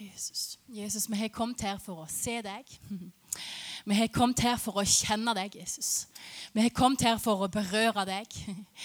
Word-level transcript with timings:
Jesus. 0.00 0.58
Jesus, 0.68 1.10
vi 1.10 1.16
har 1.16 1.28
kommet 1.28 1.60
her 1.60 1.78
for 1.78 2.02
å 2.02 2.08
se 2.10 2.40
deg. 2.42 2.78
Vi 3.84 3.92
har 3.98 4.08
kommet 4.08 4.40
her 4.40 4.54
for 4.56 4.78
å 4.80 4.84
kjenne 4.88 5.34
deg, 5.36 5.58
Jesus. 5.58 6.06
Vi 6.54 6.62
har 6.64 6.70
kommet 6.72 7.02
her 7.04 7.18
for 7.20 7.42
å 7.44 7.50
berøre 7.52 8.06
deg. 8.08 8.36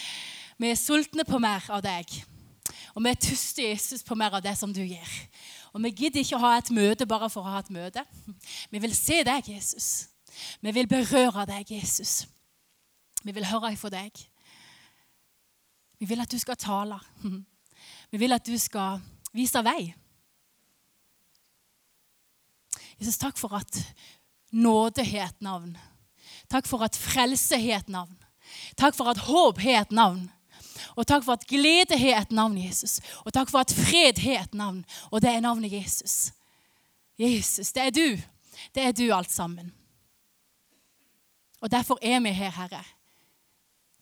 Vi 0.59 0.67
er 0.67 0.75
sultne 0.75 1.23
på 1.23 1.39
mer 1.39 1.63
av 1.71 1.85
deg. 1.85 2.17
Og 2.97 3.05
vi 3.05 3.13
er 3.13 3.21
tyste, 3.21 3.63
Jesus, 3.63 4.03
på 4.03 4.17
mer 4.19 4.33
av 4.35 4.43
det 4.43 4.57
som 4.59 4.73
du 4.75 4.81
gjør. 4.81 5.13
Og 5.71 5.83
vi 5.85 5.93
gidder 5.93 6.19
ikke 6.19 6.35
å 6.35 6.41
ha 6.43 6.57
et 6.57 6.71
møte 6.75 7.07
bare 7.07 7.29
for 7.31 7.45
å 7.45 7.53
ha 7.53 7.61
et 7.61 7.69
møte. 7.71 8.03
Vi 8.73 8.81
vil 8.81 8.95
se 8.97 9.21
deg, 9.23 9.47
Jesus. 9.53 10.09
Vi 10.59 10.73
vil 10.75 10.89
berøre 10.89 11.45
deg, 11.47 11.71
Jesus. 11.71 12.25
Vi 13.23 13.31
vil 13.31 13.47
høre 13.47 13.71
ifra 13.71 13.93
deg. 13.93 14.19
Vi 15.99 16.09
vil 16.09 16.25
at 16.25 16.31
du 16.31 16.39
skal 16.41 16.59
tale. 16.59 16.99
Vi 18.11 18.19
vil 18.19 18.35
at 18.35 18.45
du 18.45 18.57
skal 18.59 18.99
vise 19.31 19.63
vei. 19.63 19.93
Jesus, 22.99 23.17
takk 23.17 23.37
for 23.39 23.53
at 23.57 23.79
nåde 24.51 25.05
har 25.05 25.29
et 25.29 25.41
navn. 25.41 25.77
Takk 26.49 26.67
for 26.67 26.83
at 26.83 26.97
frelse 26.97 27.59
har 27.61 27.83
et 27.83 27.89
navn. 27.89 28.17
Takk 28.77 28.95
for 28.97 29.11
at 29.11 29.21
håp 29.29 29.61
har 29.61 29.83
et 29.83 29.91
navn. 29.95 30.25
Og 30.95 31.07
takk 31.07 31.23
for 31.23 31.35
at 31.35 31.47
glede 31.47 31.97
har 31.99 32.21
et 32.21 32.31
navn, 32.31 32.57
Jesus. 32.57 32.99
Og 33.25 33.33
takk 33.33 33.51
for 33.51 33.61
at 33.63 33.73
fred 33.73 34.19
har 34.23 34.43
et 34.43 34.53
navn, 34.53 34.83
og 35.11 35.21
det 35.21 35.29
er 35.31 35.43
navnet 35.43 35.73
Jesus. 35.73 36.31
Jesus, 37.19 37.71
det 37.71 37.83
er 37.83 37.89
du. 37.89 38.21
Det 38.75 38.83
er 38.83 38.91
du 38.91 39.13
alt 39.13 39.31
sammen. 39.31 39.73
Og 41.61 41.71
derfor 41.71 41.99
er 42.01 42.19
vi 42.19 42.29
her, 42.29 42.51
Herre. 42.55 42.83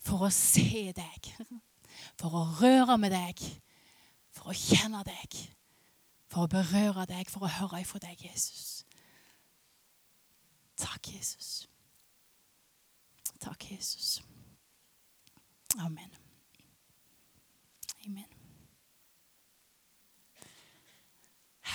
For 0.06 0.28
å 0.28 0.30
se 0.34 0.94
deg. 0.96 1.32
For 2.18 2.34
å 2.34 2.46
røre 2.62 2.98
med 3.02 3.12
deg. 3.12 3.42
For 4.38 4.54
å 4.54 4.58
kjenne 4.58 5.02
deg. 5.06 5.40
For 6.30 6.46
å 6.46 6.52
berøre 6.52 7.08
deg, 7.10 7.30
for 7.34 7.48
å 7.48 7.52
høre 7.60 7.82
ifra 7.82 8.02
deg, 8.04 8.22
Jesus. 8.30 8.77
Takk, 10.78 11.08
Jesus. 11.14 11.68
Takk, 13.40 13.72
Jesus. 13.72 14.22
Amen. 15.80 16.10
Amen. 18.06 18.30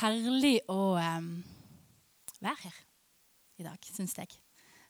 Herlig 0.02 0.60
å 0.70 0.94
være 2.42 2.56
her 2.64 2.78
i 3.60 3.66
dag, 3.66 3.90
syns 3.92 4.14
jeg. 4.18 4.30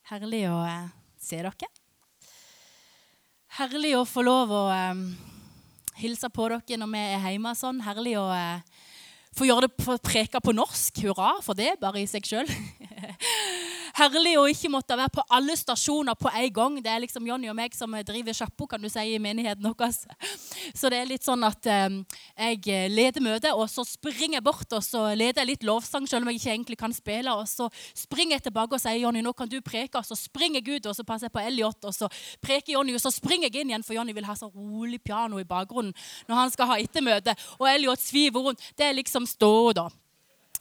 Herlig 0.09 0.45
å 0.49 0.61
uh, 0.61 0.87
se 1.21 1.41
dere. 1.41 1.69
Herlig 3.59 3.93
å 3.99 4.05
få 4.09 4.23
lov 4.25 4.53
å 4.53 4.63
hilse 5.99 6.29
på 6.33 6.47
dere 6.49 6.79
når 6.81 6.93
vi 6.93 7.03
er 7.03 7.27
hjemme. 7.33 7.53
sånn. 7.57 7.83
Herlig 7.85 8.15
å 8.21 8.25
uh, 8.29 8.61
få 9.37 9.49
gjøre 9.49 9.67
det 9.67 9.73
på, 9.77 9.97
på 10.47 10.55
norsk. 10.55 11.03
Hurra 11.05 11.35
for 11.45 11.57
det, 11.57 11.75
bare 11.81 12.01
i 12.01 12.09
seg 12.09 12.25
sjøl. 12.25 12.49
herlig 13.97 14.33
å 14.39 14.45
ikke 14.49 14.71
måtte 14.73 14.97
være 14.97 15.13
på 15.13 15.23
alle 15.33 15.55
stasjoner 15.57 16.17
på 16.17 16.31
en 16.31 16.49
gang. 16.53 16.77
Det 16.83 16.91
er 16.91 17.03
liksom 17.03 17.27
Jonny 17.27 17.49
og 17.51 17.57
meg 17.57 17.75
som 17.77 17.93
driver 18.05 18.35
sjappo 18.35 18.67
kan 18.69 18.81
du 18.81 18.89
si, 18.91 19.03
i 19.13 19.21
menigheten 19.21 19.65
vår. 19.67 19.93
Så 20.73 20.89
det 20.89 20.99
er 20.99 21.09
litt 21.09 21.25
sånn 21.25 21.43
at 21.45 21.67
um, 21.69 21.99
jeg 22.33 22.89
leder 22.91 23.23
møtet, 23.23 23.51
og 23.53 23.67
så 23.71 23.85
springer 23.87 24.39
jeg 24.39 24.45
bort 24.45 24.73
og 24.73 24.83
så 24.85 25.05
leder 25.13 25.43
jeg 25.43 25.51
litt 25.53 25.67
lovsang, 25.67 26.07
selv 26.09 26.25
om 26.25 26.31
jeg 26.31 26.41
ikke 26.41 26.53
egentlig 26.55 26.79
kan 26.79 26.95
spille. 26.95 27.33
Og 27.37 27.47
så 27.49 27.69
springer 27.97 28.37
jeg 28.37 28.47
tilbake 28.49 28.77
og 28.77 28.83
sier 28.83 29.01
Jonny, 29.03 29.23
nå 29.25 29.35
kan 29.37 29.51
du 29.51 29.59
preke. 29.61 29.99
Og 29.99 30.07
så 30.07 30.17
springer 30.17 30.61
jeg 30.61 30.79
ut, 30.79 30.91
og 30.91 30.97
så 30.97 31.07
passer 31.07 31.29
jeg 31.29 31.35
på 31.35 31.43
Elliot, 31.43 31.89
og 31.89 31.95
så 31.95 32.09
preker 32.43 32.75
Jonny, 32.77 32.95
og 32.97 33.03
så 33.03 33.13
springer 33.13 33.49
jeg 33.49 33.63
inn 33.63 33.73
igjen, 33.73 33.85
for 33.85 33.97
Jonny 33.97 34.15
vil 34.15 34.27
ha 34.29 34.37
så 34.37 34.49
rolig 34.49 35.01
piano 35.03 35.41
i 35.41 35.47
bakgrunnen 35.47 35.93
når 36.27 36.39
han 36.39 36.53
skal 36.53 36.71
ha 36.71 36.79
ettermøte. 36.81 37.35
Og 37.59 37.67
Elliot 37.69 38.01
sviver 38.01 38.49
rundt. 38.49 38.71
Det 38.77 38.87
er 38.87 38.97
liksom 38.97 39.27
stå, 39.29 39.53
da 39.77 39.89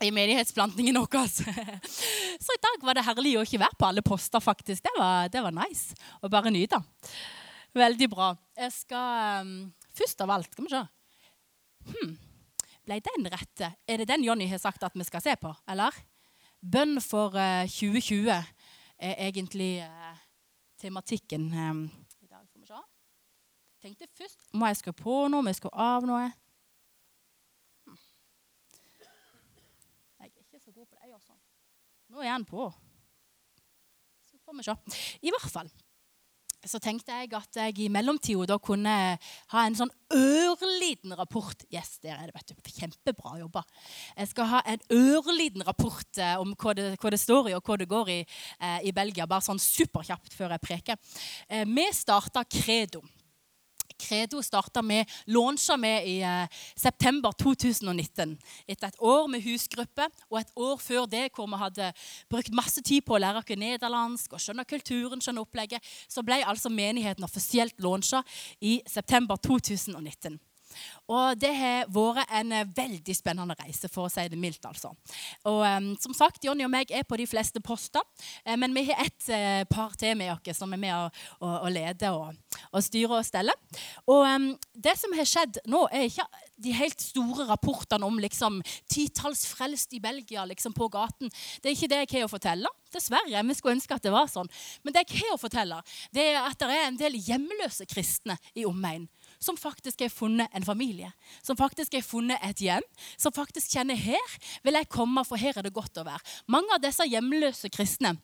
i 0.03 0.11
menighetsplantingen 0.11 0.99
vår. 0.99 1.29
Så 2.45 2.55
i 2.55 2.63
dag 2.63 2.87
var 2.87 2.97
det 2.97 3.05
herlig 3.07 3.37
å 3.39 3.45
ikke 3.47 3.61
være 3.63 3.79
på 3.79 3.89
alle 3.89 4.05
poster, 4.05 4.43
faktisk. 4.43 4.83
Det 4.85 4.93
var, 4.99 5.29
det 5.33 5.43
var 5.45 5.55
nice 5.55 5.97
å 6.23 6.31
bare 6.33 6.53
nyte. 6.55 6.81
Veldig 7.77 8.09
bra. 8.13 8.33
Jeg 8.59 8.75
skal 8.75 9.47
um, 9.47 9.55
Først 9.93 10.23
av 10.25 10.31
alt, 10.33 10.49
skal 10.53 10.65
vi 10.65 10.71
se 10.73 10.81
hmm. 11.91 12.13
Ble 12.87 12.97
den 13.05 13.29
rette? 13.29 13.69
Er 13.85 14.01
det 14.01 14.09
den 14.09 14.25
Jonny 14.25 14.47
har 14.49 14.61
sagt 14.61 14.85
at 14.85 14.97
vi 14.97 15.05
skal 15.05 15.23
se 15.25 15.35
på, 15.41 15.53
eller? 15.69 15.97
Bønn 16.61 17.01
for 17.05 17.37
uh, 17.37 17.65
2020 17.69 18.31
er 18.33 19.17
egentlig 19.29 19.75
uh, 19.85 20.17
tematikken 20.81 21.49
um, 21.53 21.83
i 22.21 22.29
dag. 22.29 22.45
Skal 22.49 22.65
vi 22.65 22.71
se. 22.71 22.85
Tenkte 23.83 24.09
først 24.17 24.47
Må 24.55 24.69
jeg 24.71 24.81
skru 24.81 24.97
på 24.97 25.19
noe? 25.33 25.45
Må 25.45 25.53
jeg 25.53 25.63
skru 25.63 25.73
av 25.73 26.09
noe? 26.09 26.31
god 30.73 30.87
på 30.87 30.97
det. 30.97 31.03
Jeg 31.05 31.13
gjør 31.13 31.25
sånn. 31.27 31.41
Nå 32.13 32.21
er 32.21 32.35
han 32.35 32.45
på. 32.45 32.67
Så 34.29 34.37
får 34.45 34.59
vi 34.59 34.67
se. 34.67 34.77
I 35.25 35.33
hvert 35.33 35.49
fall 35.53 35.71
så 36.69 36.79
tenkte 36.79 37.15
jeg 37.17 37.33
at 37.35 37.57
jeg 37.59 37.79
i 37.83 37.89
mellomtida 37.91 38.45
da 38.47 38.59
kunne 38.63 38.93
ha 39.53 39.63
en 39.67 39.75
sånn 39.75 39.91
ørliten 40.15 41.15
rapport. 41.19 41.65
Yes, 41.75 41.97
der 42.05 42.15
er 42.15 42.29
det, 42.29 42.37
vet 42.37 42.53
du. 42.53 42.71
Kjempebra 42.77 43.35
jobba. 43.41 43.65
Jeg 44.15 44.31
skal 44.31 44.51
ha 44.53 44.61
en 44.71 44.85
ørliten 44.95 45.65
rapport 45.67 46.21
eh, 46.23 46.37
om 46.39 46.55
hva 46.55 46.77
det, 46.79 46.93
hva 47.03 47.11
det, 47.11 47.19
står 47.23 47.51
i, 47.51 47.57
og 47.59 47.67
hva 47.67 47.79
det 47.81 47.89
går 47.91 48.13
i 48.15 48.21
eh, 48.23 48.79
i 48.87 48.95
Belgia. 48.95 49.27
Bare 49.27 49.43
sånn 49.43 49.63
superkjapt 49.63 50.37
før 50.37 50.55
jeg 50.55 50.67
preker. 50.69 51.19
Eh, 51.49 51.67
vi 51.67 51.89
starta 51.97 52.45
Credo. 52.47 53.03
Credo 53.99 54.43
starta 54.43 54.83
med, 54.83 55.09
launcha 55.27 55.77
med 55.81 56.09
i 56.09 56.19
eh, 56.27 56.61
september 56.77 57.33
2019. 57.39 58.37
Etter 58.69 58.89
et 58.89 59.01
år 59.01 59.27
med 59.31 59.45
husgruppe 59.45 60.09
og 60.31 60.41
et 60.41 60.53
år 60.57 60.79
før 60.83 61.09
det 61.11 61.29
hvor 61.35 61.51
vi 61.51 61.61
hadde 61.61 61.91
brukt 62.31 62.55
masse 62.55 62.83
tid 62.83 63.05
på 63.07 63.17
å 63.17 63.23
lære 63.23 63.43
oss 63.43 63.59
nederlandsk 63.63 64.33
og 64.33 64.43
skjønne 64.43 64.65
kulturen, 64.69 65.21
skjønne 65.23 65.43
opplegget, 65.45 65.83
så 66.09 66.25
ble 66.27 66.43
altså 66.45 66.73
menigheten 66.73 67.25
offisielt 67.27 67.79
launcha 67.83 68.23
i 68.61 68.81
september 68.89 69.37
2019. 69.37 70.41
Og 71.13 71.39
det 71.41 71.53
har 71.57 71.91
vært 71.93 72.31
en 72.33 72.53
eh, 72.57 72.69
veldig 72.77 73.17
spennende 73.17 73.57
reise, 73.59 73.91
for 73.93 74.09
å 74.09 74.13
si 74.13 74.25
det 74.31 74.39
mildt. 74.41 74.65
altså. 74.69 74.93
Og 75.49 75.61
um, 75.67 75.93
som 76.01 76.15
sagt, 76.17 76.45
Jonny 76.45 76.67
og 76.67 76.73
meg 76.73 76.93
er 76.95 77.07
på 77.09 77.19
de 77.21 77.27
fleste 77.29 77.61
poster, 77.65 78.05
uh, 78.47 78.57
men 78.61 78.75
vi 78.77 78.87
har 78.91 79.03
ett 79.05 79.29
uh, 79.33 79.63
par 79.71 79.97
til 79.99 80.17
med 80.19 80.33
oss 80.35 80.59
som 80.59 80.73
er 80.73 80.81
med 80.81 80.95
å, 80.95 81.09
å, 81.41 81.53
å 81.67 81.73
lede 81.73 82.13
og, 82.15 82.33
og 82.71 82.85
styre 82.85 83.21
og 83.21 83.27
stelle. 83.27 83.55
Og 84.07 84.25
um, 84.27 84.49
det 84.73 84.97
som 85.01 85.15
har 85.17 85.29
skjedd 85.29 85.63
nå, 85.71 85.85
er 85.93 86.09
ikke 86.09 86.27
de 86.63 86.75
helt 86.77 87.03
store 87.03 87.47
rapportene 87.49 88.07
om 88.07 88.21
liksom, 88.23 88.61
titalls 88.91 89.45
frelst 89.51 89.95
i 89.97 90.01
Belgia 90.03 90.45
liksom, 90.49 90.75
på 90.77 90.89
gaten. 90.93 91.33
Det 91.61 91.71
er 91.71 91.77
ikke 91.77 91.91
det 91.91 92.01
jeg 92.05 92.13
har 92.17 92.29
å 92.29 92.33
fortelle. 92.33 92.71
Dessverre. 92.93 93.43
Vi 93.49 93.57
skulle 93.57 93.79
ønske 93.79 93.97
at 93.97 94.05
det 94.05 94.13
var 94.13 94.29
sånn. 94.31 94.51
Men 94.85 94.95
det 94.95 95.07
jeg 95.07 95.23
har 95.23 95.37
å 95.37 95.41
fortelle, 95.41 95.81
det 96.15 96.27
er 96.35 96.43
at 96.45 96.61
det 96.61 96.71
er 96.71 96.87
en 96.87 97.01
del 97.01 97.17
hjemløse 97.19 97.87
kristne 97.91 98.37
i 98.55 98.67
omegn 98.69 99.09
som 99.43 99.59
faktisk 99.59 100.05
har 100.05 100.13
funnet 100.13 100.53
en 100.55 100.65
familie. 100.65 101.11
Som 101.43 101.59
faktisk 101.59 101.97
har 101.97 102.05
funnet 102.07 102.43
et 102.47 102.63
hjem. 102.63 102.87
Som 103.19 103.35
faktisk 103.35 103.75
kjenner 103.75 103.99
her 103.99 104.37
vil 104.63 104.79
jeg 104.79 104.91
komme, 104.93 105.25
for 105.27 105.41
her 105.41 105.59
er 105.59 105.67
det 105.67 105.75
godt 105.75 105.99
å 105.99 106.07
være. 106.07 106.23
Mange 106.47 106.71
av 106.75 106.83
disse 106.83 107.07
hjemløse 107.09 107.71
kristne 107.73 108.17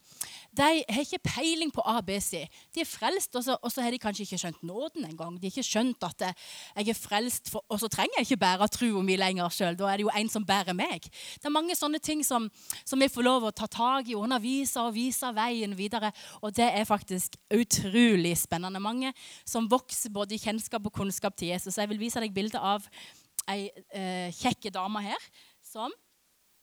de 0.59 0.83
har 0.89 1.05
ikke 1.05 1.21
peiling 1.23 1.71
på 1.71 1.83
ABC. 1.87 2.31
De 2.75 2.83
er 2.83 2.89
frelst, 2.89 3.37
og 3.37 3.45
så, 3.45 3.57
og 3.63 3.75
har 3.79 3.93
de 3.93 4.01
kanskje 4.01 4.25
ikke 4.25 4.39
skjønt 4.41 4.63
nåden 4.67 5.05
engang. 5.05 5.37
De 5.37 5.47
har 5.47 5.53
ikke 5.53 5.67
skjønt 5.67 6.07
at 6.07 6.25
jeg 6.25 6.89
er 6.89 6.99
frelst, 6.99 7.51
for, 7.53 7.63
og 7.69 7.79
så 7.83 7.91
trenger 7.93 8.19
jeg 8.19 8.27
ikke 8.27 8.41
bære 8.43 8.69
troa 8.73 9.03
mi 9.05 9.19
lenger 9.21 9.53
sjøl. 9.55 9.77
Da 9.79 9.91
er 9.91 10.01
det 10.01 10.07
jo 10.07 10.15
en 10.17 10.31
som 10.33 10.47
bærer 10.49 10.75
meg. 10.75 11.05
Det 11.37 11.51
er 11.51 11.55
mange 11.55 11.77
sånne 11.79 12.01
ting 12.03 12.25
som, 12.27 12.49
som 12.89 12.99
vi 12.99 13.11
får 13.13 13.27
lov 13.27 13.49
å 13.49 13.53
ta 13.55 13.69
tak 13.71 14.09
i, 14.09 14.17
undervise 14.19 14.81
og 14.83 14.97
vise 14.97 15.31
veien 15.37 15.77
videre. 15.79 16.11
Og 16.41 16.57
det 16.57 16.71
er 16.73 16.89
faktisk 16.89 17.37
utrolig 17.55 18.35
spennende. 18.41 18.83
Mange 18.83 19.13
som 19.45 19.69
vokser 19.71 20.15
både 20.15 20.35
i 20.35 20.43
kjennskap 20.43 20.89
og 20.89 20.97
kunnskap 20.97 21.08
kunnskap 21.09 21.37
til 21.37 21.55
Jesus. 21.55 21.79
Jeg 21.79 21.89
vil 21.89 22.01
vise 22.01 22.21
deg 22.21 22.35
bilde 22.37 22.61
av 22.61 22.85
ei 23.49 23.71
eh, 23.97 24.29
kjekke 24.37 24.73
dame 24.75 25.01
her 25.07 25.29
som 25.65 25.93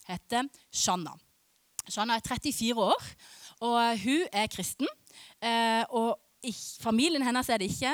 heter 0.05 0.45
Shanna. 0.69 1.15
Shanna 1.89 2.17
er 2.17 2.25
34 2.25 2.77
år, 2.81 3.09
og 3.65 3.79
hun 4.03 4.27
er 4.33 4.49
kristen. 4.53 4.89
Eh, 5.41 5.81
og 5.89 6.17
familien 6.81 7.25
hennes 7.25 7.49
er 7.49 7.61
det 7.61 7.71
ikke. 7.73 7.93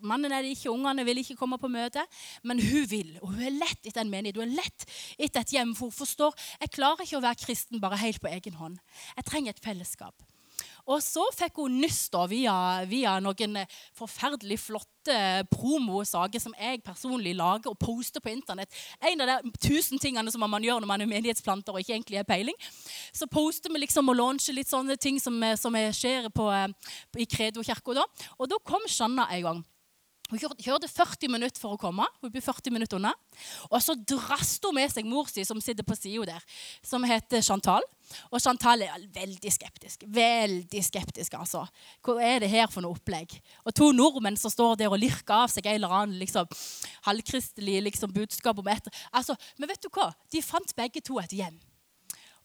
Mannen 0.00 0.32
er 0.32 0.44
det 0.44 0.54
ikke, 0.54 0.72
ungene 0.72 1.04
vil 1.04 1.20
ikke 1.20 1.36
komme 1.36 1.58
på 1.60 1.68
møte. 1.68 2.04
Men 2.42 2.60
hun 2.64 2.88
vil, 2.88 3.12
og 3.20 3.34
hun 3.34 3.44
er 3.44 3.58
lett 3.60 3.84
etter 3.84 4.00
en 4.00 4.12
menighet. 4.12 4.40
Hun 4.40 4.48
er 4.48 4.62
lett 4.62 4.88
etter 5.18 5.44
et 5.44 5.56
hjem. 5.56 5.74
For 5.76 5.90
hun 5.90 5.98
forstår 5.98 6.36
jeg 6.62 6.72
klarer 6.76 7.04
ikke 7.04 7.20
å 7.20 7.24
være 7.26 7.42
kristen 7.44 7.80
bare 7.82 8.00
helt 8.00 8.20
på 8.24 8.32
egen 8.32 8.56
hånd. 8.60 8.80
Jeg 9.18 9.28
trenger 9.28 9.56
et 9.56 9.64
fellesskap. 9.64 10.29
Og 10.86 11.02
så 11.04 11.24
fikk 11.36 11.60
hun 11.60 11.78
nyss 11.82 12.08
da, 12.12 12.24
via, 12.30 12.54
via 12.88 13.16
noen 13.22 13.58
forferdelig 13.96 14.60
flotte 14.62 15.16
promosaker 15.52 16.42
som 16.42 16.54
jeg 16.58 16.82
personlig 16.84 17.34
lager 17.38 17.72
og 17.72 17.78
poster 17.80 18.22
på 18.22 18.32
internett. 18.32 18.72
En 19.00 19.24
av 19.24 19.32
de 19.32 19.52
tusen 19.62 20.00
tingene 20.00 20.32
som 20.32 20.44
man 20.44 20.64
gjør 20.64 20.82
når 20.82 20.92
man 20.92 21.04
er 21.04 21.10
menighetsplanter 21.10 21.74
og 21.74 21.82
ikke 21.82 21.96
egentlig 21.96 22.20
har 22.20 22.28
peiling. 22.28 22.56
Så 23.12 23.28
poster 23.30 23.72
vi 23.72 23.84
liksom 23.84 24.12
og 24.12 24.18
launcher 24.18 24.56
litt 24.56 24.70
sånne 24.70 24.96
ting 25.00 25.20
som, 25.22 25.36
som 25.56 25.76
skjer 25.76 26.30
på, 26.34 26.48
i 27.18 27.28
Kredo 27.28 27.64
kirke. 27.66 27.96
Og 28.38 28.48
da 28.50 28.60
kom 28.64 28.84
Sjanna 28.90 29.28
en 29.34 29.44
gang. 29.46 29.60
Hun 30.30 30.38
kjørte 30.38 30.88
40 30.88 31.32
minutter 31.32 31.58
for 31.58 31.74
å 31.74 31.80
komme. 31.80 32.06
Hun 32.22 32.30
ble 32.30 32.42
40 32.44 32.74
minutter 32.74 33.00
unna. 33.00 33.10
Og 33.68 33.80
så 33.82 33.96
drast 33.98 34.62
hun 34.66 34.76
med 34.76 34.92
seg 34.92 35.08
mor 35.08 35.26
si, 35.30 35.42
som 35.46 35.60
sitter 35.62 35.86
på 35.86 35.96
sida 35.98 36.36
der, 36.36 36.44
som 36.86 37.04
heter 37.06 37.42
Chantal. 37.42 37.86
Og 38.30 38.42
Chantal 38.42 38.84
er 38.86 39.06
veldig 39.14 39.52
skeptisk. 39.54 40.04
Veldig 40.06 40.82
skeptisk, 40.86 41.34
altså. 41.38 41.64
Hva 42.06 42.16
er 42.22 42.44
det 42.44 42.50
her 42.52 42.70
for 42.70 42.84
noe 42.84 42.98
opplegg? 42.98 43.34
Og 43.64 43.74
to 43.74 43.90
nordmenn 43.96 44.38
som 44.38 44.52
står 44.54 44.78
der 44.80 44.90
og 44.90 45.02
lirker 45.02 45.44
av 45.44 45.50
seg 45.52 45.66
en 45.66 45.80
eller 45.80 45.96
annen 46.00 46.18
liksom, 46.22 46.50
halvkristelig 47.08 47.80
liksom, 47.88 48.14
budskap 48.14 48.58
om 48.62 48.70
etter. 48.70 48.94
Altså, 49.10 49.38
men 49.58 49.70
vet 49.70 49.82
du 49.82 49.90
hva? 49.94 50.10
De 50.30 50.42
fant 50.44 50.76
begge 50.78 51.02
to 51.06 51.18
et 51.22 51.34
hjem. 51.40 51.58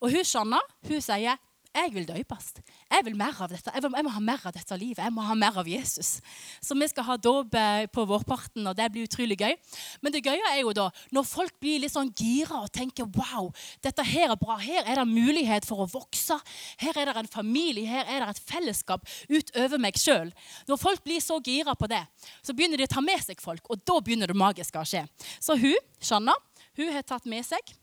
Og 0.01 0.11
hun 0.11 0.25
Shanna 0.27 0.59
hun 0.89 1.01
sier 1.01 1.37
jeg 1.75 1.91
vil 1.93 2.05
døpes. 2.07 2.53
Jeg 2.91 3.05
vil 3.05 3.15
mer 3.19 3.35
av 3.43 3.51
dette. 3.51 3.71
Jeg, 3.73 3.83
vil, 3.83 3.93
jeg, 3.97 4.05
må 4.07 4.13
ha 4.15 4.21
mer 4.23 4.45
av 4.47 4.53
dette 4.55 4.77
livet. 4.79 5.01
Jeg 5.03 5.13
må 5.13 5.25
ha 5.25 5.35
mer 5.37 5.57
av 5.59 5.67
Jesus. 5.67 6.15
Så 6.63 6.77
vi 6.77 6.87
skal 6.91 7.07
ha 7.09 7.17
dåp 7.19 7.55
eh, 7.59 7.85
på 7.91 8.05
vårparten, 8.07 8.65
og 8.67 8.77
det 8.77 8.87
blir 8.93 9.09
utrolig 9.09 9.37
gøy. 9.41 9.55
Men 10.03 10.15
det 10.15 10.23
gøye 10.25 10.51
er 10.53 10.61
jo 10.61 10.73
da 10.75 10.87
når 11.15 11.27
folk 11.27 11.55
blir 11.63 11.83
litt 11.83 11.93
sånn 11.93 12.13
gira 12.15 12.61
og 12.63 12.71
tenker 12.75 13.09
wow, 13.17 13.49
dette 13.85 14.05
her 14.07 14.33
er 14.33 14.39
bra. 14.39 14.57
Her 14.61 14.87
er 14.87 15.01
det 15.01 15.07
mulighet 15.09 15.67
for 15.67 15.83
å 15.83 15.89
vokse. 15.91 16.37
Her 16.81 17.01
er 17.01 17.11
det 17.11 17.17
en 17.25 17.31
familie. 17.31 17.87
Her 17.89 18.07
er 18.07 18.23
det 18.23 18.35
et 18.35 18.43
fellesskap 18.53 19.07
utover 19.29 19.81
meg 19.81 19.99
sjøl. 19.99 20.31
Når 20.69 20.81
folk 20.81 21.03
blir 21.05 21.23
så 21.23 21.41
gira 21.43 21.75
på 21.75 21.89
det, 21.91 22.03
så 22.41 22.55
begynner 22.55 22.79
de 22.79 22.87
å 22.87 22.93
ta 22.95 23.03
med 23.03 23.21
seg 23.23 23.41
folk, 23.43 23.67
og 23.69 23.83
da 23.83 23.99
begynner 23.99 24.31
det 24.31 24.37
magiske 24.39 24.79
å 24.79 24.87
skje. 24.87 25.05
Så 25.43 25.57
hun, 25.59 25.75
Shanna, 25.99 26.35
hun 26.79 26.93
har 26.93 27.03
tatt 27.07 27.27
med 27.29 27.45
seg 27.47 27.75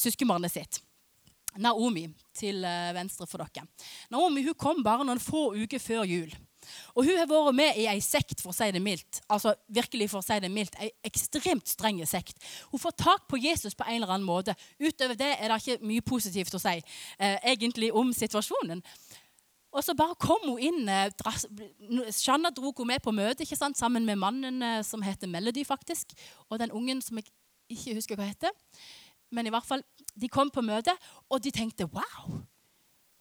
søskenbarnet 0.00 0.52
sitt. 0.52 0.80
Naomi 1.58 2.06
til 2.36 2.64
eh, 2.64 2.92
venstre 2.94 3.26
for 3.26 3.42
dere. 3.42 3.66
Naomi 4.12 4.44
hun 4.46 4.58
kom 4.58 4.84
bare 4.86 5.06
noen 5.06 5.22
få 5.22 5.50
uker 5.58 5.82
før 5.82 6.06
jul. 6.08 6.32
Og 6.94 7.06
Hun 7.06 7.16
har 7.16 7.28
vært 7.28 7.56
med 7.56 7.78
i 7.80 7.86
ei 7.88 8.00
sekt, 8.04 8.42
for 8.42 8.52
å 8.52 8.56
si 8.56 8.68
det 8.74 8.82
mildt. 8.84 9.22
Altså 9.32 9.54
virkelig 9.72 10.10
for 10.12 10.20
å 10.20 10.26
si 10.26 10.36
det 10.42 10.50
mildt, 10.52 10.76
ei 10.80 10.90
ekstremt 11.06 11.68
streng 11.70 12.02
sekt. 12.06 12.36
Hun 12.70 12.82
får 12.82 12.96
tak 13.00 13.26
på 13.30 13.40
Jesus 13.40 13.74
på 13.74 13.86
en 13.86 14.00
eller 14.00 14.14
annen 14.14 14.28
måte. 14.28 14.54
Utover 14.78 15.16
det 15.18 15.32
er 15.38 15.48
det 15.50 15.60
ikke 15.62 15.88
mye 15.88 16.04
positivt 16.04 16.54
å 16.54 16.62
si 16.62 16.76
eh, 16.76 17.38
egentlig 17.54 17.92
om 17.96 18.12
situasjonen. 18.14 18.84
Og 19.70 19.84
så 19.86 19.94
bare 19.94 20.18
kom 20.18 20.42
hun 20.48 20.62
inn. 20.62 20.88
Eh, 20.90 22.12
Shanna 22.14 22.50
dro 22.54 22.74
hun 22.76 22.90
med 22.90 23.02
på 23.04 23.14
møte 23.14 23.46
ikke 23.46 23.58
sant, 23.58 23.78
sammen 23.78 24.06
med 24.06 24.18
mannen 24.18 24.62
eh, 24.62 24.80
som 24.86 25.02
heter 25.06 25.30
Melody, 25.30 25.64
faktisk. 25.66 26.16
Og 26.50 26.58
den 26.62 26.74
ungen 26.74 27.02
som 27.04 27.20
jeg 27.20 27.30
ikke 27.70 28.00
husker 28.00 28.18
hva 28.18 28.26
heter. 28.26 28.54
Men 29.30 29.46
i 29.46 29.52
hvert 29.54 29.66
fall, 29.66 29.82
de 30.14 30.28
kom 30.28 30.50
på 30.50 30.64
møte, 30.64 30.94
og 31.30 31.42
de 31.42 31.52
tenkte 31.54 31.88
wow, 31.90 32.40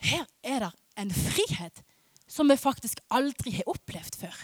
her 0.03 0.25
er 0.44 0.65
det 0.65 0.71
en 1.00 1.11
frihet 1.13 1.83
som 2.29 2.50
vi 2.50 2.57
faktisk 2.59 3.01
aldri 3.13 3.57
har 3.57 3.69
opplevd 3.69 4.17
før. 4.21 4.35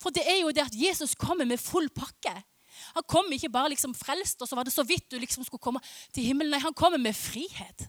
For 0.00 0.12
det 0.14 0.26
er 0.28 0.42
jo 0.42 0.52
det 0.54 0.66
at 0.66 0.76
Jesus 0.76 1.14
kommer 1.18 1.48
med 1.48 1.60
full 1.62 1.88
pakke. 1.94 2.34
Han 2.96 3.06
kom 3.08 3.30
ikke 3.32 3.52
bare 3.52 3.72
liksom 3.72 3.94
frelst, 3.96 4.40
og 4.40 4.48
så 4.48 4.56
var 4.56 4.66
det 4.66 4.74
så 4.74 4.84
vidt 4.86 5.08
du 5.10 5.18
liksom 5.20 5.44
skulle 5.46 5.62
komme 5.62 5.82
til 6.14 6.26
himmelen. 6.26 6.52
Nei, 6.54 6.62
han 6.62 6.76
kommer 6.76 7.00
med 7.00 7.16
frihet. 7.16 7.88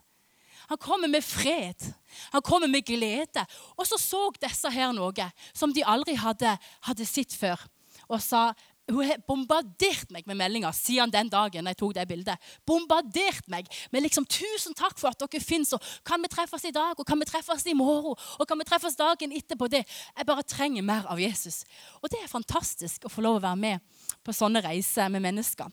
Han 0.71 0.79
kommer 0.79 1.11
med 1.11 1.23
fred. 1.23 1.87
Han 2.31 2.41
kommer 2.41 2.67
med 2.71 2.85
glede. 2.87 3.43
Og 3.75 3.87
så 3.87 3.99
så 3.99 4.29
disse 4.39 4.71
her 4.71 4.93
noe 4.95 5.27
som 5.53 5.73
de 5.75 5.83
aldri 5.83 6.15
hadde, 6.19 6.53
hadde 6.87 7.07
sett 7.07 7.35
før. 7.35 7.59
Og 8.07 8.21
sa 8.23 8.51
hun 8.89 9.05
har 9.05 9.21
bombardert 9.27 10.09
meg 10.11 10.25
med 10.27 10.39
meldinger 10.39 10.73
siden 10.75 11.11
den 11.13 11.29
dagen 11.31 11.67
jeg 11.69 11.77
tok 11.79 11.93
det 11.95 12.07
bildet. 12.09 12.51
Bombardert 12.67 13.47
meg 13.51 13.69
med 13.91 14.03
liksom 14.03 14.25
'Tusen 14.25 14.75
takk 14.77 14.97
for 14.99 15.11
at 15.11 15.19
dere 15.19 15.41
fins.' 15.41 15.73
Og 15.73 15.81
'Kan 16.03 16.21
vi 16.21 16.27
treffes 16.27 16.65
i 16.65 16.71
dag?' 16.71 16.99
og 16.99 17.05
'Kan 17.05 17.19
vi 17.19 17.25
treffes 17.25 17.65
i 17.65 17.73
morgen?' 17.73 18.17
og 18.39 18.47
'Kan 18.47 18.59
vi 18.59 18.65
treffes 18.65 18.95
dagen 18.95 19.31
etterpå?' 19.31 19.69
det. 19.69 19.85
Jeg 20.17 20.25
bare 20.25 20.43
trenger 20.43 20.81
mer 20.81 21.05
av 21.07 21.19
Jesus. 21.19 21.63
Og 22.01 22.09
det 22.09 22.19
er 22.23 22.27
fantastisk 22.27 23.05
å 23.05 23.09
få 23.09 23.21
lov 23.21 23.35
å 23.35 23.45
være 23.47 23.55
med 23.55 23.79
på 24.23 24.33
sånne 24.33 24.61
reiser 24.61 25.09
med 25.09 25.21
mennesker. 25.21 25.65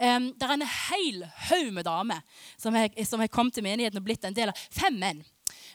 Um, 0.00 0.32
det 0.32 0.42
er 0.42 0.52
en 0.52 0.66
hel 0.66 1.24
haug 1.48 1.72
med 1.72 1.84
damer 1.84 2.20
som 2.58 2.74
har 3.20 3.28
kommet 3.28 3.54
til 3.54 3.62
menigheten 3.62 3.98
og 3.98 4.04
blitt 4.04 4.24
en 4.24 4.34
del 4.34 4.48
av. 4.48 4.54
Fem 4.70 4.98
menn. 4.98 5.24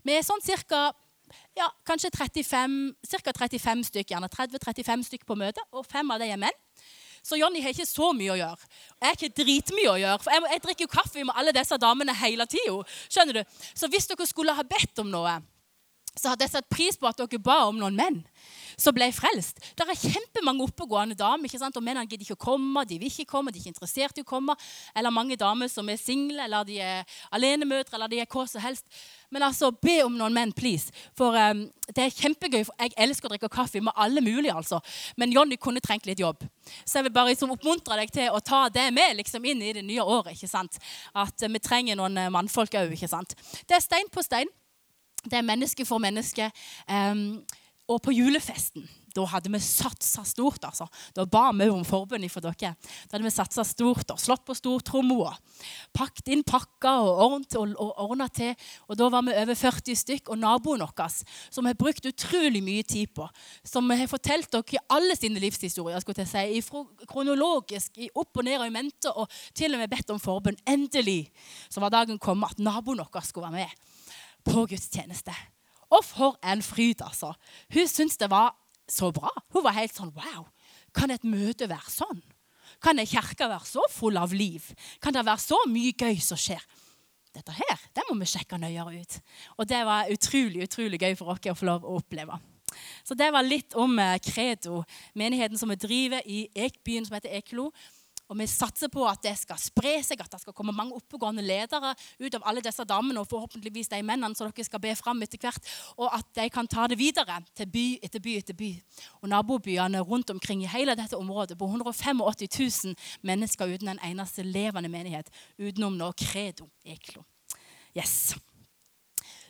Vi 0.03 0.13
er 0.13 0.25
sånn 0.25 0.41
cirka 0.41 0.91
ja, 1.57 1.67
kanskje 1.87 2.11
35, 2.15 2.79
ca. 3.11 3.33
35 3.43 3.85
stykker, 3.89 4.15
gjerne 4.15 4.31
30-35 4.33 5.05
stykker 5.09 5.29
på 5.29 5.37
møte, 5.39 5.63
og 5.71 5.87
fem 5.89 6.11
av 6.11 6.21
dem 6.23 6.33
er 6.35 6.41
menn. 6.47 6.57
Så 7.25 7.35
Jonny 7.35 7.61
har 7.61 7.73
ikke 7.75 7.87
så 7.87 8.11
mye 8.15 8.31
å 8.33 8.39
gjøre. 8.39 8.67
Jeg 8.95 9.07
har 9.09 9.17
ikke 9.17 9.43
dritmye 9.43 9.91
å 9.91 9.97
gjøre. 9.99 10.19
For 10.23 10.33
jeg, 10.33 10.43
jeg 10.53 10.63
drikker 10.63 10.85
jo 10.85 10.91
kaffe 10.93 11.25
med 11.27 11.35
alle 11.35 11.53
disse 11.55 11.77
damene 11.81 12.15
hele 12.15 12.47
tida. 12.49 12.77
Så 13.11 13.89
hvis 13.91 14.07
dere 14.07 14.27
skulle 14.29 14.55
ha 14.55 14.63
bedt 14.63 15.01
om 15.03 15.11
noe, 15.11 15.33
så 16.15 16.33
hadde 16.33 16.45
jeg 16.45 16.55
satt 16.55 16.69
pris 16.71 16.97
på 16.99 17.07
at 17.09 17.19
dere 17.19 17.41
ba 17.43 17.61
om 17.69 17.77
noen 17.79 17.97
menn 17.97 18.23
som 18.79 18.95
ble 18.95 19.09
frelst. 19.13 19.59
Det 19.75 19.83
er 19.83 19.97
kjempemange 19.99 20.63
oppegående 20.63 21.17
damer, 21.19 21.49
ikke 21.49 21.59
sant? 21.61 21.75
og 21.75 21.83
mennene 21.83 22.07
gidder 22.07 22.25
ikke 22.25 22.37
å 22.37 22.45
komme. 22.49 22.85
De 22.87 22.99
vil 22.99 23.11
ikke 23.11 23.27
komme, 23.29 23.51
de 23.51 23.59
er 23.59 23.65
ikke 23.65 23.73
interessert 23.75 24.19
i 24.19 24.23
å 24.23 24.27
komme. 24.27 24.55
Eller 24.95 25.13
mange 25.13 25.37
damer 25.39 25.71
som 25.71 25.89
er 25.91 25.99
single, 25.99 26.45
eller 26.45 26.67
de 26.67 26.79
er 26.83 27.17
alenemødre, 27.35 27.97
eller 27.97 28.11
de 28.11 28.21
er 28.23 28.29
hva 28.31 28.45
som 28.47 28.63
helst. 28.63 28.85
Men 29.29 29.45
altså, 29.45 29.71
be 29.75 29.99
om 30.05 30.15
noen 30.17 30.35
menn, 30.35 30.53
please. 30.55 30.93
For 31.17 31.35
um, 31.35 31.65
det 31.89 32.05
er 32.05 32.15
kjempegøy. 32.15 32.63
For 32.69 32.85
jeg 32.85 32.95
elsker 33.05 33.29
å 33.29 33.33
drikke 33.33 33.51
kaffe 33.53 33.83
med 33.83 33.99
alle 33.99 34.23
mulige, 34.25 34.55
altså. 34.55 34.79
Men 35.19 35.35
Jonny 35.35 35.59
kunne 35.61 35.83
trengt 35.83 36.07
litt 36.09 36.23
jobb. 36.23 36.45
Så 36.85 36.99
jeg 36.99 37.09
vil 37.09 37.15
bare 37.15 37.33
liksom, 37.33 37.53
oppmuntre 37.53 37.99
deg 37.99 38.15
til 38.15 38.31
å 38.33 38.39
ta 38.39 38.65
det 38.73 38.87
med 38.95 39.19
liksom, 39.19 39.45
inn 39.45 39.61
i 39.65 39.75
det 39.75 39.83
nye 39.85 40.05
året. 40.05 40.33
ikke 40.37 40.51
sant? 40.51 40.79
At 41.13 41.35
uh, 41.43 41.51
vi 41.51 41.63
trenger 41.63 41.99
noen 41.99 42.17
uh, 42.17 42.31
mannfolk 42.33 42.79
òg. 42.79 42.95
Det 42.95 43.75
er 43.77 43.83
stein 43.83 44.09
på 44.13 44.23
stein. 44.25 44.49
Det 45.25 45.39
er 45.39 45.45
menneske 45.45 45.85
for 45.85 46.01
menneske. 46.01 46.51
Um, 46.87 47.41
og 47.89 48.01
på 48.05 48.13
julefesten 48.13 48.87
da 49.15 49.25
hadde 49.29 49.51
vi 49.51 49.59
satsa 49.63 50.23
stort. 50.27 50.63
altså. 50.65 50.87
Da 51.15 51.25
ba 51.25 51.49
vi 51.51 51.69
om 51.69 51.83
forbund 51.87 52.27
for 52.29 52.45
dere. 52.45 52.75
Da 53.09 53.15
hadde 53.15 53.25
vi 53.25 53.33
satsa 53.33 53.63
stort 53.67 54.11
og 54.13 54.19
slått 54.21 54.45
på 54.47 54.55
stortromma. 54.57 55.33
Pakket 55.95 56.31
inn 56.33 56.43
pakker 56.47 57.07
og 57.09 57.39
ordnet 57.49 58.35
til. 58.37 58.53
Og 58.87 58.97
Da 58.97 59.09
var 59.09 59.25
vi 59.25 59.33
over 59.33 59.55
40 59.55 59.95
stykk. 59.95 60.29
Og 60.29 60.39
naboen 60.39 60.85
vår, 60.85 61.23
som 61.49 61.65
har 61.65 61.73
brukt 61.73 62.05
utrolig 62.05 62.61
mye 62.63 62.83
tid 62.83 63.13
på, 63.15 63.27
som 63.63 63.89
har 63.89 64.07
fortalt 64.07 64.51
dere 64.51 64.83
alle 64.89 65.15
sine 65.15 65.39
livshistorier, 65.39 65.99
skulle 65.99 66.25
jeg 66.25 66.61
si, 66.61 66.61
kronologisk, 67.09 67.97
opp 68.15 68.37
og 68.37 68.43
ned 68.45 68.59
og 68.59 68.67
i 68.67 68.73
mente, 68.73 69.09
og 69.09 69.29
til 69.53 69.73
og 69.73 69.79
med 69.79 69.89
bedt 69.89 70.09
om 70.11 70.19
forbund. 70.19 70.57
Endelig 70.67 71.31
så 71.69 71.81
var 71.81 71.89
dagen 71.89 72.19
kommet 72.19 72.51
at 72.51 72.59
naboen 72.59 72.99
vår 72.99 73.25
skulle 73.25 73.49
være 73.49 73.65
med 73.65 73.89
på 74.45 74.65
gudstjeneste. 74.69 75.35
Og 75.89 76.03
for 76.05 76.37
en 76.45 76.61
fryd, 76.61 77.01
altså. 77.01 77.33
Hun 77.73 77.87
syntes 77.89 78.19
det 78.21 78.29
var 78.31 78.53
så 78.89 79.11
bra. 79.13 79.31
Hun 79.53 79.65
var 79.65 79.77
helt 79.77 79.95
sånn 79.95 80.13
Wow, 80.15 80.49
kan 80.95 81.11
et 81.13 81.25
møte 81.25 81.69
være 81.69 81.93
sånn? 81.93 82.21
Kan 82.83 83.01
ei 83.01 83.09
kirke 83.09 83.49
være 83.49 83.65
så 83.67 83.83
full 83.91 84.17
av 84.21 84.33
liv? 84.35 84.69
Kan 85.01 85.15
det 85.15 85.25
være 85.25 85.41
så 85.41 85.57
mye 85.69 85.95
gøy 85.97 86.21
som 86.23 86.39
skjer? 86.39 86.61
Dette 87.35 87.53
her 87.53 87.81
det 87.93 88.05
må 88.07 88.15
vi 88.17 88.29
sjekke 88.29 88.57
nøyere 88.61 89.01
ut. 89.01 89.17
Og 89.57 89.67
det 89.69 89.81
var 89.85 90.09
utrolig 90.13 90.63
utrolig 90.65 91.01
gøy 91.01 91.17
for 91.17 91.33
oss 91.33 91.49
å 91.49 91.57
få 91.57 91.67
lov 91.69 91.85
å 91.85 91.97
oppleve. 91.99 92.39
Så 93.03 93.17
det 93.17 93.31
var 93.33 93.43
litt 93.43 93.73
om 93.77 93.97
Credo, 94.23 94.81
eh, 94.81 94.99
menigheten 95.17 95.57
som 95.57 95.69
vi 95.69 95.75
driver 95.75 96.21
i 96.25 96.47
Ekbyen, 96.55 97.05
som 97.05 97.17
heter 97.17 97.33
Eklo. 97.41 97.71
Og 98.29 98.37
vi 98.37 98.45
satser 98.49 98.91
på 98.93 99.03
at 99.09 99.23
det 99.25 99.33
skal 99.39 99.57
spre 99.61 99.95
seg, 100.05 100.21
at 100.21 100.29
det 100.35 100.41
skal 100.43 100.53
komme 100.53 100.75
mange 100.75 100.93
oppegående 100.97 101.41
ledere 101.41 101.95
ut 102.21 102.35
av 102.37 102.45
alle 102.49 102.61
disse 102.65 102.85
damene, 102.85 103.23
og 103.23 103.29
forhåpentligvis 103.31 103.89
de 103.89 104.01
mennene 104.05 104.37
som 104.37 104.49
dere 104.49 104.67
skal 104.67 104.83
be 104.83 104.93
fram 104.97 105.21
etter 105.25 105.41
hvert, 105.41 105.71
og 105.97 106.13
at 106.13 106.29
de 106.37 106.45
kan 106.53 106.69
ta 106.69 106.85
det 106.89 106.99
videre 106.99 107.39
til 107.57 107.71
by 107.73 107.85
etter 108.05 108.21
by 108.21 108.35
etter 108.41 108.57
by. 108.57 108.69
Og 109.23 109.31
nabobyene 109.33 110.03
rundt 110.05 110.29
omkring 110.29 110.61
i 110.63 110.69
hele 110.69 110.93
dette 110.99 111.17
området, 111.17 111.57
på 111.57 111.65
185 111.65 112.21
000 112.85 112.95
mennesker 113.25 113.73
uten 113.73 113.95
en 113.95 114.03
eneste 114.05 114.45
levende 114.45 114.91
menighet, 114.93 115.33
utenom 115.57 115.97
nå 115.97 116.11
Credo 116.19 116.69
Eklo. 116.85 117.25
Yes. 117.97 118.35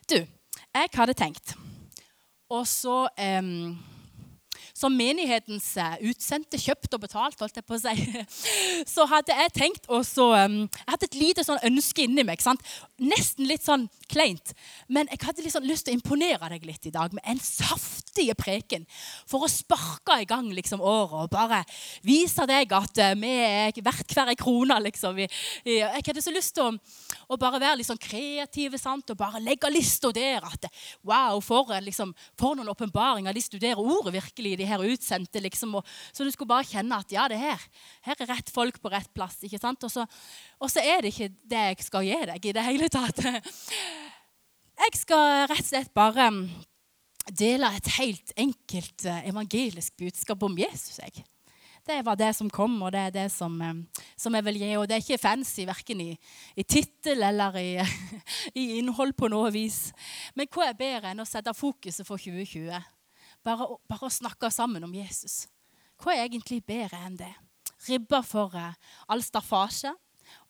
Du, 0.09 0.15
jeg 0.15 0.89
hadde 0.95 1.13
tenkt 1.13 1.51
Og 2.49 2.63
så 2.67 3.03
um, 3.11 3.75
som 4.79 4.95
menighetens 4.95 5.73
eh, 5.79 5.97
utsendte, 6.09 6.59
kjøpt 6.61 6.95
og 6.95 7.03
betalt, 7.03 7.39
holdt 7.41 7.57
jeg 7.59 7.65
på 7.67 7.75
å 7.75 7.81
si, 7.81 8.23
så 8.93 9.05
hadde 9.11 9.35
jeg 9.35 9.55
tenkt 9.57 9.89
å 9.91 10.01
så 10.07 10.29
um, 10.45 10.61
Jeg 10.63 10.87
hadde 10.93 11.07
et 11.09 11.17
lite 11.19 11.43
sånn 11.45 11.59
ønske 11.67 12.05
inni 12.05 12.23
meg. 12.27 12.39
Sant? 12.43 12.63
Nesten 13.01 13.47
litt 13.49 13.65
sånn 13.65 13.87
kleint. 14.09 14.53
Men 14.87 15.09
jeg 15.11 15.21
hadde 15.25 15.43
liksom 15.43 15.67
lyst 15.67 15.87
til 15.87 15.95
å 15.95 15.99
imponere 15.99 16.51
deg 16.53 16.67
litt 16.67 16.87
i 16.87 16.93
dag 16.95 17.13
med 17.15 17.25
en 17.27 17.41
saftig 17.43 18.29
preken. 18.39 18.85
For 19.29 19.43
å 19.43 19.51
sparke 19.51 20.21
i 20.21 20.27
gang 20.29 20.47
liksom 20.55 20.79
året 20.79 21.25
og 21.25 21.33
bare 21.33 21.61
vise 22.05 22.47
deg 22.49 22.71
at 22.75 23.03
uh, 23.03 23.11
vi 23.19 23.33
er 23.43 23.83
verdt 23.83 24.15
hver 24.15 24.31
en 24.31 24.39
krone. 24.39 24.79
Liksom. 24.87 25.19
Jeg 25.67 26.05
hadde 26.07 26.23
så 26.23 26.33
lyst 26.33 26.55
til 26.55 26.69
å, 26.69 26.71
å 27.27 27.39
bare 27.41 27.59
være 27.59 27.81
litt 27.81 27.89
sånn 27.89 27.99
kreativ 27.99 28.79
sant? 28.79 29.09
og 29.09 29.19
bare 29.19 29.41
legge 29.43 29.71
lista 29.73 30.13
der. 30.15 30.45
At 30.45 30.69
wow, 31.03 31.41
for, 31.43 31.75
liksom, 31.83 32.15
for 32.39 32.55
noen 32.55 32.71
åpenbaringer. 32.71 33.35
De 33.35 33.43
studerer 33.43 33.79
ordet 33.79 34.15
virkelig. 34.15 34.55
de 34.59 34.68
her 34.69 34.85
utsendte. 34.85 35.41
liksom, 35.43 35.75
og, 35.79 35.87
Så 36.13 36.23
du 36.23 36.31
skulle 36.31 36.51
bare 36.51 36.67
kjenne 36.67 36.99
at 36.99 37.11
ja, 37.11 37.27
det 37.27 37.39
her, 37.41 37.67
her 38.07 38.23
er 38.23 38.31
rett 38.33 38.49
folk 38.53 38.81
på 38.81 38.91
rett 38.93 39.11
plass. 39.13 39.41
ikke 39.43 39.61
sant? 39.61 39.83
Og 39.83 39.91
så, 39.91 40.05
og 40.59 40.71
så 40.71 40.83
er 40.83 41.01
det 41.01 41.13
ikke 41.13 41.33
det 41.43 41.65
jeg 41.71 41.89
skal 41.89 42.07
gi 42.07 42.19
deg 42.31 42.45
i 42.45 42.55
det 42.55 42.65
hele 42.69 42.89
tatt. 42.89 43.25
Jeg 44.79 44.95
skal 44.95 45.41
rett 45.51 45.59
og 45.59 45.67
slett 45.67 45.89
bare 45.91 46.29
dele 47.35 47.67
et 47.75 47.89
helt 47.97 48.31
enkelt 48.39 49.05
eh, 49.05 49.27
evangelisk 49.27 49.97
budskap 49.99 50.43
om 50.43 50.57
Jesus. 50.57 50.99
jeg. 50.99 51.25
Det 51.87 52.05
var 52.05 52.15
det 52.15 52.35
som 52.35 52.49
kom, 52.49 52.75
og 52.83 52.91
det 52.93 52.99
er 52.99 53.09
det 53.09 53.31
som, 53.31 53.61
eh, 53.61 54.03
som 54.17 54.35
jeg 54.35 54.45
vil 54.45 54.59
gi. 54.61 54.71
Og 54.77 54.87
det 54.87 54.95
er 54.95 55.03
ikke 55.03 55.21
fancy 55.21 55.65
verken 55.65 56.01
i, 56.01 56.11
i 56.55 56.63
tittel 56.63 57.23
eller 57.23 57.57
i, 57.57 57.69
i, 58.61 58.77
innhold 58.79 59.15
på 59.17 59.29
noe 59.31 59.51
vis. 59.51 59.89
Men 60.35 60.49
hva 60.53 60.69
er 60.69 60.79
bedre 60.79 61.13
enn 61.13 61.23
å 61.23 61.27
sette 61.27 61.53
fokuset 61.57 62.07
for 62.07 62.21
2020? 62.21 62.77
Bare, 63.49 63.65
bare 63.89 64.05
å 64.05 64.13
snakke 64.13 64.51
sammen 64.53 64.83
om 64.85 64.93
Jesus. 64.93 65.47
Hva 65.97 66.13
er 66.13 66.27
egentlig 66.27 66.61
bedre 66.67 66.99
enn 67.01 67.17
det? 67.17 67.31
Ribba 67.87 68.21
for 68.21 68.53
uh, 68.53 68.75
all 69.09 69.23
staffasje 69.25 69.89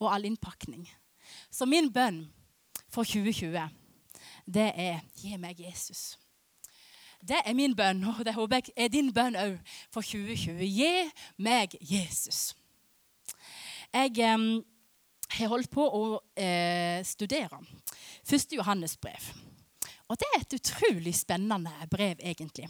og 0.01 0.09
all 0.11 0.27
innpakning. 0.27 0.83
Så 1.51 1.67
min 1.69 1.87
bønn 1.93 2.25
for 2.91 3.07
2020, 3.07 3.69
det 4.49 4.71
er 4.75 4.99
gi 5.15 5.37
meg 5.39 5.61
Jesus. 5.63 6.17
Det 7.23 7.39
er 7.45 7.55
min 7.55 7.75
bønn, 7.75 8.03
og 8.03 8.19
det 8.25 8.33
håper 8.35 8.59
jeg 8.59 8.73
er 8.75 8.91
din 8.91 9.13
bønn 9.15 9.37
òg 9.39 9.57
for 9.93 10.03
2020. 10.03 10.59
Gi 10.67 10.91
meg 11.39 11.75
Jesus. 11.79 12.55
Jeg 13.93 14.19
eh, 14.19 14.47
har 15.37 15.51
holdt 15.51 15.71
på 15.71 15.87
å 15.87 16.03
eh, 16.35 16.99
studere 17.07 17.61
1. 18.27 18.57
Johannes 18.59 18.97
brev. 18.99 19.31
Og 20.09 20.17
det 20.17 20.27
er 20.33 20.41
et 20.41 20.55
utrolig 20.57 21.13
spennende 21.13 21.87
brev, 21.89 22.17
egentlig. 22.25 22.65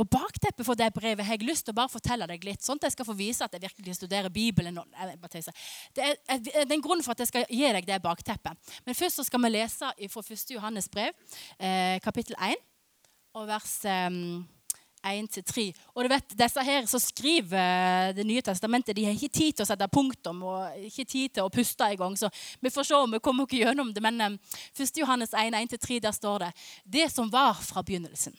Og 0.00 0.08
Bakteppet 0.08 0.64
for 0.64 0.78
det 0.78 0.88
brevet 0.96 1.24
har 1.24 1.36
jeg 1.36 1.44
lyst 1.48 1.66
til 1.66 1.74
å 1.74 1.76
bare 1.76 1.92
fortelle 1.92 2.28
deg 2.30 2.44
litt, 2.48 2.64
sånn 2.64 2.80
at 2.80 2.88
jeg 2.88 2.96
skal 2.96 3.08
få 3.08 3.16
vise 3.16 3.44
at 3.44 3.52
jeg 3.52 3.64
virkelig 3.66 3.98
studerer 3.98 4.32
Bibelen. 4.32 4.80
Det 5.96 6.06
er, 6.06 6.16
en 6.64 6.84
grunn 6.84 7.04
for 7.04 7.12
at 7.12 7.20
jeg 7.24 7.30
skal 7.32 7.46
gi 7.52 7.68
deg 7.76 7.88
det 7.88 8.00
bakteppet. 8.04 8.72
Men 8.88 8.96
først 8.96 9.20
så 9.20 9.26
skal 9.28 9.44
vi 9.44 9.52
lese 9.52 9.92
fra 10.12 10.24
1. 10.24 10.56
Johannes 10.56 10.88
brev, 10.92 11.12
eh, 11.60 12.00
kapittel 12.04 12.36
1 12.40 12.56
og 13.36 13.48
vers 13.50 13.72
um, 14.08 14.46
1-3. 15.12 15.66
Og 15.94 16.04
du 16.04 16.10
vet, 16.10 16.34
disse 16.38 16.64
her 16.66 16.88
som 16.90 17.02
skriver 17.02 17.58
eh, 17.58 18.14
Det 18.16 18.26
nye 18.26 18.42
testamentet, 18.42 18.96
de 18.96 19.04
har 19.06 19.14
ikke 19.16 19.32
tid 19.32 19.56
til 19.56 19.64
å 19.64 19.68
sette 19.68 19.88
punktum 19.92 20.42
og 20.46 20.88
ikke 20.88 21.04
tid 21.04 21.36
til 21.36 21.46
å 21.46 21.52
puste 21.52 21.88
i 21.92 21.98
gang. 22.00 22.16
Så 22.18 22.30
vi 22.60 22.72
får 22.72 22.88
se 22.88 22.98
om 22.98 23.16
vi 23.16 23.22
kommer 23.22 23.46
ikke 23.46 23.62
gjennom 23.62 23.92
det. 23.94 24.02
Men 24.04 24.20
um, 24.34 24.40
1. 24.74 25.00
Johannes 25.00 25.34
1, 25.34 25.54
1-3, 25.54 26.00
der 26.02 26.16
står 26.16 26.46
det 26.46 26.50
Det 26.84 27.06
som 27.12 27.30
var 27.32 27.54
fra 27.60 27.84
begynnelsen. 27.86 28.36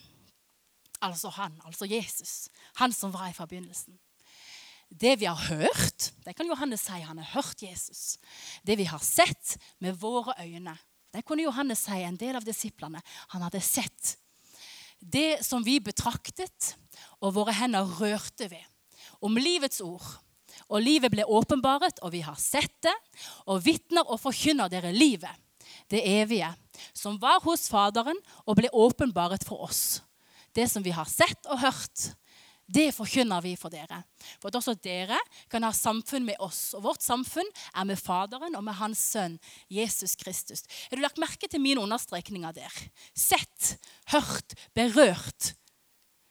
Altså 1.01 1.29
han, 1.29 1.55
altså 1.65 1.85
Jesus. 1.85 2.49
Han 2.81 2.93
som 2.93 3.13
var 3.13 3.31
fra 3.37 3.45
begynnelsen. 3.45 3.97
Det 4.89 5.17
vi 5.19 5.25
har 5.25 5.35
hørt 5.35 6.13
Det 6.25 6.35
kan 6.35 6.47
Johannes 6.47 6.85
si. 6.87 6.99
Han 7.03 7.17
har 7.17 7.33
hørt 7.35 7.61
Jesus. 7.61 8.19
Det 8.63 8.77
vi 8.77 8.87
har 8.87 8.99
sett 8.99 9.57
med 9.79 9.99
våre 9.99 10.33
øyne. 10.41 10.77
Det 11.13 11.25
kunne 11.25 11.43
Johannes 11.43 11.85
si, 11.85 12.03
en 12.03 12.17
del 12.17 12.35
av 12.35 12.45
disiplene. 12.45 13.01
Han 13.33 13.41
hadde 13.41 13.61
sett 13.61 14.17
det 14.99 15.43
som 15.45 15.63
vi 15.65 15.79
betraktet 15.83 16.73
og 17.21 17.35
våre 17.37 17.55
hender 17.55 17.87
rørte 17.99 18.49
ved, 18.51 18.63
om 19.21 19.37
livets 19.37 19.81
ord. 19.81 20.05
Og 20.67 20.81
livet 20.83 21.13
ble 21.13 21.23
åpenbaret, 21.23 21.99
og 22.03 22.11
vi 22.15 22.23
har 22.25 22.37
sett 22.41 22.73
det, 22.83 22.95
og 23.45 23.61
vitner 23.65 24.07
og 24.07 24.19
forkynner 24.19 24.71
dere 24.71 24.91
livet, 24.95 25.31
det 25.91 26.01
evige, 26.03 26.49
som 26.97 27.19
var 27.21 27.39
hos 27.45 27.67
Faderen 27.71 28.17
og 28.45 28.57
ble 28.59 28.71
åpenbaret 28.73 29.45
for 29.47 29.67
oss. 29.67 30.01
Det 30.55 30.65
som 30.71 30.83
vi 30.83 30.91
har 30.95 31.07
sett 31.07 31.47
og 31.47 31.61
hørt, 31.61 32.09
det 32.67 32.89
forkynner 32.91 33.43
vi 33.45 33.53
for 33.55 33.71
dere. 33.71 34.01
For 34.41 34.51
at 34.51 34.57
også 34.59 34.75
dere 34.83 35.19
kan 35.51 35.63
ha 35.63 35.71
samfunn 35.75 36.25
med 36.27 36.35
oss. 36.43 36.73
Og 36.75 36.83
vårt 36.83 37.05
samfunn 37.05 37.47
er 37.73 37.87
med 37.87 37.99
Faderen 37.99 38.57
og 38.59 38.65
med 38.67 38.75
Hans 38.81 39.03
Sønn 39.13 39.37
Jesus 39.71 40.17
Kristus. 40.19 40.65
Har 40.89 40.99
du 40.99 41.03
lagt 41.05 41.21
merke 41.21 41.47
til 41.47 41.63
mine 41.63 41.81
understrekninger 41.81 42.57
der? 42.59 42.81
Sett, 43.15 43.77
hørt, 44.11 44.57
berørt. 44.75 45.53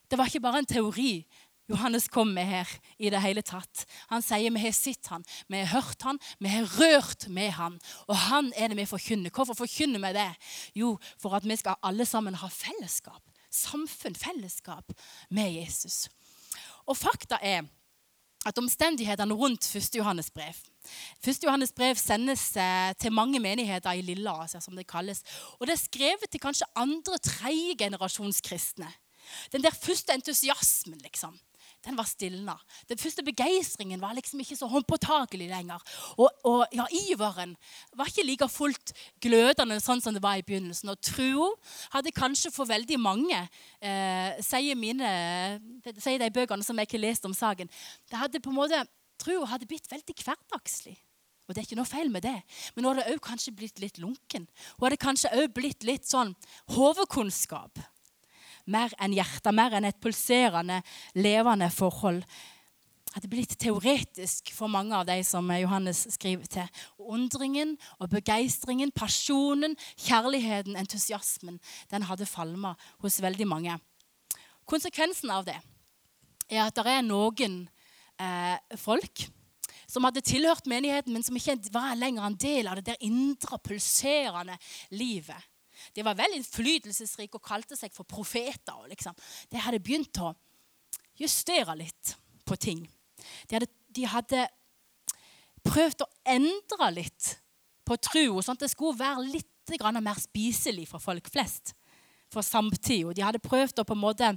Det 0.07 0.21
var 0.21 0.29
ikke 0.29 0.45
bare 0.45 0.61
en 0.63 0.69
teori 0.71 1.25
Johannes 1.67 2.07
kom 2.09 2.31
med 2.35 2.47
her 2.47 2.71
i 2.99 3.11
det 3.11 3.21
hele 3.25 3.43
tatt. 3.43 3.85
Han 4.11 4.23
sier 4.23 4.53
vi 4.55 4.63
har 4.63 4.75
sett 4.77 5.09
han, 5.11 5.25
vi 5.51 5.59
har 5.65 5.73
hørt 5.75 6.05
han, 6.07 6.21
vi 6.39 6.53
har 6.53 6.69
rørt 6.79 7.27
med 7.27 7.51
han. 7.57 7.81
Og 8.07 8.15
han 8.29 8.53
er 8.55 8.71
det 8.71 8.79
vi 8.79 8.87
forkynner. 8.87 9.35
Hvorfor 9.35 9.59
forkynner 9.59 10.03
vi 10.05 10.13
det? 10.15 10.29
Jo, 10.79 10.95
for 11.23 11.35
at 11.35 11.47
vi 11.47 11.59
skal 11.59 11.81
alle 11.83 12.07
sammen 12.07 12.39
ha 12.39 12.51
fellesskap. 12.53 13.23
Samfunn, 13.51 14.15
fellesskap 14.15 14.95
med 15.31 15.59
Jesus. 15.59 16.07
Og 16.87 16.97
fakta 16.97 17.39
er 17.43 17.67
at 18.47 18.59
omstendighetene 18.59 19.35
rundt 19.35 19.67
1. 19.77 19.97
Johannes 19.99 20.31
brev 20.31 20.55
1. 21.27 21.43
Johannes 21.43 21.73
brev 21.75 21.99
sendes 21.99 22.45
eh, 22.57 22.93
til 23.01 23.13
mange 23.13 23.41
menigheter 23.43 23.97
i 23.99 24.05
Lilleasia, 24.07 24.61
som 24.61 24.77
det 24.79 24.87
kalles. 24.87 25.25
Og 25.59 25.67
det 25.67 25.75
er 25.75 25.83
skrevet 25.83 26.31
til 26.31 26.41
kanskje 26.41 26.69
andre, 26.79 27.19
tredje 27.19 27.75
generasjons 27.79 28.39
kristne. 28.41 28.87
Den 29.53 29.65
der 29.65 29.75
første 29.75 30.15
entusiasmen, 30.15 31.01
liksom 31.03 31.35
den 31.87 31.97
var 31.99 32.09
stilna. 32.11 32.57
Den 32.91 32.99
første 32.99 33.23
begeistringen 33.27 34.03
var 34.03 34.17
liksom 34.17 34.43
ikke 34.43 34.59
så 34.59 34.69
håndpåtakelig 34.71 35.49
lenger. 35.51 35.83
Og, 36.19 36.29
og 36.45 36.75
ja, 36.75 36.87
iveren 37.07 37.55
var 37.97 38.11
ikke 38.11 38.27
like 38.27 38.51
fullt 38.51 38.93
glødende 39.23 39.79
sånn 39.83 40.03
som 40.03 40.17
det 40.17 40.25
var 40.25 40.41
i 40.41 40.45
begynnelsen. 40.47 40.91
Og 40.93 41.01
trua 41.01 41.49
hadde 41.95 42.15
kanskje 42.17 42.53
for 42.55 42.69
veldig 42.69 42.99
mange, 43.01 43.41
eh, 43.81 44.37
sier, 44.45 44.77
mine, 44.79 45.09
sier 45.97 46.21
de 46.21 46.33
bøkene 46.35 46.67
som 46.67 46.77
jeg 46.79 46.91
ikke 46.91 46.99
har 46.99 47.07
lest 47.09 47.29
om 47.29 47.35
saken, 47.37 47.71
det 48.11 48.21
hadde 48.21 48.43
på 48.43 48.53
en 48.53 48.61
måte, 48.61 48.85
Trua 49.17 49.47
hadde 49.49 49.69
blitt 49.69 49.89
veldig 49.89 50.13
hverdagslig. 50.21 50.97
Og 51.47 51.55
det 51.55 51.63
er 51.63 51.67
ikke 51.69 51.79
noe 51.79 51.89
feil 51.89 52.11
med 52.13 52.25
det. 52.27 52.37
Men 52.75 52.85
nå 52.85 52.93
hadde 52.93 53.05
det 53.07 53.15
òg 53.15 53.23
kanskje 53.25 53.55
blitt 53.57 53.81
litt 53.83 54.01
lunken. 54.03 54.49
Hun 54.77 54.87
hadde 54.89 54.99
kanskje 55.01 55.33
òg 55.39 55.55
blitt 55.57 55.87
litt 55.87 56.09
sånn 56.09 56.35
hovedkunnskap 56.75 57.81
mer 58.67 58.93
enn 59.03 59.15
hjertet, 59.17 59.55
mer 59.55 59.77
enn 59.77 59.89
et 59.89 59.99
pulserende, 60.03 60.83
levende 61.19 61.71
forhold. 61.75 62.25
Det 63.17 63.31
blitt 63.33 63.55
teoretisk 63.57 64.51
for 64.53 64.69
mange 64.69 64.93
av 64.93 65.07
de 65.09 65.17
som 65.25 65.49
Johannes 65.57 66.03
skriver 66.13 66.51
til. 66.53 66.83
Undringen 67.01 67.73
og 67.97 68.11
begeistringen, 68.13 68.93
pasjonen, 68.93 69.73
kjærligheten, 69.97 70.77
entusiasmen, 70.77 71.57
den 71.89 72.05
hadde 72.11 72.29
falma 72.29 72.75
hos 73.01 73.17
veldig 73.25 73.47
mange. 73.49 73.79
Konsekvensen 74.69 75.33
av 75.33 75.47
det 75.49 75.57
er 76.51 76.67
at 76.67 76.77
det 76.77 76.93
er 76.93 77.07
noen 77.07 77.63
eh, 78.21 78.77
folk 78.77 79.25
som 79.89 80.05
hadde 80.05 80.25
tilhørt 80.27 80.67
menigheten, 80.69 81.15
men 81.15 81.25
som 81.25 81.37
ikke 81.39 81.57
var 81.73 81.97
lenger 81.97 82.27
en 82.27 82.39
del 82.43 82.69
av 82.69 82.79
det 82.79 82.91
der 82.91 83.07
indre, 83.07 83.59
pulserende 83.63 84.59
livet. 84.93 85.39
De 85.95 86.05
var 86.07 86.19
veldig 86.19 86.41
innflytelsesrike 86.41 87.39
og 87.39 87.47
kalte 87.47 87.79
seg 87.79 87.95
for 87.95 88.09
profeter. 88.09 88.83
Liksom. 88.91 89.17
De 89.53 89.63
hadde 89.63 89.83
begynt 89.83 90.23
å 90.23 90.33
justere 91.21 91.77
litt 91.79 92.17
på 92.47 92.57
ting. 92.61 92.85
De 93.49 93.59
hadde, 93.59 93.71
de 93.97 94.07
hadde 94.11 94.47
prøvd 95.67 96.05
å 96.05 96.13
endre 96.37 96.93
litt 96.95 97.35
på 97.87 97.97
troa, 98.03 98.43
sånn 98.43 98.59
at 98.59 98.67
det 98.67 98.73
skulle 98.73 98.99
være 98.99 99.27
litt 99.31 99.53
mer 99.67 100.21
spiselig 100.21 100.87
for 100.91 101.03
folk 101.03 101.29
flest. 101.31 101.75
For 102.31 102.43
samtida. 102.43 103.13
De 103.15 103.23
hadde 103.23 103.43
prøvd 103.43 103.81
å 103.81 103.87
på 103.87 103.95
en 103.95 104.03
måte 104.03 104.33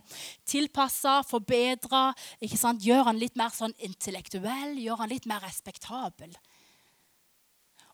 tilpasse, 0.48 1.16
forbedre, 1.30 2.14
gjøre 2.42 3.08
han 3.08 3.18
litt 3.18 3.36
mer 3.38 3.50
sånn 3.54 3.74
intellektuell, 3.78 4.78
gjøre 4.78 5.04
han 5.04 5.10
litt 5.10 5.26
mer 5.30 5.42
respektabel. 5.42 6.34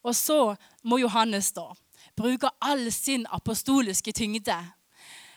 Og 0.04 0.14
så 0.16 0.56
må 0.84 1.00
Johannes 1.00 1.52
da 1.56 1.72
bruker 2.16 2.50
all 2.62 2.92
sin 2.94 3.26
apostoliske 3.34 4.12
tyngde 4.16 4.58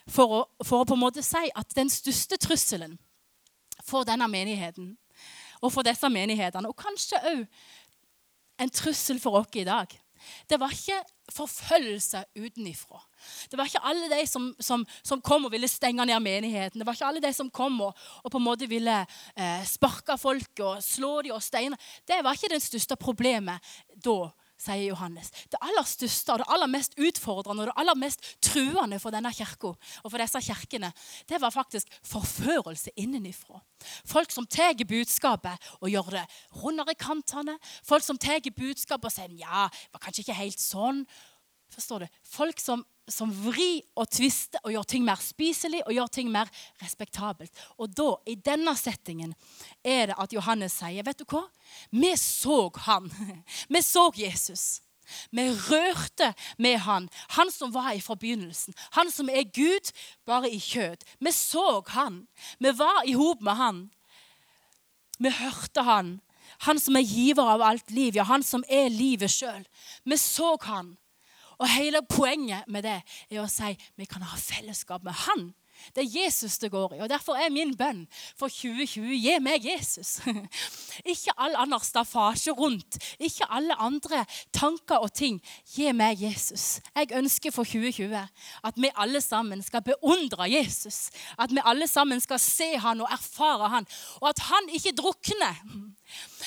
for 0.08 0.35
å, 0.35 0.40
for 0.64 0.82
å 0.82 0.88
på 0.88 0.97
en 0.97 1.02
måte 1.02 1.25
si 1.25 1.50
at 1.54 1.75
den 1.76 1.90
største 1.92 2.38
trusselen 2.40 2.97
for 3.85 4.08
denne 4.08 4.28
menigheten 4.30 4.94
og 5.58 5.73
for 5.75 5.87
disse 5.87 6.08
menighetene, 6.12 6.70
og 6.70 6.78
kanskje 6.78 7.18
òg 7.32 7.47
en 8.62 8.70
trussel 8.70 9.18
for 9.23 9.40
oss 9.40 9.58
i 9.58 9.66
dag, 9.66 9.90
det 10.50 10.58
var 10.61 10.73
ikke 10.75 10.99
forfølgelse 11.30 12.25
utenifra. 12.38 13.00
Det 13.50 13.58
var 13.58 13.68
ikke 13.68 13.82
alle 13.87 14.08
de 14.11 14.26
som, 14.26 14.49
som, 14.61 14.85
som, 15.04 15.23
kom 15.23 15.47
og 15.47 15.52
ville 15.52 15.68
stenge 15.70 16.06
ned 16.06 16.20
menigheten. 16.23 16.80
Det 16.80 16.87
var 16.87 16.97
ikke 16.97 17.11
alle 17.11 17.23
de 17.23 17.32
som 17.35 17.50
kom 17.50 17.80
og, 17.87 17.94
og 18.23 18.32
på 18.32 18.40
en 18.40 18.47
måte 18.47 18.68
ville 18.70 18.97
eh, 19.37 19.62
sparke 19.66 20.18
folk 20.18 20.62
og 20.64 20.82
slå 20.82 21.12
dem 21.26 21.37
og 21.37 21.42
steine. 21.42 21.78
Det 22.06 22.18
var 22.25 22.35
ikke 22.35 22.50
det 22.54 22.62
største 22.64 22.99
problemet 22.99 23.62
da 23.94 24.30
sier 24.58 24.88
Johannes. 24.90 25.30
Det 25.50 25.60
aller 25.62 25.86
største 25.86 26.34
og 26.34 26.42
det 26.42 26.48
aller 26.54 26.70
mest 26.70 26.96
utfordrende 26.98 27.64
og 27.64 27.70
det 27.70 27.76
aller 27.80 27.98
mest 27.98 28.24
truende 28.44 28.98
for 29.02 29.14
denne 29.14 29.32
kirka 29.34 29.72
og 29.74 30.10
for 30.10 30.18
disse 30.20 30.42
kirkene, 30.48 30.90
det 31.30 31.40
var 31.40 31.54
faktisk 31.54 31.90
forførelse 32.06 32.94
innenifra. 32.96 33.62
Folk 34.08 34.34
som 34.34 34.46
tar 34.46 34.76
budskapet 34.88 35.70
og 35.80 35.90
gjør 35.92 36.12
det 36.18 36.26
rundere 36.62 36.94
i 36.94 37.00
kantene. 37.00 37.58
Folk 37.86 38.04
som 38.04 38.18
tar 38.18 38.42
budskapet 38.50 39.10
og 39.10 39.14
sier 39.14 39.34
ja, 39.38 39.66
det 39.70 39.94
var 39.94 40.04
kanskje 40.04 40.26
ikke 40.26 40.40
helt 40.42 40.62
sånn. 40.62 41.04
Forstår 41.72 42.04
du? 42.04 42.20
Folk 42.24 42.60
som 42.62 42.84
som 43.12 43.30
vrir 43.32 43.82
og 43.98 44.08
tvister 44.12 44.62
og 44.64 44.72
gjør 44.74 44.88
ting 44.88 45.04
mer 45.06 45.20
spiselig 45.22 45.80
og 45.86 45.94
gjør 45.96 46.10
ting 46.18 46.32
mer 46.32 46.50
respektabelt. 46.82 47.52
Og 47.78 47.92
da, 47.96 48.08
i 48.28 48.36
denne 48.36 48.74
settingen, 48.78 49.34
er 49.84 50.10
det 50.10 50.18
at 50.18 50.34
Johannes 50.34 50.78
sier, 50.80 51.06
vet 51.06 51.20
du 51.20 51.26
hva? 51.28 51.44
Vi 51.90 52.12
så 52.20 52.60
han. 52.88 53.10
Vi 53.72 53.82
så 53.84 54.10
Jesus. 54.16 54.80
Vi 55.32 55.48
rørte 55.48 56.34
med 56.58 56.78
han, 56.84 57.08
han 57.32 57.50
som 57.50 57.72
var 57.72 57.94
i 57.96 58.00
forbegynnelsen. 58.04 58.74
Han 58.92 59.10
som 59.10 59.30
er 59.32 59.48
Gud, 59.48 59.92
bare 60.28 60.50
i 60.50 60.58
kjød. 60.60 61.04
Vi 61.20 61.32
så 61.32 61.82
han. 61.94 62.26
Vi 62.60 62.72
var 62.76 63.02
i 63.08 63.16
hop 63.16 63.40
med 63.40 63.56
han. 63.56 63.86
Vi 65.18 65.32
hørte 65.32 65.82
han. 65.82 66.18
Han 66.66 66.80
som 66.80 66.96
er 66.96 67.06
giver 67.06 67.44
av 67.44 67.62
alt 67.62 67.90
liv, 67.90 68.16
ja, 68.16 68.24
han 68.24 68.42
som 68.42 68.64
er 68.68 68.88
livet 68.90 69.30
sjøl. 69.30 69.66
Vi 70.04 70.16
så 70.16 70.56
han. 70.64 70.96
Og 71.58 71.70
hele 71.70 72.02
poenget 72.06 72.68
med 72.70 72.86
det 72.86 73.00
er 73.30 73.40
å 73.42 73.48
si 73.50 73.74
vi 73.98 74.06
kan 74.06 74.22
ha 74.22 74.38
fellesskap 74.38 75.02
med 75.06 75.16
han. 75.26 75.48
Det 75.94 76.04
er 76.04 76.25
Jesus 76.25 76.58
det 76.58 76.70
går 76.70 76.94
i. 76.94 77.00
og 77.00 77.08
Derfor 77.08 77.37
er 77.37 77.50
min 77.50 77.76
bønn 77.76 78.06
for 78.37 78.49
2020 78.49 79.18
gi 79.18 79.37
meg 79.42 79.64
Jesus. 79.64 80.18
Ikke 81.12 81.35
all 81.38 81.56
annen 81.56 81.82
staffasje 81.85 82.52
rundt. 82.56 82.99
Ikke 83.18 83.47
alle 83.50 83.76
andre 83.78 84.25
tanker 84.52 85.02
og 85.04 85.12
ting. 85.12 85.40
Gi 85.75 85.92
meg 85.92 86.23
Jesus. 86.23 86.80
Jeg 86.94 87.12
ønsker 87.18 87.54
for 87.54 87.64
2020 87.68 88.25
at 88.64 88.76
vi 88.76 88.90
alle 88.97 89.20
sammen 89.20 89.62
skal 89.62 89.85
beundre 89.87 90.50
Jesus. 90.50 91.08
At 91.38 91.52
vi 91.54 91.62
alle 91.64 91.87
sammen 91.88 92.20
skal 92.20 92.40
se 92.42 92.75
han 92.78 93.00
og 93.00 93.12
erfare 93.12 93.68
han. 93.68 93.87
Og 94.20 94.28
at 94.28 94.38
han 94.50 94.68
ikke 94.75 94.97
drukner. 94.97 95.62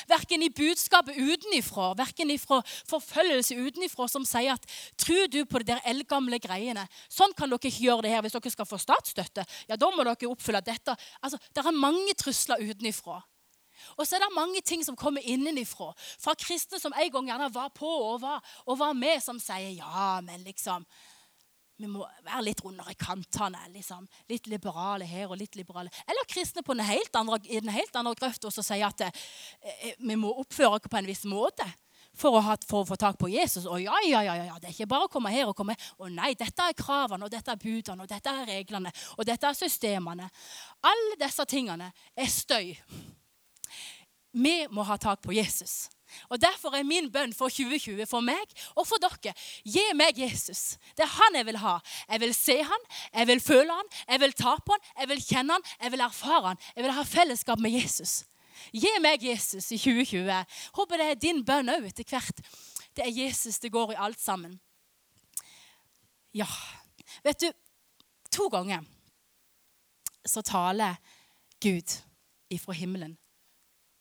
Verken 0.10 0.42
i 0.42 0.50
budskapet 0.50 1.18
utenifra, 1.22 1.92
verken 1.98 2.32
ifra 2.34 2.62
forfølgelse 2.90 3.58
utenifra 3.62 4.08
som 4.10 4.26
sier 4.26 4.56
at 4.56 4.66
tror 4.98 5.28
du 5.30 5.44
på 5.46 5.62
de 5.62 5.70
der 5.70 5.84
eldgamle 5.86 6.40
greiene. 6.42 6.88
Sånn 7.12 7.36
kan 7.38 7.52
dere 7.52 7.62
ikke 7.62 7.86
gjøre 7.86 8.08
det 8.08 8.14
her 8.16 8.26
hvis 8.26 8.36
dere 8.36 8.54
skal 8.54 8.70
få 8.70 8.80
statsstøtte. 8.82 9.21
Ja, 9.70 9.78
da 9.78 9.92
må 9.92 10.06
dere 10.08 10.30
oppfylle 10.32 10.64
dette. 10.66 10.96
Altså, 11.22 11.40
Det 11.54 11.66
er 11.66 11.72
mange 11.78 12.16
trusler 12.18 12.62
utenifra. 12.62 13.22
Og 13.98 14.06
så 14.06 14.16
er 14.16 14.26
det 14.26 14.36
mange 14.36 14.62
ting 14.62 14.84
som 14.86 14.96
kommer 14.96 15.26
innenifra. 15.26 15.92
Fra 16.22 16.36
kristne 16.38 16.80
som 16.80 16.94
en 16.94 17.12
gang 17.12 17.32
gjerne 17.32 17.50
var 17.54 17.72
på 17.74 17.88
og 17.88 18.22
var, 18.22 18.44
og 18.66 18.78
var 18.80 18.94
med, 18.94 19.22
som 19.24 19.40
sier 19.42 19.74
ja, 19.80 20.20
men 20.26 20.46
liksom 20.46 20.86
vi 21.82 21.88
må 21.90 22.06
være 22.22 22.44
litt 22.46 22.60
rundere 22.62 22.94
i 22.94 23.00
kantene. 23.00 23.62
Liksom. 23.74 24.06
Litt 24.30 24.46
liberale 24.52 25.08
her 25.10 25.32
og 25.32 25.40
litt 25.42 25.56
liberale 25.58 25.90
Eller 26.06 26.28
kristne 26.30 26.62
på 26.62 26.76
en 26.76 26.84
helt 26.86 27.16
andre, 27.18 27.40
i 27.50 27.58
den 27.58 27.74
helt 27.74 27.96
andre 27.98 28.14
grøft 28.20 28.46
som 28.46 28.66
sier 28.66 28.86
at 28.86 29.02
eh, 29.08 29.24
eh, 29.62 29.96
vi 29.98 30.18
må 30.20 30.30
oppføre 30.44 30.76
oss 30.78 30.86
på 30.86 31.00
en 31.00 31.10
viss 31.10 31.26
måte 31.26 31.66
for 32.18 32.38
å, 32.38 32.42
ha, 32.44 32.58
for 32.68 32.84
å, 32.84 32.88
få 32.90 32.98
tak 33.00 33.18
på 33.22 33.30
Jesus. 33.32 33.66
Å 33.66 33.78
ja, 33.82 33.96
ja, 34.08 34.22
ja, 34.26 34.36
ja, 34.50 34.58
det 34.60 34.70
er 34.70 34.76
ikke 34.76 34.90
bare 34.92 35.08
å 35.08 35.12
komme 35.12 35.32
her 35.34 35.50
og 35.50 35.56
komme 35.58 35.78
Å 35.98 36.10
nei, 36.12 36.34
dette 36.40 36.68
er 36.68 36.78
kravene, 36.78 37.26
og 37.26 37.32
dette 37.32 37.54
er 37.54 37.62
budene, 37.62 38.04
og 38.04 38.12
dette 38.12 38.34
er 38.34 38.50
reglene, 38.50 38.92
og 39.18 39.26
dette 39.28 39.48
er 39.48 39.58
systemene. 39.58 40.28
Alle 40.92 41.18
disse 41.22 41.46
tingene 41.50 41.92
er 42.16 42.30
støy. 42.32 42.76
Vi 44.32 44.56
må 44.72 44.86
ha 44.88 44.98
tak 45.00 45.22
på 45.24 45.36
Jesus. 45.36 45.90
Og 46.30 46.42
Derfor 46.42 46.76
er 46.76 46.88
min 46.88 47.08
bønn 47.12 47.34
for 47.36 47.52
2020 47.52 48.06
for 48.10 48.24
meg 48.26 48.56
og 48.76 48.84
for 48.88 49.00
dere 49.02 49.34
gi 49.64 49.84
meg 49.96 50.20
Jesus. 50.20 50.76
Det 50.98 51.06
er 51.06 51.14
han 51.16 51.40
jeg 51.40 51.48
vil 51.48 51.60
ha. 51.62 51.78
Jeg 52.10 52.24
vil 52.24 52.34
se 52.36 52.58
han, 52.68 52.90
jeg 53.14 53.30
vil 53.30 53.44
føle 53.44 53.78
han, 53.78 53.94
jeg 54.08 54.24
vil 54.26 54.36
ta 54.36 54.58
på 54.60 54.76
han, 54.76 54.90
jeg 55.00 55.12
vil 55.14 55.24
kjenne 55.24 55.56
han, 55.56 55.70
jeg 55.80 55.96
vil 55.96 56.06
erfare 56.08 56.44
han. 56.50 56.62
Jeg 56.76 56.86
vil 56.86 56.96
ha 56.98 57.08
fellesskap 57.08 57.64
med 57.64 57.80
Jesus. 57.80 58.22
Gi 58.74 58.92
meg 59.04 59.24
Jesus 59.26 59.72
i 59.72 59.80
2020. 59.82 60.46
Håper 60.78 61.02
det 61.02 61.08
er 61.10 61.20
din 61.20 61.42
bønn 61.46 61.72
òg 61.74 61.88
etter 61.90 62.08
hvert. 62.08 62.44
Det 62.96 63.06
er 63.06 63.16
Jesus 63.16 63.60
det 63.60 63.72
går 63.74 63.94
i 63.94 64.00
alt 64.00 64.20
sammen. 64.22 64.60
Ja, 66.36 66.48
vet 67.26 67.44
du 67.44 67.52
To 68.32 68.46
ganger 68.48 68.86
så 70.24 70.40
taler 70.42 70.96
Gud 71.60 71.98
ifra 72.48 72.74
himmelen 72.74 73.18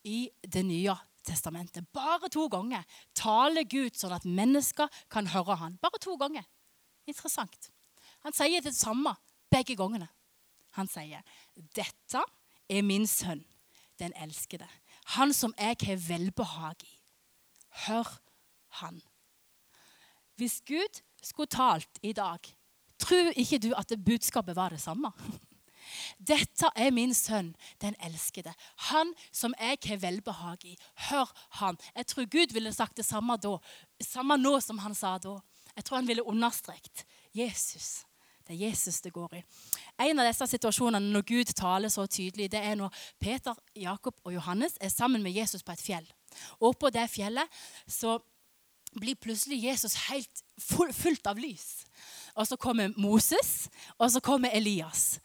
i 0.07 0.29
det 0.47 0.63
nye 0.63 0.95
testamentet. 1.27 1.83
Bare 1.93 2.29
to 2.31 2.45
ganger 2.47 2.85
taler 3.17 3.67
Gud 3.67 3.97
sånn 3.97 4.15
at 4.15 4.25
mennesker 4.25 4.87
kan 5.11 5.27
høre 5.33 5.57
han. 5.59 5.75
Bare 5.83 5.99
to 5.99 6.15
ganger. 6.21 6.45
Interessant. 7.09 7.69
Han 8.23 8.35
sier 8.37 8.63
det 8.63 8.73
samme 8.77 9.13
begge 9.51 9.75
gangene. 9.75 10.07
Han 10.77 10.87
sier, 10.87 11.23
'Dette 11.75 12.23
er 12.69 12.81
min 12.81 13.07
sønn, 13.07 13.43
den 14.01 14.15
elskede, 14.17 14.67
han 15.15 15.33
som 15.33 15.53
jeg 15.57 15.77
har 15.85 16.01
velbehag 16.07 16.83
i.' 16.83 16.97
Hør 17.85 18.19
han. 18.81 19.01
Hvis 20.35 20.61
Gud 20.67 21.01
skulle 21.23 21.47
talt 21.47 21.99
i 22.03 22.13
dag, 22.13 22.39
tror 22.99 23.31
ikke 23.35 23.59
du 23.59 23.71
at 23.77 23.93
budskapet 24.05 24.55
var 24.55 24.69
det 24.69 24.81
samme? 24.81 25.11
Dette 26.31 26.69
er 26.75 26.91
min 26.93 27.13
sønn, 27.13 27.53
den 27.81 27.95
elskede. 28.03 28.53
Han 28.91 29.13
som 29.31 29.55
jeg 29.59 29.77
har 29.85 30.01
velbehag 30.01 30.65
i. 30.65 30.77
Hør 31.09 31.31
han. 31.61 31.77
Jeg 31.95 32.07
tror 32.07 32.29
Gud 32.29 32.53
ville 32.53 32.73
sagt 32.73 32.97
det 32.97 33.05
samme 33.05 33.37
da, 33.37 33.57
samme 34.03 34.37
nå 34.37 34.59
som 34.59 34.79
han 34.83 34.95
sa 34.95 35.17
da. 35.17 35.39
Jeg 35.75 35.85
tror 35.85 36.01
han 36.01 36.07
ville 36.07 36.27
understreket 36.27 37.05
Jesus. 37.33 38.03
Det 38.51 38.57
er 38.57 38.67
Jesus 38.67 38.99
det 39.01 39.13
går 39.15 39.37
i. 39.37 39.41
En 40.03 40.19
av 40.19 40.27
disse 40.27 40.47
situasjonene 40.51 41.13
når 41.13 41.23
Gud 41.29 41.53
taler 41.55 41.91
så 41.91 42.03
tydelig, 42.03 42.49
det 42.51 42.59
er 42.59 42.75
når 42.75 42.91
Peter, 43.19 43.55
Jakob 43.79 44.17
og 44.25 44.33
Johannes 44.35 44.75
er 44.81 44.91
sammen 44.91 45.23
med 45.23 45.31
Jesus 45.31 45.63
på 45.63 45.71
et 45.71 45.79
fjell. 45.79 46.09
Og 46.59 46.75
på 46.75 46.91
det 46.91 47.07
fjellet 47.13 47.61
så 47.87 48.17
blir 48.99 49.15
plutselig 49.15 49.61
Jesus 49.63 49.95
helt 50.09 50.43
fullt 50.59 51.27
av 51.31 51.39
lys. 51.39 51.85
Og 52.35 52.47
så 52.47 52.57
kommer 52.59 52.91
Moses, 52.99 53.69
og 53.97 54.11
så 54.11 54.19
kommer 54.19 54.51
Elias. 54.51 55.21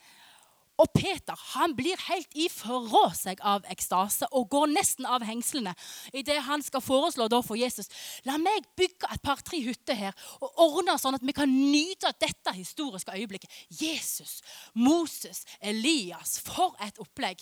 Og 0.77 0.91
Peter 0.93 1.39
han 1.55 1.73
blir 1.77 1.97
helt 2.09 2.35
ifra 2.37 3.07
seg 3.17 3.41
av 3.41 3.65
ekstase 3.73 4.29
og 4.37 4.51
går 4.53 4.75
nesten 4.75 5.07
av 5.09 5.25
hengslene 5.25 5.73
idet 6.13 6.37
han 6.45 6.65
skal 6.65 6.85
foreslå 6.85 7.29
da 7.33 7.41
for 7.45 7.57
Jesus 7.57 7.89
la 8.29 8.37
meg 8.41 8.67
bygge 8.77 9.09
et 9.15 9.25
par-tre 9.25 9.63
hytter 9.65 9.97
her 9.97 10.27
og 10.41 10.61
ordne 10.67 10.99
sånn 11.01 11.17
at 11.17 11.25
vi 11.25 11.35
kan 11.37 11.49
nyte 11.49 12.13
dette 12.21 12.53
historiske 12.57 13.15
øyeblikket. 13.17 13.51
Jesus, 13.71 14.41
Moses, 14.75 15.45
Elias. 15.61 16.37
For 16.47 16.77
et 16.85 16.99
opplegg. 17.03 17.41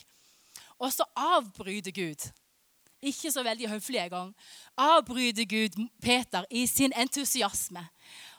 Og 0.79 0.93
så 0.93 1.07
avbryter 1.17 1.95
Gud. 1.95 2.29
Ikke 3.05 3.33
så 3.33 3.43
veldig 3.45 3.69
høflig 3.69 4.01
engang. 4.01 4.31
Avbryter 4.81 5.45
Gud 5.45 5.77
Peter 6.03 6.47
i 6.51 6.67
sin 6.67 6.95
entusiasme. 6.97 7.85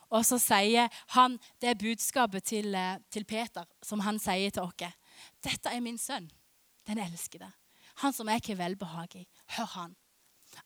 Og 0.10 0.26
så 0.26 0.38
sier 0.42 0.90
han 1.16 1.40
det 1.62 1.78
budskapet 1.82 2.44
til, 2.44 2.76
eh, 2.76 2.98
til 3.10 3.26
Peter 3.26 3.66
som 3.84 4.00
han 4.00 4.20
sier 4.20 4.50
til 4.50 4.64
oss. 4.64 4.96
Dette 5.44 5.70
er 5.70 5.82
min 5.82 5.98
sønn, 5.98 6.30
den 6.88 7.00
elskede. 7.00 7.52
Han 8.04 8.14
som 8.14 8.28
jeg 8.28 8.42
har 8.48 8.56
velbehag 8.56 9.16
i. 9.16 9.28
Hør 9.58 9.66
han. 9.66 9.96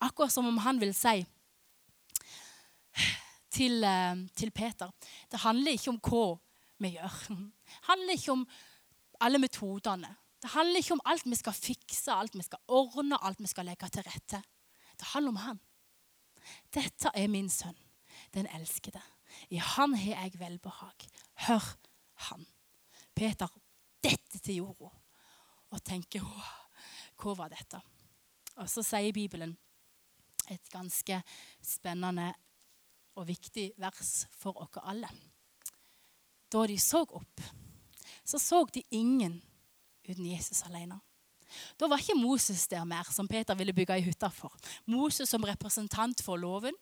Akkurat 0.01 0.31
som 0.31 0.47
om 0.47 0.57
han 0.57 0.79
vil 0.81 0.93
si 0.93 1.25
til, 3.49 3.83
eh, 3.83 4.15
til 4.35 4.51
Peter 4.51 4.91
Det 5.31 5.39
handler 5.39 5.71
ikke 5.71 5.89
om 5.89 5.99
hva 5.99 6.39
vi 6.79 6.95
gjør. 6.95 7.27
Det 7.27 7.85
handler 7.89 8.13
ikke 8.13 8.31
om 8.31 8.47
alle 9.21 9.37
metodene. 9.37 10.15
Det 10.41 10.49
handler 10.49 10.77
ikke 10.77 10.93
om 10.93 11.01
alt 11.05 11.25
vi 11.25 11.35
skal 11.35 11.53
fikse, 11.53 12.11
alt 12.11 12.35
vi 12.35 12.43
skal 12.43 12.59
ordne, 12.67 13.17
alt 13.21 13.39
vi 13.39 13.47
skal 13.47 13.65
legge 13.65 13.89
til 13.89 14.03
rette. 14.03 14.41
Det 14.99 15.07
handler 15.13 15.29
om 15.29 15.35
han. 15.35 15.59
Dette 16.73 17.11
er 17.13 17.27
min 17.27 17.49
sønn, 17.49 17.77
den 18.33 18.47
elskede. 18.47 19.01
I 19.49 19.61
han 19.63 19.95
har 19.95 20.25
jeg 20.25 20.39
velbehag. 20.39 21.07
Hør 21.47 21.71
han. 22.29 22.45
Peter 23.15 23.49
dette 24.03 24.39
til 24.39 24.61
jorda 24.61 24.91
og 25.69 25.81
tenker 25.85 26.23
hva 27.19 27.33
var 27.35 27.51
dette? 27.51 27.79
Og 28.59 28.67
så 28.71 28.83
sier 28.83 29.15
Bibelen 29.15 29.51
et 30.49 30.71
ganske 30.73 31.19
spennende 31.61 32.31
og 33.19 33.27
viktig 33.27 33.73
vers 33.79 34.13
for 34.39 34.57
oss 34.63 34.79
alle. 34.81 35.09
Da 36.49 36.65
de 36.65 36.77
så 36.81 37.03
opp, 37.03 37.43
så 38.25 38.39
så 38.41 38.63
de 38.73 38.83
ingen 38.89 39.37
uten 40.07 40.25
Jesus 40.25 40.63
alene. 40.65 40.97
Da 41.77 41.87
var 41.89 42.01
ikke 42.01 42.17
Moses 42.17 42.67
der 42.69 42.85
mer, 42.85 43.05
som 43.11 43.27
Peter 43.27 43.57
ville 43.57 43.73
bygge 43.73 43.97
ei 43.97 44.05
hytte 44.05 44.29
for. 44.33 44.53
Moses 44.85 45.29
som 45.29 45.45
representant 45.45 46.21
for 46.21 46.37
loven, 46.37 46.75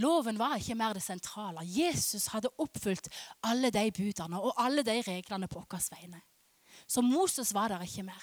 Loven 0.00 0.38
var 0.40 0.56
ikke 0.56 0.76
mer 0.78 0.96
det 0.96 1.04
sentrale. 1.04 1.64
Jesus 1.68 2.30
hadde 2.32 2.52
oppfylt 2.58 3.10
alle 3.44 3.70
de 3.74 3.90
budene 3.92 4.40
og 4.40 4.54
alle 4.56 4.84
de 4.86 5.00
reglene 5.04 5.48
på 5.50 5.60
våre 5.60 5.82
vegne. 5.92 6.22
Så 6.86 7.02
Moses 7.02 7.52
var 7.54 7.68
der 7.68 7.82
ikke 7.84 8.02
mer. 8.02 8.22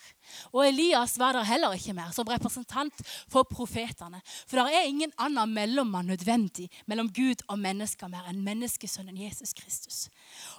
Og 0.51 0.67
Elias 0.67 1.17
var 1.19 1.34
der 1.34 1.47
heller 1.47 1.73
ikke 1.73 1.93
mer, 1.93 2.12
som 2.12 2.27
representant 2.27 3.01
for 3.32 3.47
profetene. 3.49 4.21
For 4.25 4.60
det 4.60 4.75
er 4.75 4.89
ingen 4.89 5.13
annen 5.17 5.53
mellommann 5.53 6.10
nødvendig 6.12 6.69
mellom 6.86 7.12
Gud 7.13 7.45
og 7.47 7.60
mennesker 7.62 8.12
mer 8.12 8.29
enn 8.29 8.43
menneskesønnen 8.45 9.17
Jesus 9.17 9.53
Kristus. 9.58 10.08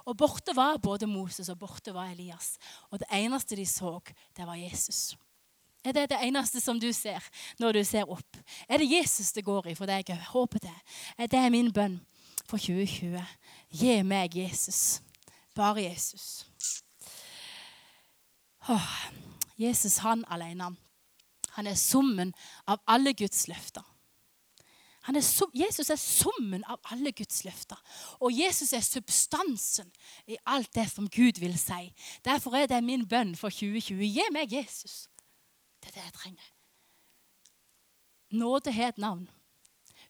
Og 0.05 0.17
borte 0.17 0.55
var 0.57 0.81
både 0.81 1.07
Moses 1.07 1.49
og 1.49 1.59
borte 1.61 1.93
var 1.95 2.11
Elias. 2.11 2.55
Og 2.89 2.99
det 2.99 3.11
eneste 3.11 3.59
de 3.59 3.65
så, 3.65 3.99
det 4.37 4.47
var 4.47 4.59
Jesus. 4.59 5.11
Er 5.83 5.91
det 5.91 6.09
det 6.09 6.19
eneste 6.21 6.61
som 6.61 6.79
du 6.79 6.91
ser 6.93 7.23
når 7.59 7.79
du 7.79 7.83
ser 7.83 8.09
opp? 8.09 8.37
Er 8.69 8.77
det 8.77 8.91
Jesus 8.91 9.31
det 9.31 9.45
går 9.45 9.71
i 9.71 9.75
for 9.75 9.89
deg? 9.89 10.09
Jeg 10.09 10.29
håper 10.29 10.61
det. 10.61 10.77
Det 11.31 11.39
er 11.39 11.49
min 11.49 11.71
bønn 11.73 11.99
for 12.45 12.61
2020. 12.61 13.17
Gi 13.71 14.01
meg 14.05 14.37
Jesus. 14.37 15.01
Bare 15.55 15.81
Jesus. 15.83 16.45
Åh, 18.69 18.91
Jesus, 19.57 19.97
han 19.97 20.25
alene. 20.29 20.75
Han 21.57 21.67
er 21.67 21.75
summen 21.75 22.33
av 22.67 22.79
alle 22.87 23.13
Guds 23.13 23.47
løfter. 23.47 23.83
Er 25.07 25.21
sum, 25.25 25.49
Jesus 25.53 25.89
er 25.89 25.97
summen 25.97 26.63
av 26.69 26.77
alle 26.93 27.11
Guds 27.11 27.43
løfter. 27.43 27.77
Og 28.19 28.31
Jesus 28.37 28.73
er 28.73 28.83
substansen 28.85 29.89
i 30.27 30.37
alt 30.45 30.69
det 30.75 30.91
som 30.91 31.09
Gud 31.09 31.39
vil 31.41 31.57
si. 31.59 31.89
Derfor 32.25 32.55
er 32.55 32.69
det 32.69 32.83
min 32.83 33.07
bønn 33.07 33.35
for 33.35 33.49
2020. 33.49 34.05
Gi 34.05 34.27
meg 34.31 34.53
Jesus. 34.53 35.07
Det 35.81 35.91
er 35.91 35.97
det 35.97 36.05
jeg 36.05 36.17
trenger. 36.17 36.49
Nåde 38.31 38.71
har 38.71 38.93
et 38.93 39.01
navn. 39.01 39.27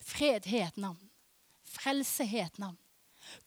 Fred 0.03 0.45
har 0.51 0.69
et 0.69 0.77
navn. 0.77 1.01
Frelse 1.65 2.25
har 2.27 2.51
et 2.51 2.61
navn. 2.61 2.77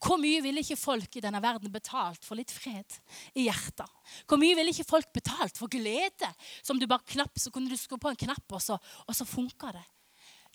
Hvor 0.00 0.16
mye 0.20 0.40
ville 0.42 0.62
ikke 0.62 0.78
folk 0.78 1.16
i 1.18 1.22
denne 1.24 1.40
verden 1.42 1.72
betalt 1.72 2.24
for 2.24 2.38
litt 2.38 2.52
fred 2.54 2.96
i 3.36 3.46
hjertet? 3.48 3.90
Hvor 4.28 4.40
mye 4.40 4.54
ville 4.56 4.72
ikke 4.72 4.86
folk 4.86 5.10
betalt 5.12 5.58
for 5.58 5.70
glede? 5.72 6.30
Som 6.62 6.78
du 6.80 6.86
bare 6.88 7.04
knapp, 7.14 7.36
så 7.38 7.52
kunne 7.52 7.68
du 7.68 7.76
skru 7.78 7.98
på 8.00 8.12
en 8.12 8.20
knapp, 8.24 8.46
og 8.54 8.62
så, 8.62 8.78
og 8.78 9.16
så 9.16 9.26
funka 9.28 9.74
det. 9.74 9.84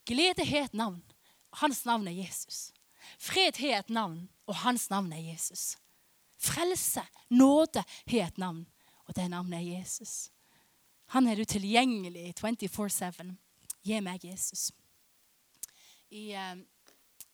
Glede 0.10 0.48
har 0.48 0.70
et 0.70 0.78
navn. 0.78 1.02
Hans 1.62 1.84
navn 1.86 2.08
er 2.08 2.18
Jesus. 2.22 2.70
Fred 3.20 3.60
har 3.60 3.84
et 3.84 3.94
navn, 3.94 4.24
og 4.48 4.56
hans 4.64 4.90
navn 4.90 5.12
er 5.14 5.32
Jesus. 5.32 5.76
Frelse, 6.40 7.04
nåde, 7.30 7.84
har 8.08 8.28
et 8.30 8.38
navn, 8.38 8.64
og 9.06 9.16
det 9.16 9.28
navnet 9.30 9.60
er 9.60 9.80
Jesus. 9.80 10.30
Han 11.16 11.26
er 11.26 11.42
utilgjengelig 11.42 12.36
24-7. 12.38 13.32
Gi 13.82 14.00
meg 14.06 14.26
Jesus. 14.28 14.70
I 16.14 16.32
eh, 16.38 16.58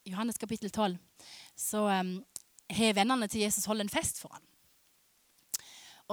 Johannes 0.07 0.39
kapittel 0.39 0.71
12 0.71 0.95
så 1.59 1.81
um, 1.89 2.17
har 2.71 2.95
vennene 2.95 3.27
til 3.31 3.43
Jesus 3.43 3.67
holdt 3.67 3.83
en 3.83 3.91
fest 3.91 4.19
for 4.21 4.31
ham. 4.35 4.43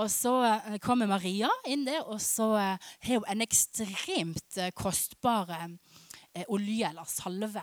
Og 0.01 0.09
så 0.11 0.33
eh, 0.49 0.79
kommer 0.83 1.11
Maria 1.11 1.51
inn 1.71 1.85
der, 1.87 2.03
og 2.03 2.19
så 2.25 2.49
uh, 2.57 2.91
har 3.07 3.21
hun 3.21 3.29
en 3.31 3.45
ekstremt 3.45 4.59
uh, 4.59 4.71
kostbar 4.75 5.53
olje 6.49 6.89
eller 6.89 7.07
salve. 7.07 7.63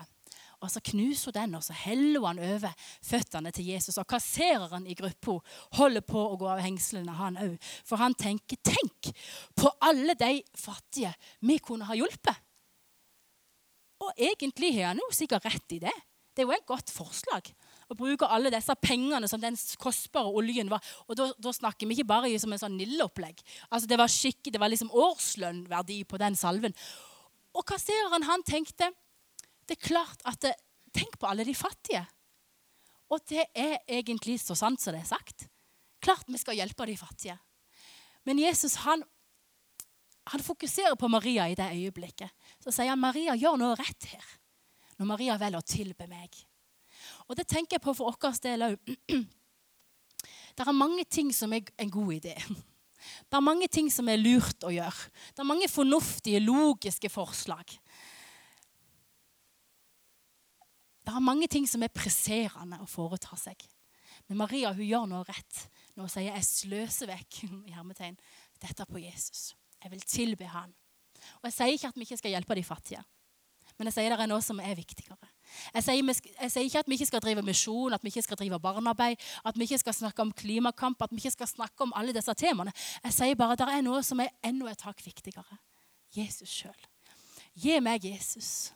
Og 0.60 0.70
Så 0.70 0.82
knuser 0.90 1.32
hun 1.32 1.36
den, 1.38 1.54
og 1.56 1.64
så 1.64 1.72
heller 1.72 2.26
han 2.26 2.38
over 2.38 2.74
føttene 3.02 3.50
til 3.50 3.70
Jesus. 3.72 3.96
Og 3.98 4.06
kassereren 4.06 4.86
i 4.86 4.94
gruppa 4.94 5.38
holder 5.78 6.04
på 6.04 6.20
å 6.20 6.36
gå 6.40 6.50
av 6.52 6.60
hengslene, 6.60 7.16
han 7.16 7.40
òg. 7.40 7.56
For 7.84 7.96
han 7.96 8.14
tenker 8.14 8.60
Tenk 8.60 9.12
på 9.56 9.70
alle 9.80 10.14
de 10.14 10.42
fattige 10.56 11.14
vi 11.40 11.58
kunne 11.64 11.88
ha 11.88 11.96
hjulpet. 11.96 12.46
Og 14.00 14.12
egentlig 14.16 14.74
har 14.76 14.92
han 14.92 15.00
jo 15.00 15.08
sikkert 15.12 15.48
rett 15.48 15.76
i 15.76 15.80
det. 15.82 15.96
Det 16.34 16.44
er 16.44 16.48
jo 16.48 16.54
et 16.54 16.68
godt 16.68 16.92
forslag 16.92 17.50
å 17.90 17.96
bruke 17.98 18.28
alle 18.30 18.52
disse 18.54 18.74
pengene 18.80 19.28
som 19.28 19.40
den 19.42 19.56
kostbare 19.82 20.30
oljen 20.30 20.70
var. 20.70 20.84
Og 21.08 21.18
da, 21.18 21.26
da 21.42 21.52
snakker 21.52 21.88
vi 21.88 21.98
ikke 21.98 22.10
bare 22.12 22.30
som 22.40 22.52
en 22.54 22.62
sånn 22.62 22.78
nilleopplegg. 22.78 23.42
Altså, 23.68 23.88
det 23.90 23.98
var 23.98 24.12
skikkelig, 24.12 24.54
det 24.54 24.62
var 24.62 24.72
liksom 24.72 24.92
årslønnverdi 24.94 26.02
på 26.08 26.20
den 26.22 26.38
salven. 26.38 26.76
Og 27.56 27.66
kassereren 27.66 28.28
han 28.28 28.46
tenkte 28.46 28.92
det 29.70 29.78
er 29.78 29.86
klart 29.86 30.26
at 30.26 30.42
det, 30.42 30.56
Tenk 30.90 31.20
på 31.22 31.28
alle 31.30 31.44
de 31.46 31.54
fattige. 31.54 32.02
Og 33.10 33.22
det 33.30 33.44
er 33.54 33.76
egentlig 33.86 34.40
så 34.42 34.56
sant 34.58 34.82
som 34.82 34.94
det 34.94 35.04
er 35.04 35.10
sagt. 35.10 35.46
Klart 36.02 36.26
vi 36.26 36.40
skal 36.40 36.58
hjelpe 36.58 36.86
de 36.88 36.96
fattige. 36.98 37.36
Men 38.26 38.40
Jesus 38.42 38.74
han, 38.82 39.04
han 40.32 40.42
fokuserer 40.42 40.96
på 40.98 41.08
Maria 41.08 41.48
i 41.48 41.54
det 41.58 41.68
øyeblikket. 41.76 42.30
Så 42.58 42.74
sier 42.74 42.92
han 42.92 43.02
Maria 43.02 43.36
gjør 43.38 43.58
noe 43.60 43.78
rett 43.78 44.08
her. 44.12 44.32
Når 44.98 45.10
Maria 45.12 45.36
velger 45.40 45.62
å 45.62 45.70
tilbe 45.70 46.08
meg. 46.10 46.34
Og 47.28 47.38
det 47.38 47.46
tenker 47.48 47.78
jeg 47.78 47.84
på 47.84 47.94
for 47.94 48.10
vår 48.10 48.40
del 48.42 48.66
òg. 48.70 48.96
Det 50.58 50.66
er 50.66 50.76
mange 50.76 51.04
ting 51.08 51.30
som 51.32 51.54
er 51.54 51.70
en 51.80 51.90
god 51.94 52.10
idé. 52.12 52.34
Det 53.30 53.38
er 53.38 53.44
mange 53.44 53.68
ting 53.72 53.86
som 53.88 54.08
er 54.10 54.18
lurt 54.20 54.66
å 54.66 54.72
gjøre. 54.74 55.06
Det 55.32 55.40
er 55.40 55.48
mange 55.48 55.68
fornuftige, 55.70 56.42
logiske 56.42 57.08
forslag. 57.08 57.78
Det 61.10 61.16
er 61.18 61.26
mange 61.26 61.48
ting 61.50 61.64
som 61.66 61.82
er 61.82 61.90
presserende 61.90 62.78
å 62.78 62.86
foreta 62.86 63.34
seg. 63.38 63.58
Men 64.28 64.38
Maria 64.38 64.70
hun 64.70 64.86
gjør 64.86 65.08
noe 65.10 65.24
rett 65.26 65.64
når 65.96 66.04
hun 66.06 66.12
sier 66.12 66.30
'jeg 66.30 66.46
sløser 66.46 67.10
vekk' 67.10 67.40
i 67.68 67.74
hermetegn, 67.74 68.18
dette 68.62 68.86
på 68.86 69.02
Jesus. 69.02 69.56
Jeg 69.82 69.90
vil 69.90 70.00
tilbe 70.00 70.46
han. 70.46 70.72
Og 71.42 71.50
Jeg 71.50 71.52
sier 71.52 71.74
ikke 71.74 71.88
at 71.88 71.96
vi 71.96 72.06
ikke 72.06 72.16
skal 72.16 72.30
hjelpe 72.30 72.54
de 72.54 72.64
fattige, 72.64 73.02
men 73.76 73.86
jeg 73.86 73.94
sier 73.94 74.10
det 74.10 74.20
er 74.20 74.26
noe 74.30 74.40
som 74.40 74.60
er 74.60 74.74
viktigere. 74.74 75.28
Jeg 75.74 75.82
sier, 75.82 76.22
jeg 76.40 76.50
sier, 76.50 76.64
ikke 76.64 76.78
at 76.78 76.88
vi 76.88 76.94
ikke 76.94 77.06
skal 77.06 77.20
drive 77.20 77.42
misjon, 77.42 77.92
at 77.92 78.02
vi 78.04 78.08
ikke 78.08 78.22
skal 78.22 78.36
drive 78.36 78.60
barnearbeid, 78.60 79.16
at 79.44 79.58
vi 79.58 79.64
ikke 79.64 79.78
skal 79.78 79.94
snakke 79.94 80.22
om 80.22 80.32
klimakamp, 80.32 81.02
at 81.02 81.10
vi 81.10 81.16
ikke 81.16 81.30
skal 81.30 81.46
snakke 81.46 81.82
om 81.82 81.92
alle 81.96 82.12
disse 82.12 82.34
temaene. 82.34 82.72
Jeg 83.02 83.12
sier 83.12 83.34
bare 83.34 83.52
at 83.52 83.58
det 83.58 83.68
er 83.68 83.82
noe 83.82 84.02
som 84.02 84.20
er 84.20 84.30
enda 84.44 84.70
et 84.70 84.82
hakk 84.86 85.02
viktigere. 85.04 85.58
Jesus 86.14 86.48
sjøl. 86.48 86.86
Gi 87.56 87.80
meg 87.80 88.04
Jesus. 88.04 88.70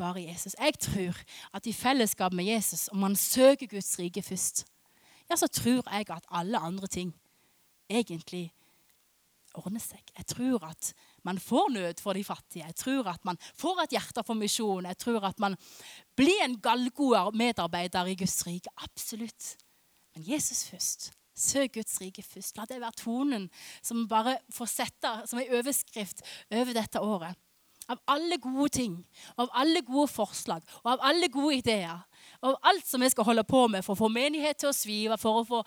Bare 0.00 0.22
Jesus. 0.22 0.56
Jeg 0.56 0.78
tror 0.80 1.16
at 1.52 1.66
i 1.66 1.72
fellesskap 1.76 2.32
med 2.32 2.44
Jesus, 2.48 2.88
om 2.88 3.02
man 3.04 3.16
søker 3.16 3.68
Guds 3.68 3.98
rike 3.98 4.22
først, 4.22 4.64
ja, 5.30 5.36
så 5.36 5.46
tror 5.46 5.84
jeg 5.92 6.10
at 6.10 6.24
alle 6.30 6.58
andre 6.58 6.86
ting 6.86 7.12
egentlig 7.90 8.48
ordner 9.54 9.82
seg. 9.82 10.00
Jeg 10.16 10.26
tror 10.30 10.64
at 10.70 10.92
man 11.26 11.38
får 11.38 11.68
nød 11.74 12.00
for 12.00 12.16
de 12.16 12.24
fattige. 12.24 12.64
Jeg 12.64 12.74
tror 12.74 13.10
at 13.12 13.24
man 13.24 13.38
får 13.58 13.82
et 13.82 13.96
hjerte 13.98 14.24
for 14.26 14.38
misjon. 14.38 14.86
Jeg 14.86 14.98
tror 14.98 15.26
at 15.28 15.40
man 15.42 15.56
blir 16.16 16.44
en 16.44 16.56
gallgod 16.60 17.36
medarbeider 17.36 18.06
i 18.06 18.16
Guds 18.16 18.46
rike. 18.46 18.72
Absolutt. 18.76 19.56
Men 20.14 20.24
Jesus 20.32 20.64
først. 20.70 21.12
Søk 21.36 21.74
Guds 21.74 22.00
rike 22.00 22.22
først. 22.22 22.56
La 22.56 22.64
det 22.64 22.80
være 22.80 22.98
tonen 23.04 23.50
som 23.82 24.08
bare 24.08 24.38
får 24.52 24.72
sette 24.72 25.14
som 25.26 25.38
en 25.40 25.54
overskrift 25.60 26.24
over 26.50 26.72
dette 26.72 27.00
året. 27.00 27.36
Av 27.90 27.98
alle 28.14 28.38
gode 28.38 28.68
ting, 28.76 28.94
av 29.36 29.50
alle 29.58 29.82
gode 29.82 30.06
forslag 30.12 30.62
og 30.82 30.92
av 30.92 31.02
alle 31.10 31.28
gode 31.32 31.56
ideer. 31.58 32.04
Av 32.46 32.56
alt 32.70 32.86
som 32.86 33.02
vi 33.02 33.08
skal 33.10 33.26
holde 33.26 33.44
på 33.44 33.66
med 33.68 33.84
for 33.84 33.96
å 33.96 34.00
få 34.04 34.10
menighet 34.12 34.60
til 34.62 34.70
å 34.70 34.76
svive. 34.76 35.18
for 35.18 35.40
å 35.40 35.44
få, 35.44 35.64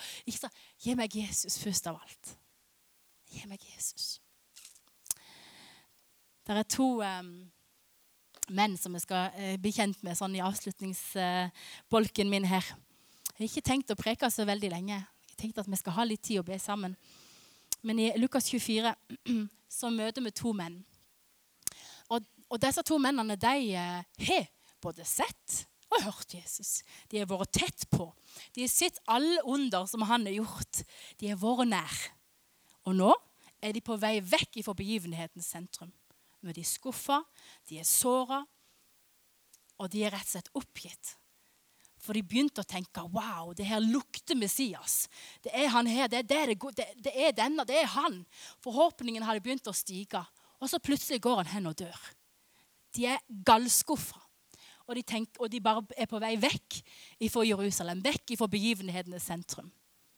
Gi 0.79 0.95
meg 0.95 1.15
Jesus 1.15 1.59
først 1.59 1.87
av 1.87 1.99
alt. 1.99 2.37
Gi 3.31 3.45
meg 3.47 3.59
Jesus. 3.73 4.19
Det 6.43 6.57
er 6.57 6.63
to 6.63 7.01
um, 7.01 7.51
menn 8.51 8.77
som 8.77 8.93
jeg 8.93 9.05
skal 9.05 9.31
uh, 9.31 9.55
bli 9.61 9.71
kjent 9.71 10.01
med 10.03 10.17
sånn 10.19 10.35
i 10.35 10.43
avslutningsbolken 10.43 12.29
min 12.29 12.45
her. 12.45 12.63
Jeg 13.33 13.39
har 13.39 13.49
ikke 13.49 13.69
tenkt 13.69 13.91
å 13.91 13.99
preke 13.99 14.29
så 14.31 14.45
veldig 14.45 14.69
lenge. 14.69 14.99
Jeg 15.29 15.37
tenkte 15.39 15.63
at 15.63 15.69
vi 15.71 15.79
skal 15.79 15.95
ha 15.97 16.03
litt 16.05 16.21
tid 16.21 16.41
å 16.41 16.47
be 16.47 16.59
sammen. 16.59 16.95
Men 17.81 17.99
i 17.99 18.11
Lukas 18.19 18.47
24 18.51 18.93
så 19.79 19.89
møter 19.89 20.21
vi 20.23 20.31
to 20.35 20.53
menn. 20.55 20.83
Og, 22.53 22.59
disse 22.61 22.83
to 22.85 22.99
mennene 23.01 23.37
de 23.39 23.73
uh, 23.73 24.25
har 24.27 24.49
både 24.83 25.05
sett 25.07 25.63
og 25.93 26.03
hørt 26.05 26.35
Jesus. 26.37 26.81
De 27.09 27.21
har 27.21 27.29
vært 27.29 27.53
tett 27.57 27.85
på. 27.89 28.11
De 28.53 28.65
har 28.65 28.71
sett 28.71 28.99
alle 29.09 29.41
under 29.49 29.87
som 29.89 30.05
han 30.09 30.27
har 30.29 30.37
gjort. 30.37 30.83
De 31.17 31.31
har 31.31 31.39
vært 31.41 31.71
nær. 31.71 31.99
Og 32.85 32.97
nå 32.97 33.11
er 33.63 33.73
de 33.73 33.81
på 33.83 33.97
vei 33.97 34.17
vekk 34.21 34.61
fra 34.65 34.75
begivenhetens 34.77 35.49
sentrum. 35.55 35.91
De 36.43 36.59
er 36.59 36.67
skuffa, 36.67 37.21
de 37.69 37.77
er 37.79 37.87
såra, 37.87 38.41
og 39.79 39.91
de 39.93 40.01
er 40.03 40.11
rett 40.11 40.27
og 40.27 40.33
slett 40.33 40.49
oppgitt. 40.59 41.13
For 42.03 42.17
de 42.17 42.23
begynte 42.27 42.65
å 42.65 42.67
tenke 42.67 43.05
wow, 43.13 43.53
det 43.55 43.69
her 43.69 43.79
lukter 43.79 44.35
Messias. 44.35 45.05
Det 45.43 45.53
er 45.55 45.69
han 45.71 45.87
her, 45.87 46.09
det 46.11 46.25
er, 46.27 46.51
det, 46.51 46.87
det 46.99 47.13
er 47.15 47.31
denne, 47.37 47.63
det 47.67 47.77
er 47.79 47.87
han. 47.95 48.19
Forhåpningen 48.65 49.23
hadde 49.23 49.43
begynt 49.45 49.71
å 49.71 49.75
stige. 49.75 50.19
Og 50.59 50.67
så 50.71 50.81
plutselig 50.83 51.23
går 51.23 51.41
han 51.41 51.53
hen 51.53 51.71
og 51.71 51.79
dør. 51.79 52.03
De 52.93 53.07
er 53.09 53.23
gallskuffa. 53.45 54.19
Og 54.83 54.99
og 55.39 55.47
de 55.49 55.61
bare 55.63 55.81
er 55.95 56.07
på 56.11 56.19
vei 56.19 56.35
vekk 56.35 56.81
fra 57.31 57.45
Jerusalem, 57.47 58.01
vekk 58.03 58.35
fra 58.37 58.49
begivenhetenes 58.51 59.23
sentrum. 59.23 59.71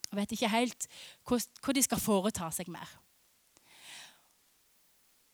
Og 0.09 0.17
vet 0.17 0.31
ikke 0.33 0.49
helt 0.49 0.87
hva 1.27 1.73
de 1.75 1.83
skal 1.85 2.01
foreta 2.01 2.49
seg 2.51 2.71
mer. 2.73 2.89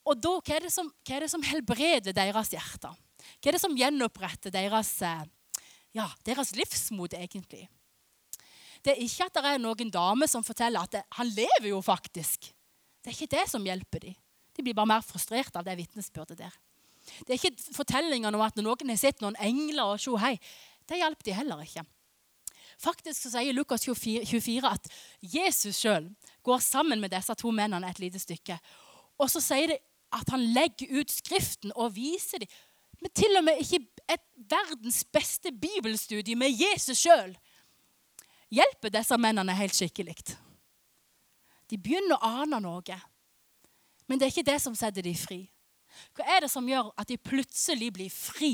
Og 0.07 0.17
da, 0.17 0.33
hva 0.41 0.57
er, 0.57 0.67
som, 0.73 0.89
hva 1.05 1.15
er, 1.15 1.25
det 1.25 1.31
som, 1.31 1.43
helbreder 1.45 2.15
deres 2.15 2.51
hjerter? 2.51 2.95
Hva 3.37 3.51
er 3.51 3.55
det 3.55 3.61
som 3.61 3.77
gjenoppretter 3.77 4.53
deres, 4.53 4.89
eh, 5.05 5.27
ja, 5.95 6.07
deres 6.25 6.55
livsmot, 6.57 7.13
egentlig? 7.13 7.67
Det 8.81 8.95
er 8.95 9.03
ikke 9.05 9.27
at 9.29 9.37
det 9.37 9.45
er 9.45 9.61
noen 9.61 9.93
dame 9.93 10.27
som 10.27 10.43
forteller 10.43 10.81
at 10.81 10.97
det, 10.97 11.03
han 11.19 11.29
lever 11.29 11.69
jo 11.69 11.83
faktisk. 11.85 12.49
Det 13.01 13.11
er 13.11 13.17
ikke 13.17 13.35
det 13.37 13.45
som 13.49 13.65
hjelper 13.65 14.07
dem. 14.07 14.17
De 14.57 14.65
blir 14.65 14.75
bare 14.75 14.89
mer 14.89 15.05
frustrert 15.05 15.55
av 15.55 15.63
det 15.67 15.77
vitnesbyrdet 15.77 16.41
der. 16.41 16.57
Det 17.25 17.33
er 17.33 17.39
ikke 17.39 17.73
fortellingene 17.75 18.37
om 18.37 18.43
at 18.45 18.59
noen 18.61 18.93
har 18.93 18.99
sett 18.99 19.23
noen 19.23 19.37
engler 19.41 19.95
og 19.95 20.01
sjo 20.01 20.17
hei. 20.21 20.35
Det 20.87 20.99
hjalp 20.99 21.23
de 21.25 21.35
heller 21.35 21.63
ikke. 21.65 21.85
Faktisk 22.81 23.27
så 23.27 23.35
sier 23.35 23.53
Lukas 23.53 23.85
24, 23.85 24.25
24 24.25 24.69
at 24.71 24.87
Jesus 25.21 25.77
sjøl 25.83 26.07
går 26.45 26.63
sammen 26.65 27.01
med 27.01 27.13
disse 27.13 27.35
to 27.37 27.53
mennene 27.53 27.89
et 27.89 28.01
lite 28.01 28.21
stykke. 28.21 28.57
Og 29.21 29.29
så 29.29 29.41
sier 29.43 29.73
de 29.73 29.77
at 30.11 30.33
han 30.33 30.43
legger 30.55 30.91
ut 30.99 31.13
Skriften 31.13 31.73
og 31.75 31.93
viser 31.95 32.41
dem. 32.41 32.49
Men 33.01 33.13
til 33.17 33.37
og 33.37 33.45
med 33.45 33.61
ikke 33.61 33.79
et 34.13 34.25
verdens 34.51 35.03
beste 35.13 35.53
bibelstudie 35.53 36.37
med 36.37 36.53
Jesus 36.53 36.99
sjøl 37.01 37.33
hjelper 38.51 38.91
disse 38.93 39.17
mennene 39.17 39.55
helt 39.55 39.77
skikkelig. 39.77 40.17
De 41.71 41.79
begynner 41.79 42.17
å 42.19 42.33
ane 42.43 42.59
noe, 42.61 42.97
men 44.05 44.19
det 44.19 44.27
er 44.27 44.33
ikke 44.33 44.49
det 44.51 44.59
som 44.61 44.75
setter 44.75 45.05
dem 45.05 45.15
fri. 45.15 45.45
Hva 46.15 46.25
er 46.35 46.43
det 46.43 46.51
som 46.51 46.67
gjør 46.67 46.91
at 46.99 47.09
de 47.09 47.17
plutselig 47.17 47.91
blir 47.95 48.11
fri 48.13 48.53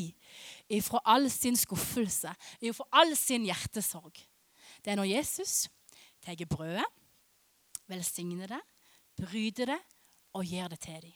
ifra 0.69 1.01
all 1.05 1.29
sin 1.31 1.57
skuffelse, 1.57 2.33
ifra 2.61 2.87
all 2.91 3.15
sin 3.17 3.45
hjertesorg. 3.47 4.19
Det 4.83 4.93
er 4.93 4.99
når 4.99 5.11
Jesus 5.11 5.67
tar 6.23 6.39
brødet, 6.49 6.85
velsigner 7.87 8.51
det, 8.51 8.61
bryter 9.17 9.73
det 9.73 9.79
og 10.35 10.45
gir 10.45 10.67
det 10.69 10.79
til 10.83 11.01
dem. 11.01 11.15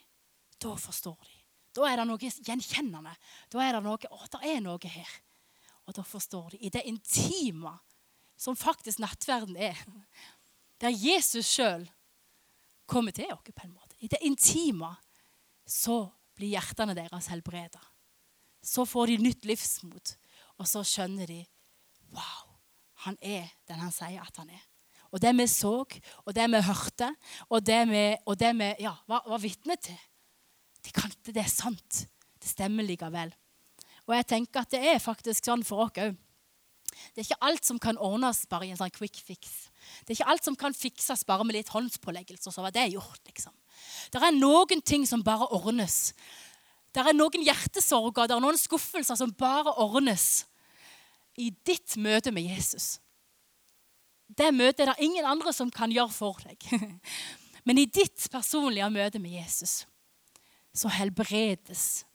Da 0.61 0.75
forstår 0.77 1.17
de. 1.25 1.37
Da 1.75 1.87
er 1.87 1.99
det 1.99 2.07
noe 2.07 2.19
gjenkjennende. 2.19 3.13
Da 3.51 3.61
er 3.63 3.77
det 3.77 3.83
noe 3.85 4.09
Å, 4.11 4.25
det 4.33 4.41
er 4.47 4.59
noe 4.63 4.91
her. 4.91 5.13
Og 5.87 5.95
da 5.97 6.03
forstår 6.05 6.53
de. 6.53 6.59
I 6.67 6.71
det 6.73 6.83
intime 6.87 7.73
som 8.37 8.57
faktisk 8.57 9.01
nattverden 9.01 9.57
er, 9.57 9.77
der 10.81 10.93
Jesus 10.93 11.49
sjøl 11.49 11.85
kommer 12.89 13.13
til 13.15 13.31
oss 13.33 13.45
på 13.45 13.65
en 13.65 13.73
måte. 13.73 13.95
I 13.99 14.09
det 14.11 14.19
intime 14.25 14.95
så 15.71 16.03
blir 16.35 16.55
hjertene 16.57 16.95
deres 16.97 17.29
helbreda. 17.31 17.79
Så 18.61 18.85
får 18.85 19.13
de 19.13 19.21
nytt 19.23 19.47
livsmot, 19.49 20.15
og 20.59 20.69
så 20.69 20.83
skjønner 20.85 21.29
de 21.31 21.41
Wow, 22.11 22.57
han 23.05 23.15
er 23.23 23.47
den 23.69 23.79
han 23.79 23.93
sier 23.95 24.19
at 24.19 24.35
han 24.41 24.49
er. 24.51 24.63
Og 25.11 25.19
det 25.23 25.31
vi 25.35 25.45
så, 25.47 25.73
og 26.25 26.33
det 26.35 26.47
vi 26.51 26.59
hørte, 26.63 27.07
og 27.49 27.63
det 27.63 27.79
vi, 27.87 28.03
og 28.27 28.39
det 28.39 28.51
vi 28.59 28.67
ja, 28.83 28.91
var, 29.07 29.23
var 29.27 29.39
vitne 29.43 29.77
til 29.79 29.99
De 30.81 30.91
kan, 30.95 31.11
det 31.27 31.45
sant. 31.51 32.05
Det 32.41 32.49
stemmer 32.49 32.83
likevel. 32.83 33.31
Og 34.07 34.15
jeg 34.15 34.27
tenker 34.31 34.63
at 34.63 34.71
det 34.73 34.81
er 34.81 35.03
faktisk 35.03 35.45
sånn 35.45 35.63
for 35.67 35.85
oss 35.85 35.99
òg. 36.01 36.15
Det 37.13 37.21
er 37.21 37.27
ikke 37.27 37.45
alt 37.47 37.67
som 37.67 37.79
kan 37.79 37.99
ordnes 38.01 38.43
bare 38.49 38.65
i 38.67 38.71
en 38.73 38.79
sånn 38.79 38.93
quick 38.93 39.19
fix. 39.21 39.69
Det 40.01 40.11
er 40.11 40.19
ikke 40.19 40.31
alt 40.33 40.47
som 40.47 40.57
kan 40.57 40.73
fikses 40.75 41.23
bare 41.27 41.45
med 41.45 41.59
litt 41.59 41.69
håndspåleggelse, 41.71 42.49
og 42.49 42.55
så 42.55 42.65
var 42.65 42.73
det 42.75 42.89
gjort. 42.95 43.21
liksom. 43.29 43.53
Det 44.09 44.21
er 44.21 44.37
noen 44.37 44.81
ting 44.81 45.05
som 45.07 45.23
bare 45.23 45.49
ordnes. 45.53 46.13
Det 46.91 47.03
er 47.03 47.15
noen 47.15 47.45
hjertesorger, 47.45 48.27
det 48.27 48.35
er 48.35 48.43
noen 48.43 48.59
skuffelser 48.59 49.19
som 49.19 49.31
bare 49.37 49.75
ordnes 49.79 50.45
i 51.39 51.51
ditt 51.65 51.95
møte 52.01 52.33
med 52.35 52.49
Jesus. 52.49 52.97
Det 54.27 54.51
møtet 54.55 54.85
er 54.85 54.93
det 54.93 55.05
ingen 55.05 55.27
andre 55.27 55.53
som 55.55 55.71
kan 55.71 55.91
gjøre 55.91 56.11
for 56.15 56.39
deg. 56.43 56.67
Men 57.67 57.79
i 57.79 57.87
ditt 57.87 58.27
personlige 58.31 58.89
møte 58.91 59.19
med 59.21 59.37
Jesus 59.37 59.85
så 60.75 60.87
helbredes 60.91 62.05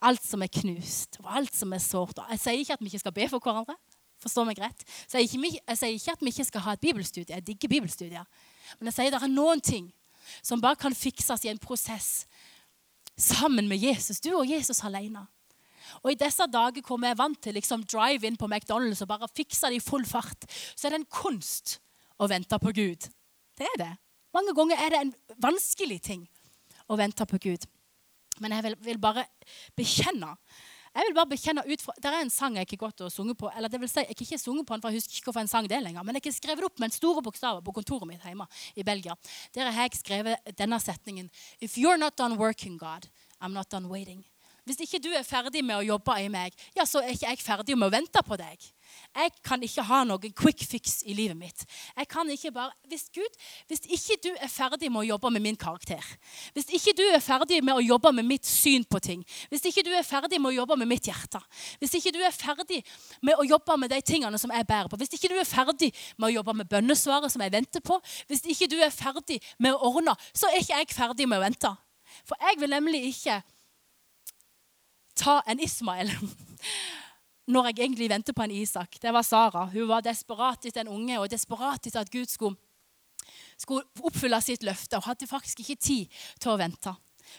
alt 0.00 0.24
som 0.24 0.42
er 0.42 0.50
knust, 0.52 1.18
og 1.20 1.28
alt 1.38 1.54
som 1.54 1.72
er 1.76 1.82
sårt. 1.82 2.18
Jeg 2.32 2.40
sier 2.40 2.62
ikke 2.62 2.76
at 2.76 2.82
vi 2.82 2.90
ikke 2.90 3.02
skal 3.02 3.14
be 3.16 3.26
for 3.30 3.44
hverandre. 3.44 3.76
Forstår 4.20 4.46
meg 4.48 4.60
rett. 4.60 4.82
Jeg, 5.12 5.28
sier 5.30 5.94
ikke 5.94 6.14
at 6.16 6.24
vi 6.24 6.32
ikke 6.32 6.48
skal 6.48 6.64
ha 6.64 6.74
et 6.76 6.82
bibelstudie. 6.82 7.34
Jeg 7.34 7.46
digger 7.46 7.72
bibelstudier. 7.72 8.24
Men 8.78 8.90
jeg 8.90 8.96
sier 8.96 9.14
det 9.14 9.20
er 9.20 9.32
noen 9.32 9.62
ting 9.64 9.88
som 10.42 10.62
bare 10.62 10.78
kan 10.80 10.94
fikses 10.96 11.44
i 11.44 11.52
en 11.52 11.60
prosess 11.60 12.26
sammen 13.20 13.68
med 13.68 13.82
Jesus. 13.82 14.20
Du 14.20 14.32
og 14.34 14.48
Jesus 14.48 14.82
alene. 14.84 15.26
Og 16.04 16.12
i 16.12 16.18
disse 16.18 16.46
dager 16.46 16.84
hvor 16.86 17.00
vi 17.02 17.08
er 17.10 17.18
vant 17.18 17.40
til 17.42 17.56
liksom 17.56 17.82
drive 17.88 18.26
inn 18.26 18.38
på 18.38 18.48
McDonald's 18.48 19.02
og 19.02 19.10
bare 19.10 19.28
fikse 19.34 19.68
det 19.68 19.80
i 19.80 19.84
full 19.84 20.06
fart, 20.06 20.46
så 20.74 20.86
er 20.86 20.94
det 20.94 21.02
en 21.02 21.12
kunst 21.12 21.78
å 22.20 22.28
vente 22.30 22.58
på 22.62 22.72
Gud. 22.76 23.08
Det 23.58 23.66
er 23.66 23.80
det. 23.80 23.92
Mange 24.36 24.54
ganger 24.56 24.80
er 24.80 24.92
det 24.92 25.00
en 25.02 25.14
vanskelig 25.42 25.98
ting 26.06 26.26
å 26.90 26.98
vente 27.00 27.26
på 27.26 27.40
Gud. 27.42 27.66
Men 28.40 28.54
jeg 28.56 28.68
vil, 28.68 28.76
vil 28.86 29.00
bare 29.02 29.26
bekjenne 29.76 30.34
jeg 30.94 31.06
vil 31.06 31.14
bare 31.14 31.30
bekjenne 31.30 31.62
ut 31.66 31.82
fra, 31.82 31.94
Det 32.02 32.10
er 32.10 32.20
en 32.20 32.30
sang 32.30 32.56
jeg 32.58 32.66
ikke 32.66 32.80
gått 32.86 33.00
og 33.06 33.12
sunget 33.12 33.38
på. 33.38 33.50
eller 33.56 33.68
det 33.68 33.80
vil 33.80 33.88
si, 33.88 34.00
Jeg 34.00 34.08
har 34.08 34.24
ikke 34.26 34.38
sunget 34.38 34.66
på 34.66 34.74
den, 34.74 34.82
for 34.82 34.90
jeg 34.90 34.98
husker 34.98 35.16
ikke 35.16 35.30
hvorfor 35.30 35.40
en 35.40 35.48
sang 35.48 35.68
det 35.68 35.82
lenger, 35.82 36.02
men 36.02 36.14
jeg 36.14 36.22
har 36.24 36.32
skrevet 36.32 36.64
opp 36.64 36.78
med 36.80 36.90
en 36.90 36.96
store 36.98 37.22
bokstaver 37.22 37.62
på 37.62 37.72
kontoret 37.72 38.08
mitt 38.08 38.22
hjemme 38.22 38.46
i 38.76 38.82
Belgia. 38.82 39.14
Der 39.54 39.70
har 39.70 39.82
jeg 39.82 40.00
skrevet 40.00 40.56
denne 40.58 40.80
setningen 40.80 41.30
If 41.60 41.76
you're 41.76 41.98
not 41.98 42.16
done 42.16 42.36
working, 42.36 42.76
God, 42.78 43.06
I'm 43.40 43.52
not 43.52 43.70
done 43.70 43.88
waiting. 43.88 44.24
Hvis 44.70 44.84
ikke 44.86 45.00
du 45.02 45.08
er 45.10 45.24
ferdig 45.26 45.64
med 45.66 45.80
å 45.80 45.82
jobbe 45.82 46.14
i 46.22 46.28
meg, 46.30 46.54
ja, 46.76 46.84
så 46.86 47.00
er 47.02 47.16
ikke 47.16 47.26
jeg 47.32 47.42
ferdig 47.42 47.74
med 47.74 47.88
å 47.88 47.94
vente 47.96 48.20
på 48.22 48.36
deg. 48.38 48.66
Jeg 49.16 49.32
kan 49.42 49.62
ikke 49.66 49.82
ha 49.88 50.04
noen 50.06 50.34
quick 50.38 50.62
fix 50.62 51.00
i 51.10 51.14
livet 51.18 51.34
mitt. 51.38 51.64
Jeg 51.96 52.06
kan 52.10 52.30
ikke 52.30 52.52
bare, 52.54 52.70
Hvis 52.86 53.08
Gud, 53.10 53.34
hvis 53.66 53.82
ikke 53.90 54.16
du 54.22 54.30
er 54.36 54.50
ferdig 54.50 54.90
med 54.92 55.02
å 55.02 55.08
jobbe 55.08 55.32
med 55.34 55.42
min 55.42 55.58
karakter, 55.58 56.04
hvis 56.54 56.70
ikke 56.78 56.94
du 57.00 57.02
er 57.08 57.18
ferdig 57.22 57.58
med 57.66 57.74
å 57.74 57.82
jobbe 57.82 58.12
med 58.14 58.28
mitt 58.30 58.46
syn 58.46 58.86
på 58.86 59.02
ting, 59.02 59.26
hvis 59.50 59.66
ikke 59.72 59.84
du 59.86 59.90
er 59.90 60.06
ferdig 60.06 60.38
med 60.38 60.52
å 60.52 60.56
jobbe 60.60 60.78
med 60.78 60.90
mitt 60.94 61.10
hjerte, 61.10 61.42
hvis 61.82 61.98
ikke 61.98 62.14
du 62.14 62.22
er 62.22 62.34
ferdig 62.34 62.82
med 63.26 63.42
å 63.42 63.46
jobbe 63.46 63.78
med 63.78 63.90
de 63.90 64.00
tingene 64.06 64.38
som 64.38 64.54
jeg 64.54 64.70
bærer 64.70 64.90
på, 64.90 64.98
hvis 65.02 65.18
ikke 65.18 65.34
du 65.34 65.38
er 65.38 65.50
ferdig 65.50 65.90
med 66.16 66.30
å 66.30 66.34
jobbe 66.38 66.54
med 66.62 66.70
bønnesvaret 66.70 67.34
som 67.34 67.42
jeg 67.42 67.58
venter 67.58 67.82
på, 67.82 67.98
hvis 68.30 68.46
ikke 68.54 68.70
du 68.70 68.78
er 68.78 68.94
ferdig 68.94 69.42
med 69.58 69.74
å 69.74 69.90
ordne, 69.90 70.14
så 70.30 70.46
er 70.50 70.62
ikke 70.62 70.78
jeg 70.78 70.94
ferdig 70.94 71.26
med 71.26 71.42
å 71.42 71.48
vente. 71.48 71.78
For 72.26 72.38
jeg 72.42 72.58
vil 72.62 72.70
nemlig 72.70 73.08
ikke 73.10 73.42
ta 75.20 75.40
en 75.48 75.60
Ismael 75.60 76.10
når 77.50 77.70
jeg 77.70 77.78
egentlig 77.80 78.08
venter 78.10 78.36
på 78.36 78.44
en 78.46 78.54
Isak. 78.54 78.98
Det 79.02 79.12
var 79.12 79.26
Sara. 79.26 79.64
Hun 79.72 79.88
var 79.90 80.04
desperat 80.06 80.66
etter 80.68 80.84
en 80.84 80.92
unge 80.94 81.18
og 81.18 81.30
desperat 81.32 81.86
etter 81.86 82.02
at 82.04 82.10
Gud 82.12 82.30
skulle, 82.30 82.56
skulle 83.58 83.86
oppfylle 84.06 84.38
sitt 84.44 84.62
løfte. 84.66 85.00
Hun 85.00 85.10
hadde 85.10 85.30
faktisk 85.30 85.64
ikke 85.64 85.80
tid 85.82 86.20
til 86.38 86.52
å 86.52 86.58
vente. 86.60 86.94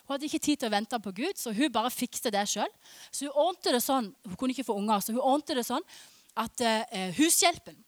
Hun 0.06 0.16
hadde 0.16 0.28
ikke 0.28 0.44
tid 0.44 0.60
til 0.60 0.72
å 0.72 0.74
vente 0.74 1.00
på 1.04 1.14
Gud, 1.16 1.40
så 1.40 1.54
hun 1.56 1.72
bare 1.72 1.92
fikste 1.94 2.32
det 2.34 2.44
sjøl. 2.50 2.70
Så 3.12 3.28
hun 3.28 3.48
ordnte 3.48 3.74
det 3.76 3.84
sånn 3.84 4.12
hun 4.28 4.36
kunne 4.36 4.56
ikke 4.56 4.68
få 4.68 4.78
unger, 4.80 5.00
så 5.00 5.16
hun 5.16 5.24
ordnet 5.24 5.56
det 5.62 5.68
sånn 5.68 5.88
at 6.40 6.64
uh, 6.64 7.08
hushjelpen 7.18 7.80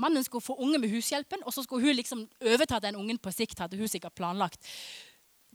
Mannen 0.00 0.24
skulle 0.24 0.42
få 0.42 0.56
unge 0.58 0.78
med 0.80 0.90
hushjelpen, 0.90 1.42
og 1.44 1.52
så 1.52 1.62
skulle 1.62 1.84
hun 1.84 1.98
liksom 1.98 2.22
overta 2.40 2.78
den 2.80 2.96
ungen 2.96 3.18
på 3.20 3.30
sikt. 3.30 3.58
hadde 3.60 3.76
hun 3.76 3.88
sikkert 3.88 4.14
planlagt. 4.14 4.58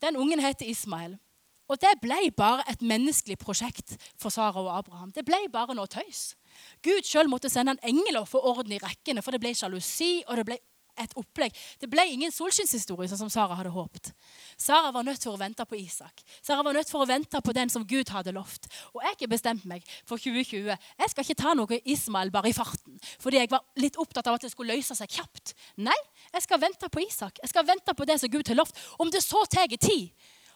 Den 0.02 0.16
ungen 0.16 0.40
heter 0.40 0.70
Ismael. 0.70 1.18
Og 1.68 1.80
det 1.82 1.98
ble 2.02 2.32
bare 2.38 2.64
et 2.72 2.82
menneskelig 2.82 3.38
prosjekt 3.42 3.98
for 4.20 4.34
Sara 4.34 4.62
og 4.62 4.72
Abraham. 4.78 5.12
Det 5.12 5.26
ble 5.28 5.44
bare 5.52 5.76
noe 5.76 5.90
tøys. 5.92 6.32
Gud 6.86 7.06
sjøl 7.06 7.30
måtte 7.30 7.52
sende 7.52 7.76
en 7.76 7.86
engel 7.92 8.22
og 8.22 8.30
få 8.32 8.42
orden 8.42 8.74
i 8.74 8.82
rekkene, 8.82 9.22
for 9.22 9.36
det 9.36 9.44
ble 9.44 9.54
sjalusi 9.56 10.24
og 10.28 10.40
det 10.40 10.48
ble 10.48 10.60
et 10.98 11.14
opplegg. 11.20 11.56
Det 11.82 11.90
ble 11.90 12.04
ingen 12.10 12.34
solskinnshistorie, 12.34 13.10
sånn 13.10 13.20
som 13.22 13.32
Sara 13.32 13.58
hadde 13.58 13.72
håpet. 13.74 14.12
Sara 14.58 14.90
var 14.94 15.06
nødt 15.06 15.22
til 15.22 15.34
å 15.34 15.40
vente 15.40 15.66
på 15.70 15.78
Isak. 15.80 16.24
Sara 16.42 16.64
var 16.66 16.74
nødt 16.78 16.90
til 16.90 17.02
å 17.02 17.08
vente 17.10 17.42
på 17.44 17.54
den 17.54 17.70
som 17.70 17.86
Gud 17.88 18.10
hadde 18.14 18.34
lovt. 18.36 18.66
Og 18.96 19.04
jeg 19.06 19.20
har 19.22 19.32
bestemt 19.32 19.68
meg 19.70 19.86
for 20.08 20.18
2020. 20.18 20.74
Jeg 20.74 21.14
skal 21.14 21.26
ikke 21.26 21.40
ta 21.44 21.54
noe 21.58 21.82
Ismael 21.86 22.34
bare 22.34 22.52
i 22.52 22.58
farten, 22.58 22.98
fordi 23.22 23.42
jeg 23.44 23.52
var 23.54 23.66
litt 23.82 24.00
opptatt 24.02 24.30
av 24.30 24.40
at 24.40 24.48
det 24.48 24.54
skulle 24.54 24.78
løse 24.78 24.98
seg 24.98 25.20
kjapt. 25.20 25.54
Nei, 25.86 25.98
jeg 26.34 26.48
skal 26.48 26.62
vente 26.64 26.90
på 26.90 27.06
Isak. 27.06 27.42
Jeg 27.44 27.54
skal 27.54 27.68
vente 27.68 27.94
på 27.94 28.10
det 28.10 28.20
som 28.22 28.34
Gud 28.34 28.50
har 28.50 28.58
lovt. 28.58 28.82
Om 28.98 29.14
det 29.14 29.22
så 29.26 29.44
tar 29.46 29.70
tid, 29.78 30.10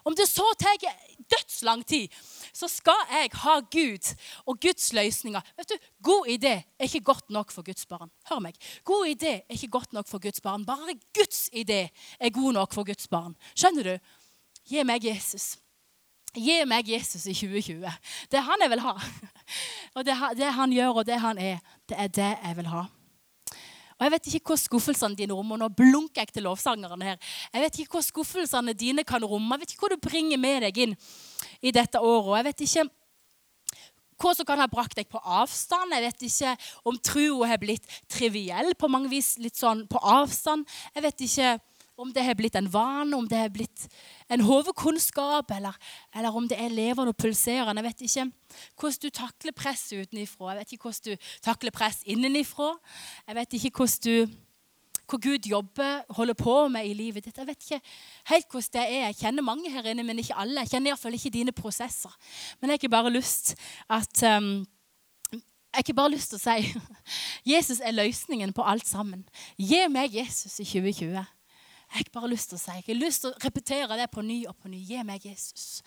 om 0.04 0.16
det 0.16 0.28
så 0.30 0.46
tar 0.60 0.78
dødslang 1.32 1.86
tid, 1.88 2.08
så 2.54 2.68
skal 2.68 3.08
jeg 3.12 3.30
ha 3.44 3.60
Gud 3.60 4.12
og 4.46 4.60
Guds 4.62 4.94
løsninger. 4.94 5.42
Vet 5.58 5.72
du, 5.72 5.78
God 6.04 6.28
idé 6.28 6.54
er 6.80 6.88
ikke 6.88 7.04
godt 7.14 7.30
nok 7.30 7.52
for 7.52 7.66
Guds 7.66 7.86
barn. 7.86 8.12
Hør 8.30 8.40
meg. 8.40 8.56
God 8.84 9.08
idé 9.08 9.34
er 9.40 9.58
ikke 9.58 9.72
godt 9.80 9.94
nok 9.94 10.08
for 10.08 10.20
Guds 10.20 10.42
barn. 10.42 10.66
Bare 10.66 10.98
Guds 11.18 11.50
idé 11.54 11.88
er 12.20 12.30
god 12.30 12.54
nok 12.54 12.74
for 12.74 12.84
Guds 12.84 13.08
barn. 13.08 13.36
Skjønner 13.56 13.84
du? 13.84 13.98
Gi 14.70 14.84
meg 14.84 15.06
Jesus. 15.06 15.58
Gi 16.36 16.62
meg 16.66 16.88
Jesus 16.88 17.26
i 17.28 17.36
2020. 17.36 17.92
Det 18.32 18.40
er 18.40 18.48
han 18.48 18.64
jeg 18.64 18.72
vil 18.72 18.86
ha. 18.86 18.96
Og 19.96 20.06
det, 20.08 20.16
det 20.38 20.54
han 20.56 20.72
gjør, 20.72 21.02
og 21.02 21.06
det 21.06 21.20
han 21.20 21.38
er, 21.38 21.58
det 21.90 21.98
er 22.00 22.08
det 22.08 22.30
jeg 22.32 22.58
vil 22.58 22.70
ha. 22.72 22.86
Og 24.02 24.08
jeg 24.08 24.14
vet 24.16 24.28
ikke 24.32 24.50
hva 24.50 24.56
skuffelsene 24.58 25.14
dine 25.14 25.36
rommer. 25.38 25.60
Nå 25.62 25.68
blunker 25.78 26.24
jeg 26.24 26.34
til 26.34 26.48
lovsangerne 26.48 27.06
her. 27.06 27.20
Jeg 27.54 27.62
vet 27.62 27.76
ikke 27.84 28.00
hva 28.00 28.02
skuffelsene 28.08 28.74
dine 28.74 29.06
kan 29.06 29.22
romme. 29.22 29.54
Jeg 29.54 29.62
vet 29.62 29.76
ikke 29.76 29.86
hva 29.86 29.94
du 29.94 30.02
bringer 30.02 30.42
med 30.42 30.66
deg 30.66 30.80
inn 30.88 30.96
i 31.62 31.74
dette 31.76 32.02
året. 32.02 32.40
Jeg 32.40 32.48
vet 32.50 32.66
ikke 32.66 32.88
hva 34.22 34.34
som 34.38 34.48
kan 34.50 34.62
ha 34.62 34.66
brakt 34.72 34.98
deg 34.98 35.06
på 35.12 35.22
avstand. 35.22 35.94
Jeg 35.94 36.08
vet 36.08 36.26
ikke 36.26 36.56
om 36.90 36.98
troa 36.98 37.52
har 37.54 37.62
blitt 37.62 37.86
triviell 38.10 38.74
på 38.74 38.90
mange 38.90 39.14
vis, 39.14 39.36
litt 39.38 39.62
sånn 39.62 39.86
på 39.90 40.02
avstand. 40.02 40.66
Jeg 40.98 41.06
vet 41.06 41.28
ikke 41.28 41.52
om 42.02 42.12
det 42.14 42.24
har 42.26 42.38
blitt 42.38 42.58
en 42.58 42.70
vane, 42.74 43.16
om 43.18 43.28
det 43.30 43.38
har 43.38 43.52
blitt 43.54 43.88
en 44.32 44.44
hovedkunnskap, 44.46 45.52
eller, 45.56 45.78
eller, 46.16 46.36
om 46.36 46.48
det 46.50 46.60
er 46.60 46.74
levende 46.74 47.14
og 47.14 47.18
pulserende. 47.18 47.82
Jeg 47.82 47.90
vet 47.90 48.06
ikke 48.08 48.28
hvordan 48.80 49.02
du 49.02 49.10
takler 49.10 49.56
press 49.58 49.84
utenifra. 49.94 50.52
Jeg 50.52 50.60
vet 50.60 50.74
ikke 50.76 50.90
hvordan 50.90 51.12
du 51.12 51.30
takler 51.46 51.76
press 51.76 52.02
innenifra. 52.06 52.72
Jeg 53.28 53.38
vet 53.40 53.54
ikke 53.60 53.72
hvordan 53.78 54.04
du, 54.08 54.36
hvor 55.12 55.22
Gud 55.22 55.48
jobber, 55.50 56.02
holder 56.10 56.34
på 56.40 56.58
med 56.68 56.88
i 56.88 56.94
livet 56.98 57.26
ditt. 57.26 57.38
Jeg 57.38 57.48
vet 57.48 57.64
ikke 57.70 57.82
helt 58.34 58.52
hvordan 58.52 58.76
det 58.78 58.86
er. 58.86 59.08
Jeg 59.12 59.20
kjenner 59.24 59.44
mange 59.44 59.72
her 59.72 59.90
inne, 59.92 60.04
men 60.04 60.20
ikke 60.20 60.38
alle. 60.40 60.66
Jeg 60.66 60.76
kjenner 60.76 60.94
iallfall 60.94 61.18
ikke 61.18 61.34
dine 61.34 61.52
prosesser. 61.52 62.14
Men 62.62 62.74
jeg 62.74 62.86
har 62.86 62.96
bare 62.98 63.14
lyst 63.14 63.56
at 63.90 64.24
um, 64.38 64.54
jeg 65.72 65.84
har 65.88 65.94
bare 65.96 66.12
lyst 66.12 66.34
til 66.34 66.40
å 66.40 66.44
si 66.44 66.72
Jesus 67.54 67.80
er 67.80 67.96
løsningen 67.96 68.52
på 68.54 68.64
alt 68.68 68.88
sammen. 68.88 69.24
Gi 69.58 69.86
meg 69.92 70.16
Jesus 70.16 70.60
i 70.60 70.68
2020. 70.68 71.24
Jeg 71.92 72.06
har 72.06 72.22
bare 72.22 72.30
lyst 72.32 72.52
til 72.52 72.56
å 72.56 72.62
si, 72.62 72.72
jeg 72.78 72.88
har 72.88 73.00
lyst 73.00 73.26
til 73.26 73.34
å 73.34 73.40
repetere 73.44 73.98
det 74.00 74.08
på 74.14 74.24
ny 74.24 74.46
og 74.48 74.56
på 74.62 74.72
ny. 74.72 74.80
Gi 74.88 75.02
meg 75.04 75.26
Jesus. 75.28 75.82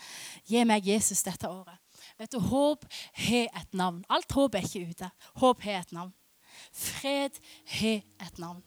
Gi 0.44 0.64
meg 0.68 0.84
Jesus 0.84 1.24
dette 1.24 1.48
året. 1.48 1.80
Vet 2.20 2.34
du, 2.34 2.38
Håp 2.44 2.84
har 3.24 3.48
et 3.48 3.72
navn. 3.72 4.02
Alt 4.12 4.36
håp 4.36 4.58
er 4.58 4.66
ikke 4.68 4.90
ute. 4.90 5.08
Håp 5.40 5.64
har 5.64 5.80
et 5.80 5.94
navn. 5.96 6.12
Fred 6.72 7.40
har 7.78 8.02
et 8.20 8.38
navn. 8.38 8.60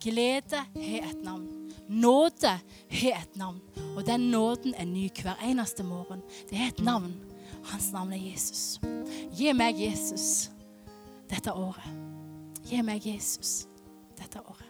Glede 0.00 0.62
har 0.76 1.08
et 1.10 1.24
navn. 1.24 1.48
Nåde 1.88 2.54
har 2.90 3.18
et 3.22 3.36
navn. 3.36 3.58
Og 3.96 4.06
den 4.06 4.30
nåden 4.30 4.74
er 4.78 4.86
ny 4.86 5.08
hver 5.10 5.42
eneste 5.44 5.82
morgen. 5.82 6.22
Det 6.50 6.60
er 6.60 6.70
et 6.70 6.84
navn. 6.84 7.12
Hans 7.72 7.90
navn 7.92 8.12
er 8.12 8.22
Jesus. 8.22 8.78
Gi 9.34 9.52
meg 9.52 9.80
Jesus 9.80 10.50
dette 11.28 11.52
året. 11.52 11.90
Gi 12.68 12.82
meg 12.86 13.06
Jesus 13.06 13.66
dette 14.18 14.40
året. 14.46 14.67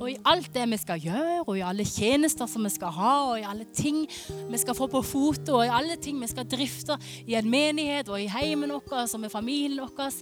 Og 0.00 0.08
i 0.10 0.16
alt 0.26 0.50
det 0.54 0.64
vi 0.70 0.78
skal 0.80 1.02
gjøre, 1.02 1.42
og 1.46 1.52
i 1.58 1.64
alle 1.66 1.84
tjenester 1.86 2.48
som 2.50 2.64
vi 2.66 2.72
skal 2.74 2.92
ha, 2.96 3.12
og 3.30 3.38
i 3.40 3.46
alle 3.46 3.66
ting 3.74 4.02
vi 4.50 4.60
skal 4.60 4.76
få 4.78 4.88
på 4.90 5.02
foto, 5.06 5.58
og 5.60 5.66
i 5.66 5.72
alle 5.72 5.96
ting 6.02 6.18
vi 6.20 6.30
skal 6.30 6.48
drifte 6.48 6.98
i 7.26 7.36
en 7.38 7.50
menighet 7.50 8.10
og 8.10 8.20
i 8.20 8.30
heimen 8.32 8.74
vår 8.74 8.98
og 9.04 9.20
med 9.22 9.32
familien 9.32 9.84
vår, 9.84 10.18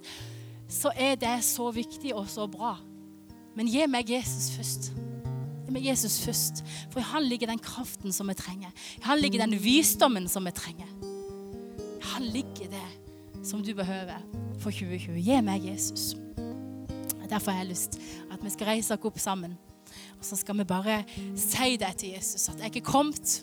så 0.71 0.93
er 0.95 1.17
det 1.19 1.41
så 1.45 1.71
viktig 1.75 2.15
og 2.15 2.29
så 2.31 2.47
bra. 2.51 2.77
Men 3.57 3.71
gi 3.71 3.87
meg 3.91 4.11
Jesus 4.11 4.53
først. 4.55 4.91
Gi 5.67 5.75
meg 5.75 5.89
Jesus 5.91 6.21
først. 6.23 6.63
For 6.93 7.03
i 7.03 7.09
han 7.11 7.27
ligger 7.27 7.51
den 7.51 7.63
kraften 7.63 8.15
som 8.15 8.31
vi 8.31 8.39
trenger. 8.39 8.71
I 9.01 9.05
han 9.09 9.19
ligger 9.19 9.47
den 9.47 9.59
visdommen 9.63 10.29
som 10.31 10.47
vi 10.47 10.55
trenger. 10.55 10.89
I 12.01 12.15
han 12.15 12.31
ligger 12.31 12.71
det 12.71 13.47
som 13.47 13.65
du 13.65 13.75
behøver 13.75 14.21
for 14.61 14.71
2020. 14.71 15.19
Gi 15.19 15.41
meg 15.45 15.67
Jesus. 15.73 16.15
Derfor 17.31 17.55
har 17.55 17.65
jeg 17.65 17.73
lyst 17.73 17.99
at 18.31 18.43
vi 18.45 18.53
skal 18.53 18.73
reise 18.75 18.95
oss 18.95 19.09
opp 19.11 19.19
sammen. 19.23 19.57
Og 20.19 20.27
så 20.27 20.37
skal 20.39 20.59
vi 20.59 20.69
bare 20.69 21.01
si 21.39 21.77
det 21.81 21.95
til 21.99 22.15
Jesus, 22.17 22.49
at 22.49 22.61
jeg 22.63 22.77
er 22.77 22.87
kommet 22.87 23.41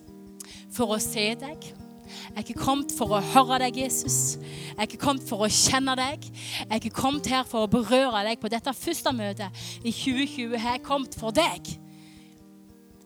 for 0.72 0.94
å 0.96 1.00
se 1.02 1.32
deg. 1.40 1.70
Jeg 2.08 2.36
er 2.40 2.44
ikke 2.46 2.62
kommet 2.62 2.94
for 2.96 3.18
å 3.18 3.24
høre 3.34 3.58
deg, 3.66 3.82
Jesus. 3.84 4.38
Jeg 4.38 4.78
er 4.78 4.88
ikke 4.88 5.02
kommet 5.02 5.28
for 5.28 5.44
å 5.44 5.50
kjenne 5.52 5.96
deg. 6.00 6.24
Jeg 6.30 6.70
er 6.70 6.80
ikke 6.80 6.96
kommet 7.02 7.28
her 7.32 7.44
for 7.48 7.66
å 7.66 7.72
berøre 7.72 8.24
deg 8.30 8.40
på 8.40 8.52
dette 8.52 8.72
første 8.78 9.12
møtet 9.16 9.66
i 9.82 9.92
2020. 9.92 10.56
Jeg 10.56 10.72
er 10.72 10.86
kommet 10.86 11.18
for 11.20 11.36
deg. 11.36 11.74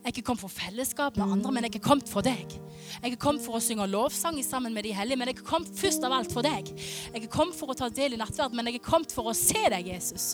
Jeg 0.02 0.10
er 0.10 0.14
ikke 0.16 0.26
kommet 0.32 0.42
for 0.42 0.54
fellesskap 0.54 1.18
med 1.18 1.34
andre, 1.38 1.52
men 1.54 1.66
jeg 1.68 1.76
er 1.78 1.86
kommet 1.86 2.10
for 2.10 2.26
deg. 2.26 2.56
Jeg 3.04 3.14
er 3.14 3.20
kommet 3.22 3.44
for 3.46 3.58
å 3.58 3.62
synge 3.62 3.86
lovsang 3.90 4.40
sammen 4.46 4.74
med 4.74 4.88
de 4.88 4.96
hellige, 4.98 5.18
men 5.22 5.30
jeg 5.30 5.38
er 5.38 5.46
kommet 5.46 5.78
først 5.78 6.06
av 6.08 6.16
alt 6.18 6.34
for 6.34 6.46
deg. 6.46 6.72
Jeg 6.74 7.22
er 7.22 7.30
kommet 7.30 7.58
for 7.58 7.70
å 7.70 7.78
ta 7.78 7.90
del 7.94 8.18
i 8.18 8.22
nattverd, 8.22 8.56
men 8.58 8.70
jeg 8.70 8.80
er 8.82 8.86
kommet 8.88 9.14
for 9.14 9.30
å 9.30 9.38
se 9.38 9.62
deg, 9.70 9.92
Jesus. 9.94 10.34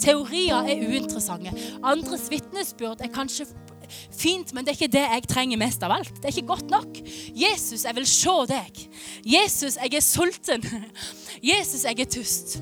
Teorier 0.00 0.66
er 0.66 0.82
uinteressante. 0.88 1.54
Andres 1.82 2.28
vitnesbyrd 2.32 3.04
er 3.04 3.12
kanskje 3.14 3.48
fint, 4.10 4.52
men 4.54 4.64
det 4.64 4.72
er 4.72 4.78
ikke 4.78 4.92
det 4.92 5.04
jeg 5.04 5.28
trenger 5.30 5.60
mest 5.60 5.84
av 5.86 5.94
alt. 5.98 6.14
Det 6.18 6.30
er 6.30 6.36
ikke 6.36 6.54
godt 6.54 6.72
nok. 6.72 7.02
Jesus, 7.36 7.84
jeg 7.84 7.96
vil 7.96 8.08
se 8.10 8.38
deg. 8.50 8.86
Jesus, 9.26 9.78
jeg 9.82 9.94
er 9.94 10.04
sulten. 10.04 10.66
Jesus, 11.52 11.84
jeg 11.84 12.00
er 12.00 12.10
tust 12.10 12.58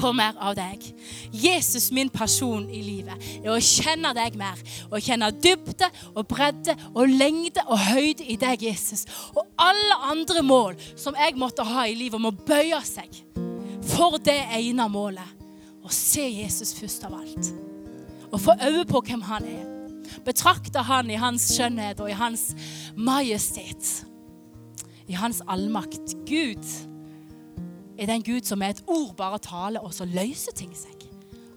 på 0.00 0.12
mer 0.16 0.36
av 0.40 0.54
deg. 0.56 0.84
Jesus, 1.32 1.90
min 1.92 2.08
person 2.12 2.64
i 2.72 2.80
livet, 2.84 3.26
er 3.42 3.52
å 3.52 3.58
kjenne 3.60 4.14
deg 4.16 4.38
mer. 4.40 4.60
Å 4.88 5.00
kjenne 5.02 5.30
dybde 5.34 5.90
og 6.14 6.24
bredde 6.30 6.76
og 6.94 7.10
lengde 7.10 7.64
og 7.66 7.82
høyde 7.90 8.24
i 8.24 8.38
deg, 8.40 8.64
Jesus. 8.70 9.04
Og 9.34 9.44
alle 9.60 9.98
andre 10.12 10.44
mål 10.46 10.78
som 10.94 11.18
jeg 11.18 11.36
måtte 11.40 11.66
ha 11.66 11.86
i 11.88 11.98
livet, 11.98 12.20
må 12.20 12.32
bøye 12.32 12.80
seg 12.86 13.20
for 13.90 14.20
det 14.22 14.38
ene 14.56 14.86
målet 14.92 15.39
å 15.90 15.94
se 15.94 16.24
Jesus 16.30 16.72
først 16.78 17.04
av 17.08 17.16
alt. 17.18 17.50
Og 18.30 18.40
få 18.40 18.54
øye 18.62 18.86
på 18.86 19.02
hvem 19.06 19.24
han 19.26 19.46
er. 19.48 19.66
Betrakte 20.26 20.82
han 20.86 21.10
i 21.10 21.18
hans 21.18 21.48
skjønnhet 21.54 22.00
og 22.02 22.10
i 22.10 22.18
hans 22.18 22.50
majestet. 22.96 24.04
I 25.10 25.18
hans 25.18 25.42
allmakt. 25.50 26.14
Gud 26.28 26.62
er 27.98 28.06
den 28.08 28.22
Gud 28.24 28.46
som 28.48 28.62
er 28.62 28.76
et 28.76 28.84
ord 28.86 29.16
bare 29.18 29.40
taler, 29.42 29.82
og 29.82 29.94
så 29.94 30.06
løser 30.06 30.54
ting 30.56 30.70
seg. 30.76 31.08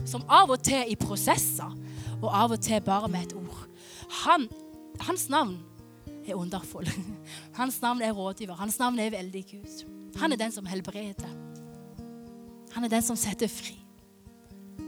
Som 0.10 0.26
av 0.28 0.52
og 0.52 0.64
til 0.66 0.90
i 0.90 0.98
prosesser, 1.00 1.78
og 2.20 2.28
av 2.34 2.56
og 2.56 2.64
til 2.64 2.82
bare 2.84 3.12
med 3.12 3.28
et 3.28 3.38
ord. 3.38 3.62
Han, 4.24 4.50
hans 5.06 5.30
navn 5.30 5.60
er 6.26 6.36
underfull. 6.40 6.88
Hans 7.60 7.82
navn 7.82 8.02
er 8.02 8.12
rådgiver. 8.16 8.56
Hans 8.56 8.80
navn 8.80 9.00
er 9.00 9.12
veldig 9.12 9.46
Gud. 9.52 9.86
Han 10.16 10.32
er 10.32 10.40
den 10.40 10.52
som 10.52 10.66
helbreder. 10.66 11.32
Han 12.74 12.84
er 12.84 12.88
den 12.88 13.02
som 13.02 13.20
setter 13.20 13.52
fri. 13.52 13.83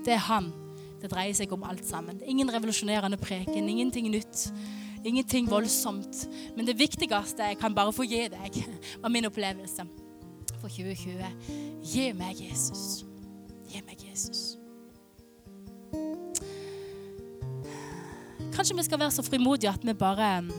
Det 0.06 0.16
er 0.16 0.24
han. 0.28 0.52
Det 1.02 1.12
dreier 1.12 1.36
seg 1.38 1.52
om 1.54 1.66
alt 1.68 1.86
sammen. 1.86 2.22
Ingen 2.26 2.50
revolusjonerende 2.54 3.20
preken, 3.22 3.70
ingenting 3.70 4.10
nytt. 4.14 4.48
Ingenting 5.06 5.50
voldsomt. 5.50 6.26
Men 6.58 6.66
det 6.66 6.80
viktigste 6.80 7.52
jeg 7.52 7.60
kan 7.62 7.76
bare 7.78 7.94
få 7.94 8.08
gi 8.10 8.26
deg, 8.34 8.62
var 9.04 9.14
min 9.14 9.30
opplevelse 9.30 9.86
for 10.58 10.70
2020. 10.70 11.52
Gi 11.86 12.10
meg 12.18 12.42
Jesus. 12.42 13.04
Gi 13.70 13.84
meg 13.86 14.02
Jesus. 14.02 14.56
Kanskje 18.56 18.78
vi 18.78 18.88
skal 18.88 19.00
være 19.00 19.12
så 19.12 19.24
frimodige 19.26 19.70
at 19.70 19.84
vi 19.86 19.94
bare 19.94 20.38
um, 20.40 20.52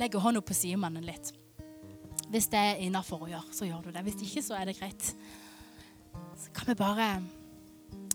legger 0.00 0.22
hånda 0.22 0.40
på 0.40 0.54
sidemannen 0.56 1.04
litt. 1.06 1.34
Hvis 2.32 2.48
det 2.50 2.58
er 2.58 2.80
innafor 2.82 3.26
å 3.26 3.30
gjøre, 3.30 3.54
så 3.54 3.68
gjør 3.68 3.84
du 3.84 3.90
det. 3.94 4.02
Hvis 4.08 4.22
ikke, 4.26 4.42
så 4.42 4.56
er 4.58 4.66
det 4.66 4.78
greit. 4.80 5.10
Så 6.40 6.50
kan 6.56 6.72
vi 6.72 6.74
bare 6.80 7.10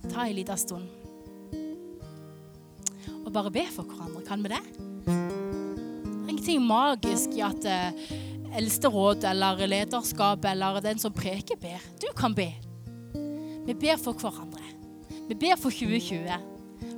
ta 0.10 0.26
en 0.26 0.36
liten 0.36 0.58
stund 0.58 0.90
og 3.32 3.36
bare 3.36 3.52
be 3.54 3.64
for 3.72 3.88
hverandre. 3.88 4.22
Kan 4.28 4.44
vi 4.44 4.50
det? 4.52 4.62
Det 5.06 5.14
er 6.28 6.32
ingenting 6.34 6.64
magisk 6.68 7.38
i 7.38 7.44
at 7.46 7.64
uh, 7.64 8.02
eldsteråd 8.60 9.24
eller 9.30 9.64
lederskap 9.72 10.46
eller 10.52 10.82
den 10.84 11.00
som 11.00 11.14
preker, 11.16 11.60
ber. 11.62 11.80
Du 12.02 12.10
kan 12.18 12.36
be. 12.36 12.50
Vi 13.68 13.76
ber 13.78 13.96
for 14.02 14.18
hverandre. 14.20 14.66
Vi 15.30 15.38
ber 15.40 15.56
for 15.56 15.72
2020. 15.72 16.28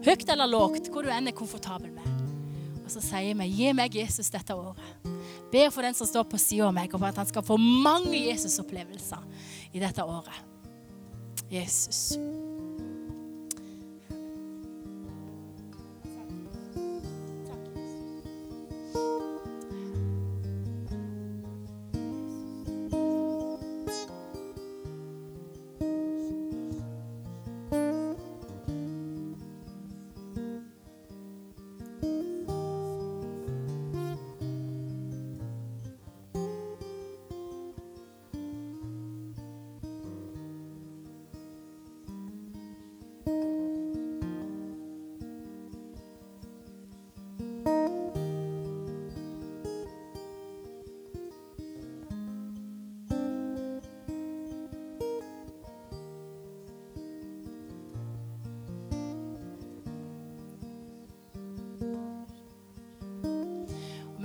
Høyt 0.07 0.29
eller 0.33 0.49
lågt, 0.49 0.89
hvor 0.89 1.05
du 1.05 1.11
enn 1.13 1.29
er 1.29 1.37
komfortabel 1.37 1.91
med. 1.93 2.07
Og 2.83 2.89
så 2.91 3.03
sier 3.03 3.37
vi, 3.37 3.49
gi 3.53 3.69
meg 3.77 3.93
Jesus 3.95 4.31
dette 4.33 4.55
året. 4.57 5.05
Ber 5.53 5.69
for 5.69 5.85
den 5.85 5.93
som 5.93 6.09
står 6.09 6.25
på 6.31 6.39
sida 6.41 6.65
av 6.71 6.73
meg, 6.75 6.89
og 6.89 7.03
for 7.03 7.11
at 7.11 7.21
han 7.21 7.29
skal 7.29 7.45
få 7.45 7.59
mange 7.61 8.17
Jesus-opplevelser 8.25 9.21
i 9.71 9.83
dette 9.83 10.01
året. 10.01 10.41
Jesus. 11.53 12.15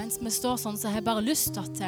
Mens 0.09 0.23
vi 0.25 0.31
står 0.33 0.57
sånn, 0.57 0.77
så 0.81 0.89
har 0.89 1.03
jeg 1.03 1.05
bare 1.05 1.21
lyst 1.21 1.51
til 1.53 1.61
at 1.61 1.81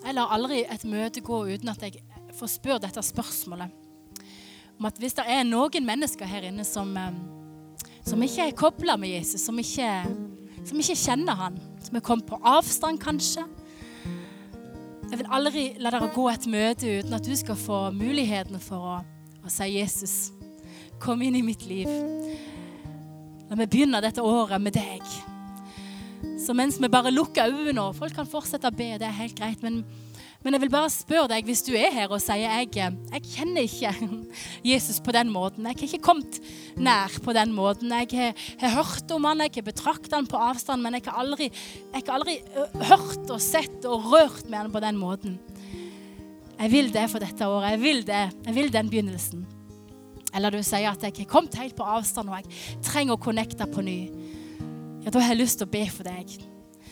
Jeg 0.00 0.14
lar 0.16 0.32
aldri 0.34 0.64
et 0.66 0.84
møte 0.88 1.22
gå 1.22 1.38
uten 1.52 1.70
at 1.70 1.84
jeg 1.86 2.02
får 2.34 2.50
spørre 2.56 2.82
dette 2.82 3.02
spørsmålet. 3.04 3.70
Om 4.80 4.88
at 4.88 4.98
hvis 4.98 5.14
det 5.14 5.26
er 5.28 5.46
noen 5.46 5.86
mennesker 5.86 6.26
her 6.26 6.48
inne 6.48 6.66
som, 6.66 6.90
som 8.02 8.26
ikke 8.26 8.48
er 8.48 8.58
kobla 8.58 8.98
med 8.98 9.14
Jesus, 9.14 9.44
som 9.46 9.54
ikke, 9.62 9.86
som 10.66 10.82
ikke 10.82 10.98
kjenner 10.98 11.38
han, 11.44 11.62
som 11.78 12.00
er 12.00 12.02
kommet 12.02 12.26
på 12.26 12.40
avstand 12.42 12.98
kanskje 12.98 13.46
Jeg 15.10 15.18
vil 15.18 15.30
aldri 15.30 15.64
la 15.78 15.90
dere 15.94 16.10
gå 16.14 16.28
et 16.30 16.50
møte 16.50 16.98
uten 17.00 17.14
at 17.14 17.26
du 17.26 17.34
skal 17.38 17.58
få 17.58 17.80
muligheten 17.94 18.58
for 18.62 18.96
å, 18.96 19.00
å 19.46 19.50
si 19.50 19.76
Jesus, 19.76 20.20
kom 20.98 21.22
inn 21.22 21.38
i 21.38 21.46
mitt 21.46 21.66
liv. 21.70 21.90
La 23.50 23.58
meg 23.58 23.70
begynne 23.70 24.02
dette 24.02 24.22
året 24.22 24.62
med 24.62 24.74
deg. 24.74 25.29
Så 26.50 26.54
mens 26.58 26.80
vi 26.82 26.88
bare 26.90 27.12
lukker 27.14 27.46
øynene, 27.46 27.78
og 27.78 27.94
folk 27.94 28.16
kan 28.16 28.26
fortsette 28.26 28.66
å 28.66 28.74
be, 28.74 28.96
det 28.98 29.06
er 29.06 29.14
helt 29.20 29.36
greit. 29.38 29.60
Men, 29.62 29.84
men, 30.42 30.56
jeg 30.56 30.64
vil 30.64 30.72
bare 30.72 30.88
spørre 30.90 31.28
deg, 31.30 31.44
hvis 31.46 31.62
du 31.62 31.76
er 31.78 31.92
her 31.94 32.10
og 32.10 32.18
sier 32.18 32.42
jeg, 32.42 32.72
jeg 32.74 33.28
kjenner 33.36 33.68
ikke 33.68 33.92
Jesus 34.72 34.98
på 34.98 35.14
den 35.14 35.30
måten. 35.30 35.68
Jeg 35.68 35.78
har 35.78 35.86
ikke 35.86 36.08
kommet 36.08 36.40
nær 36.74 37.14
på 37.22 37.36
den 37.38 37.54
måten. 37.54 37.94
Jeg 37.94 38.10
har, 38.18 38.42
har 38.64 38.74
hørt 38.80 39.14
om 39.14 39.28
han, 39.30 39.44
jeg 39.46 39.60
har 39.60 39.68
betraktet 39.68 40.16
han 40.16 40.26
på 40.26 40.42
avstand, 40.42 40.82
men 40.82 40.98
jeg 40.98 41.06
har 41.06 41.22
aldri, 41.22 41.52
jeg 41.94 42.02
har 42.02 42.18
aldri 42.18 42.34
hørt 42.90 43.30
og 43.30 43.38
sett 43.46 43.86
og 43.86 44.10
rørt 44.10 44.50
med 44.50 44.64
han 44.64 44.74
på 44.74 44.82
den 44.82 44.98
måten. 44.98 45.38
Jeg 46.56 46.74
vil 46.74 46.90
det 46.98 47.06
for 47.14 47.22
dette 47.22 47.46
året. 47.46 47.76
Jeg 47.76 47.84
vil 47.86 48.02
det. 48.10 48.24
Jeg 48.48 48.58
vil 48.58 48.74
den 48.74 48.90
begynnelsen. 48.90 49.46
Eller 50.34 50.50
du 50.50 50.58
sier 50.66 50.90
at 50.90 51.06
jeg 51.06 51.14
har 51.14 51.30
kommet 51.30 51.62
helt 51.62 51.78
på 51.78 51.86
avstand 51.86 52.30
og 52.30 52.42
jeg 52.42 52.82
trenger 52.86 53.14
å 53.14 53.22
connecte 53.22 53.70
på 53.70 53.86
ny 53.86 54.00
ja, 55.04 55.10
da 55.10 55.20
har 55.20 55.34
jeg 55.34 55.42
lyst 55.42 55.60
til 55.60 55.68
å 55.68 55.72
be 55.72 55.84
for 55.90 56.08
deg. 56.08 56.38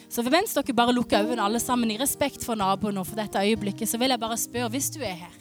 Så 0.09 0.23
mens 0.25 0.55
dere 0.57 0.73
bare 0.73 0.95
lukker 0.95 1.21
øynene 1.21 1.45
alle 1.45 1.61
sammen 1.61 1.91
i 1.93 1.99
respekt 2.01 2.45
for 2.45 2.57
naboen 2.57 2.97
og 2.97 3.05
for 3.05 3.19
dette 3.19 3.41
øyeblikket, 3.45 3.89
så 3.89 3.99
vil 4.01 4.09
jeg 4.09 4.21
bare 4.21 4.37
spørre, 4.41 4.71
hvis 4.73 4.89
du 4.95 5.03
er 5.05 5.19
her 5.21 5.37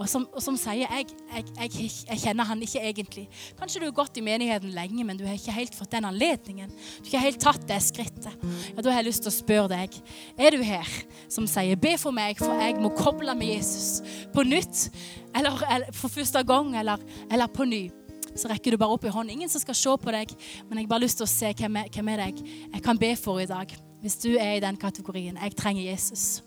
og 0.00 0.08
som, 0.08 0.22
og 0.32 0.40
som 0.40 0.56
sier 0.56 0.86
jeg, 0.86 1.10
jeg, 1.28 1.44
jeg, 1.58 1.88
jeg, 2.08 2.18
kjenner 2.22 2.48
han 2.48 2.62
ikke 2.64 2.80
egentlig. 2.88 3.26
Kanskje 3.58 3.82
du 3.82 3.84
har 3.84 3.96
gått 3.98 4.16
i 4.16 4.24
menigheten 4.24 4.72
lenge, 4.72 5.04
men 5.04 5.18
du 5.20 5.26
har 5.28 5.36
ikke 5.36 5.52
helt 5.52 5.76
fått 5.76 5.92
den 5.92 6.08
anledningen. 6.08 6.72
Du 6.72 7.02
har 7.04 7.10
ikke 7.10 7.24
helt 7.26 7.42
tatt 7.44 7.66
det 7.68 7.82
skrittet. 7.84 8.46
Ja, 8.70 8.80
Da 8.80 8.88
har 8.88 9.02
jeg 9.02 9.10
lyst 9.10 9.26
til 9.26 9.32
å 9.32 9.36
spørre 9.36 9.68
deg. 9.74 10.00
Er 10.40 10.56
du 10.56 10.64
her 10.64 10.88
som 11.28 11.44
sier 11.44 11.76
'be 11.76 11.98
for 12.00 12.16
meg, 12.16 12.40
for 12.40 12.56
jeg 12.56 12.80
må 12.80 12.94
koble 12.96 13.34
med 13.36 13.52
Jesus' 13.52 14.00
på 14.32 14.42
nytt? 14.42 14.88
Eller, 15.36 15.52
eller 15.68 15.92
for 15.92 16.08
første 16.08 16.42
gang, 16.48 16.72
eller, 16.80 16.96
eller 17.30 17.46
på 17.46 17.68
ny? 17.68 17.90
Så 18.36 18.50
rekker 18.50 18.74
du 18.74 18.80
bare 18.80 18.94
opp 18.94 19.04
i 19.04 19.12
hånden. 19.12 19.34
Ingen 19.36 19.52
som 19.52 19.62
skal 19.62 19.76
se 19.78 19.94
på 20.02 20.14
deg, 20.14 20.34
men 20.68 20.78
jeg 20.78 20.86
har 20.86 20.92
bare 20.94 21.04
lyst 21.04 21.20
til 21.20 21.26
å 21.26 21.30
se 21.30 21.52
hvem 21.58 21.80
er, 21.82 21.88
hvem 21.94 22.10
er 22.12 22.24
deg 22.24 22.42
jeg 22.46 22.84
kan 22.84 23.00
be 23.00 23.14
for 23.18 23.42
i 23.42 23.48
dag. 23.50 23.72
Hvis 24.00 24.16
du 24.22 24.30
er 24.40 24.56
i 24.56 24.60
den 24.64 24.78
kategorien. 24.80 25.36
Jeg 25.36 25.56
trenger 25.58 25.82
Jesus. 25.84 26.42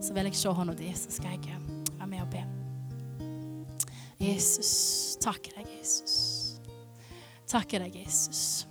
Så 0.00 0.14
vil 0.14 0.28
jeg 0.28 0.38
se 0.38 0.52
hånda 0.54 0.76
di, 0.78 0.92
så 0.94 1.10
skal 1.10 1.34
jeg 1.34 1.56
være 1.98 2.06
med 2.06 2.22
og 2.22 2.30
be. 2.30 2.44
Jesus. 4.22 5.16
Takker 5.22 5.58
deg, 5.58 5.72
Jesus. 5.80 6.14
Takker 7.50 7.82
deg, 7.82 7.96
Jesus. 8.04 8.66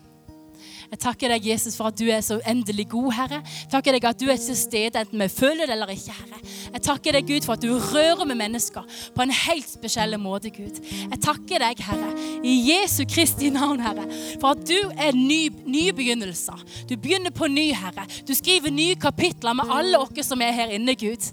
Jeg 0.91 0.99
takker 0.99 1.31
deg, 1.31 1.45
Jesus, 1.47 1.75
for 1.79 1.87
at 1.91 1.99
du 1.99 2.07
er 2.11 2.23
så 2.23 2.39
endelig 2.47 2.89
god, 2.91 3.11
Herre. 3.15 3.37
Takker 3.71 3.95
deg 3.95 4.07
at 4.09 4.19
du 4.19 4.25
er 4.31 4.39
til 4.39 4.57
stede, 4.59 4.99
enten 4.99 5.21
vi 5.23 5.27
føler 5.31 5.67
det 5.67 5.75
eller 5.77 5.93
ikke, 5.93 6.15
Herre. 6.17 6.40
Jeg 6.71 6.83
takker 6.85 7.15
deg, 7.17 7.27
Gud, 7.27 7.45
for 7.45 7.57
at 7.57 7.63
du 7.63 7.71
rører 7.75 8.23
med 8.27 8.37
mennesker 8.39 8.85
på 9.15 9.25
en 9.25 9.33
helt 9.35 9.67
spesiell 9.69 10.15
måte, 10.21 10.51
Gud. 10.53 10.79
Jeg 10.81 11.19
takker 11.23 11.63
deg, 11.63 11.81
Herre, 11.83 12.11
i 12.47 12.55
Jesu 12.69 13.03
Kristi 13.09 13.51
navn, 13.53 13.81
Herre, 13.83 14.07
for 14.41 14.55
at 14.55 14.63
du 14.67 14.77
er 14.95 15.15
ny, 15.17 15.41
nye 15.65 15.93
begynnelser. 15.95 16.61
Du 16.89 16.95
begynner 16.95 17.33
på 17.35 17.49
ny, 17.51 17.69
Herre. 17.75 18.07
Du 18.27 18.33
skriver 18.37 18.73
nye 18.73 18.95
kapitler 18.99 19.55
med 19.57 19.71
alle 19.71 19.99
oss 19.99 20.27
som 20.27 20.41
er 20.43 20.55
her 20.55 20.73
inne, 20.75 20.95
Gud. 20.99 21.31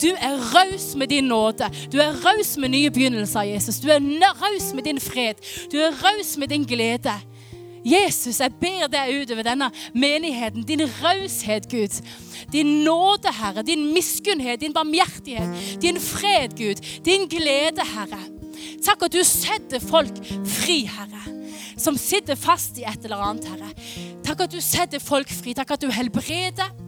Du 0.00 0.10
er 0.12 0.40
raus 0.54 0.92
med 0.98 1.12
din 1.12 1.28
nåde. 1.28 1.68
Du 1.92 1.98
er 2.02 2.16
raus 2.24 2.54
med 2.60 2.74
nye 2.74 2.92
begynnelser, 2.94 3.48
Jesus. 3.54 3.80
Du 3.82 3.90
er 3.92 4.00
raus 4.40 4.72
med 4.74 4.86
din 4.88 5.00
fred. 5.00 5.40
Du 5.72 5.78
er 5.80 5.94
raus 6.04 6.36
med 6.38 6.52
din 6.52 6.64
glede. 6.68 7.14
Jesus, 7.84 8.40
jeg 8.40 8.54
ber 8.60 8.86
deg 8.92 9.22
utover 9.22 9.44
denne 9.46 9.70
menigheten. 9.94 10.64
Din 10.66 10.84
raushet, 11.02 11.68
Gud. 11.70 12.00
Din 12.52 12.84
nåde, 12.86 13.32
Herre. 13.32 13.64
Din 13.66 13.92
miskunnhet, 13.92 14.60
din 14.60 14.72
barmhjertighet. 14.72 15.80
Din 15.82 16.00
fred, 16.00 16.56
Gud. 16.56 16.80
Din 17.04 17.28
glede, 17.28 17.84
Herre. 17.94 18.22
Takk 18.84 19.06
at 19.06 19.14
du 19.14 19.22
setter 19.24 19.80
folk 19.84 20.16
fri, 20.44 20.84
Herre. 20.88 21.22
Som 21.80 21.98
sitter 21.98 22.38
fast 22.38 22.78
i 22.78 22.86
et 22.88 23.04
eller 23.04 23.20
annet, 23.20 23.48
Herre. 23.52 23.70
Takk 24.24 24.46
at 24.46 24.54
du 24.54 24.60
setter 24.64 25.02
folk 25.02 25.30
fri. 25.32 25.54
Takk 25.56 25.76
at 25.76 25.84
du 25.84 25.92
helbreder. 25.92 26.83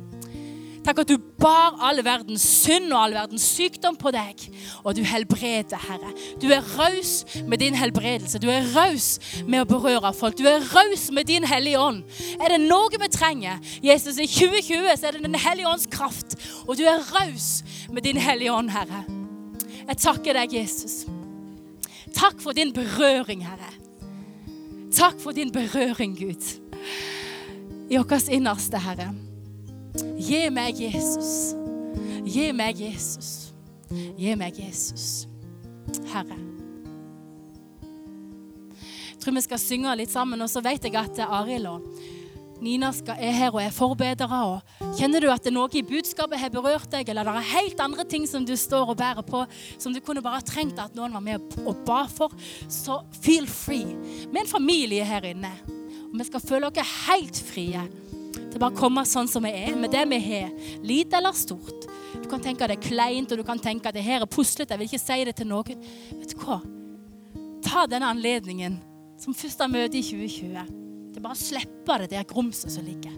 Takk 0.87 1.01
at 1.03 1.11
du 1.11 1.19
bar 1.19 1.75
all 1.83 1.99
verdens 2.07 2.45
synd 2.47 2.93
og 2.93 3.01
all 3.01 3.17
verdens 3.17 3.43
sykdom 3.57 3.97
på 3.99 4.13
deg. 4.15 4.45
Og 4.87 4.95
du 4.95 5.03
helbreder, 5.03 5.81
Herre. 5.83 6.13
Du 6.39 6.47
er 6.55 6.63
raus 6.79 7.25
med 7.43 7.59
din 7.59 7.75
helbredelse. 7.75 8.39
Du 8.39 8.47
er 8.53 8.69
raus 8.71 9.17
med 9.49 9.65
å 9.65 9.67
berøre 9.67 10.13
folk. 10.15 10.39
Du 10.39 10.47
er 10.47 10.63
raus 10.63 11.09
med 11.11 11.27
din 11.27 11.47
Hellige 11.49 11.83
Ånd. 11.83 12.05
Er 12.39 12.55
det 12.55 12.61
noe 12.69 13.03
vi 13.03 13.11
trenger, 13.11 13.59
Jesus, 13.83 14.21
i 14.23 14.29
2020, 14.31 14.87
så 14.95 15.11
er 15.11 15.19
det 15.19 15.27
Den 15.27 15.35
hellige 15.35 15.67
ånds 15.67 15.91
kraft. 15.91 16.39
Og 16.69 16.79
du 16.79 16.87
er 16.87 17.03
raus 17.03 17.65
med 17.91 18.07
din 18.07 18.23
Hellige 18.23 18.55
Ånd, 18.55 18.71
Herre. 18.71 19.03
Jeg 19.89 20.03
takker 20.07 20.39
deg, 20.39 20.55
Jesus. 20.55 21.03
Takk 22.15 22.39
for 22.39 22.55
din 22.55 22.71
berøring, 22.73 23.43
Herre. 23.43 23.75
Takk 24.95 25.19
for 25.19 25.35
din 25.35 25.51
berøring, 25.51 26.15
Gud. 26.15 26.61
I 27.91 27.99
vårt 27.99 28.31
innerste, 28.31 28.79
Herre. 28.79 29.26
Gi 30.17 30.49
meg 30.51 30.81
Jesus. 30.81 31.55
Gi 32.27 32.51
meg 32.57 32.81
Jesus. 32.81 33.53
Gi 34.19 34.35
meg 34.39 34.59
Jesus. 34.59 35.27
Herre. 36.11 36.39
Jeg 39.11 39.23
tror 39.23 39.37
vi 39.37 39.43
skal 39.47 39.63
synge 39.63 39.95
litt 39.99 40.13
sammen, 40.13 40.43
og 40.43 40.51
så 40.51 40.63
vet 40.63 40.85
jeg 40.87 40.95
at 40.99 41.21
Arild 41.27 41.67
og 41.71 41.87
Nina 42.63 42.89
er 43.17 43.35
her 43.37 43.53
og 43.53 43.61
er 43.61 43.75
forbedere. 43.75 44.39
Og 44.55 44.95
kjenner 44.99 45.21
du 45.23 45.29
at 45.33 45.45
det 45.45 45.53
er 45.53 45.57
noe 45.59 45.71
i 45.77 45.85
budskapet 45.87 46.41
har 46.41 46.53
berørt 46.55 46.89
deg, 46.93 47.09
eller 47.13 47.27
det 47.27 47.35
er 47.37 47.51
helt 47.53 47.83
andre 47.85 48.07
ting 48.09 48.27
som 48.29 48.47
du 48.49 48.55
står 48.57 48.93
og 48.95 49.01
bærer 49.01 49.27
på, 49.27 49.45
som 49.79 49.95
du 49.95 50.01
kunne 50.05 50.25
bare 50.25 50.45
trengt 50.47 50.81
at 50.83 50.97
noen 50.97 51.15
var 51.17 51.25
med 51.25 51.59
og 51.67 51.85
ba 51.87 52.05
for, 52.11 52.33
så 52.73 53.03
feel 53.21 53.49
free. 53.51 53.97
Vi 54.25 54.33
er 54.33 54.45
en 54.45 54.51
familie 54.51 55.05
her 55.07 55.27
inne, 55.29 55.53
og 56.09 56.17
vi 56.17 56.29
skal 56.31 56.45
føle 56.45 56.71
oss 56.71 56.97
helt 57.07 57.43
frie 57.51 57.87
til 58.51 58.63
bare 58.63 58.73
å 58.73 58.79
komme 58.79 59.05
sånn 59.09 59.29
som 59.31 59.45
vi 59.47 59.53
er, 59.53 59.75
med 59.79 59.93
det 59.95 60.05
vi 60.11 60.21
har, 60.29 60.51
lite 60.87 61.19
eller 61.19 61.37
stort. 61.37 61.87
Du 62.17 62.29
kan 62.31 62.43
tenke 62.43 62.65
at 62.65 62.73
det 62.73 62.79
er 62.79 62.89
kleint, 62.89 63.33
og 63.33 63.41
du 63.41 63.45
kan 63.47 63.61
tenke 63.61 63.91
at 63.91 63.97
det 63.97 64.05
her 64.07 64.25
er 64.25 64.31
puslete. 64.31 64.73
Jeg 64.75 64.81
vil 64.81 64.91
ikke 64.91 65.03
si 65.03 65.19
det 65.29 65.37
til 65.37 65.51
noen. 65.51 65.87
Vet 66.17 66.33
du 66.33 66.41
hva? 66.45 66.61
Ta 67.67 67.85
denne 67.91 68.09
anledningen 68.15 68.79
som 69.21 69.37
første 69.37 69.69
møte 69.71 69.99
i 69.99 70.05
2020 70.05 70.85
til 71.17 71.25
bare 71.25 71.37
å 71.37 71.41
slippe 71.41 71.99
det 72.03 72.11
der 72.13 72.27
grumset 72.29 72.73
som 72.75 72.85
ligger. 72.85 73.15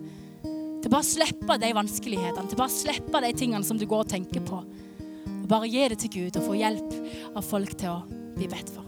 Til 0.78 0.90
bare 0.92 1.02
å 1.02 1.08
slippe 1.08 1.58
de 1.58 1.72
vanskelighetene, 1.74 2.46
til 2.46 2.60
bare 2.60 2.70
å 2.70 2.76
slippe 2.78 3.22
de 3.24 3.32
tingene 3.36 3.66
som 3.66 3.78
du 3.78 3.86
går 3.90 4.04
og 4.06 4.12
tenker 4.12 4.44
på. 4.46 4.62
Og 4.62 5.48
bare 5.50 5.70
gi 5.70 5.88
det 5.90 5.98
til 6.04 6.14
Gud 6.14 6.38
og 6.38 6.46
få 6.46 6.58
hjelp 6.60 6.94
av 7.34 7.42
folk 7.44 7.74
til 7.80 7.96
å 7.96 8.04
bli 8.36 8.46
bedt 8.50 8.70
for. 8.70 8.87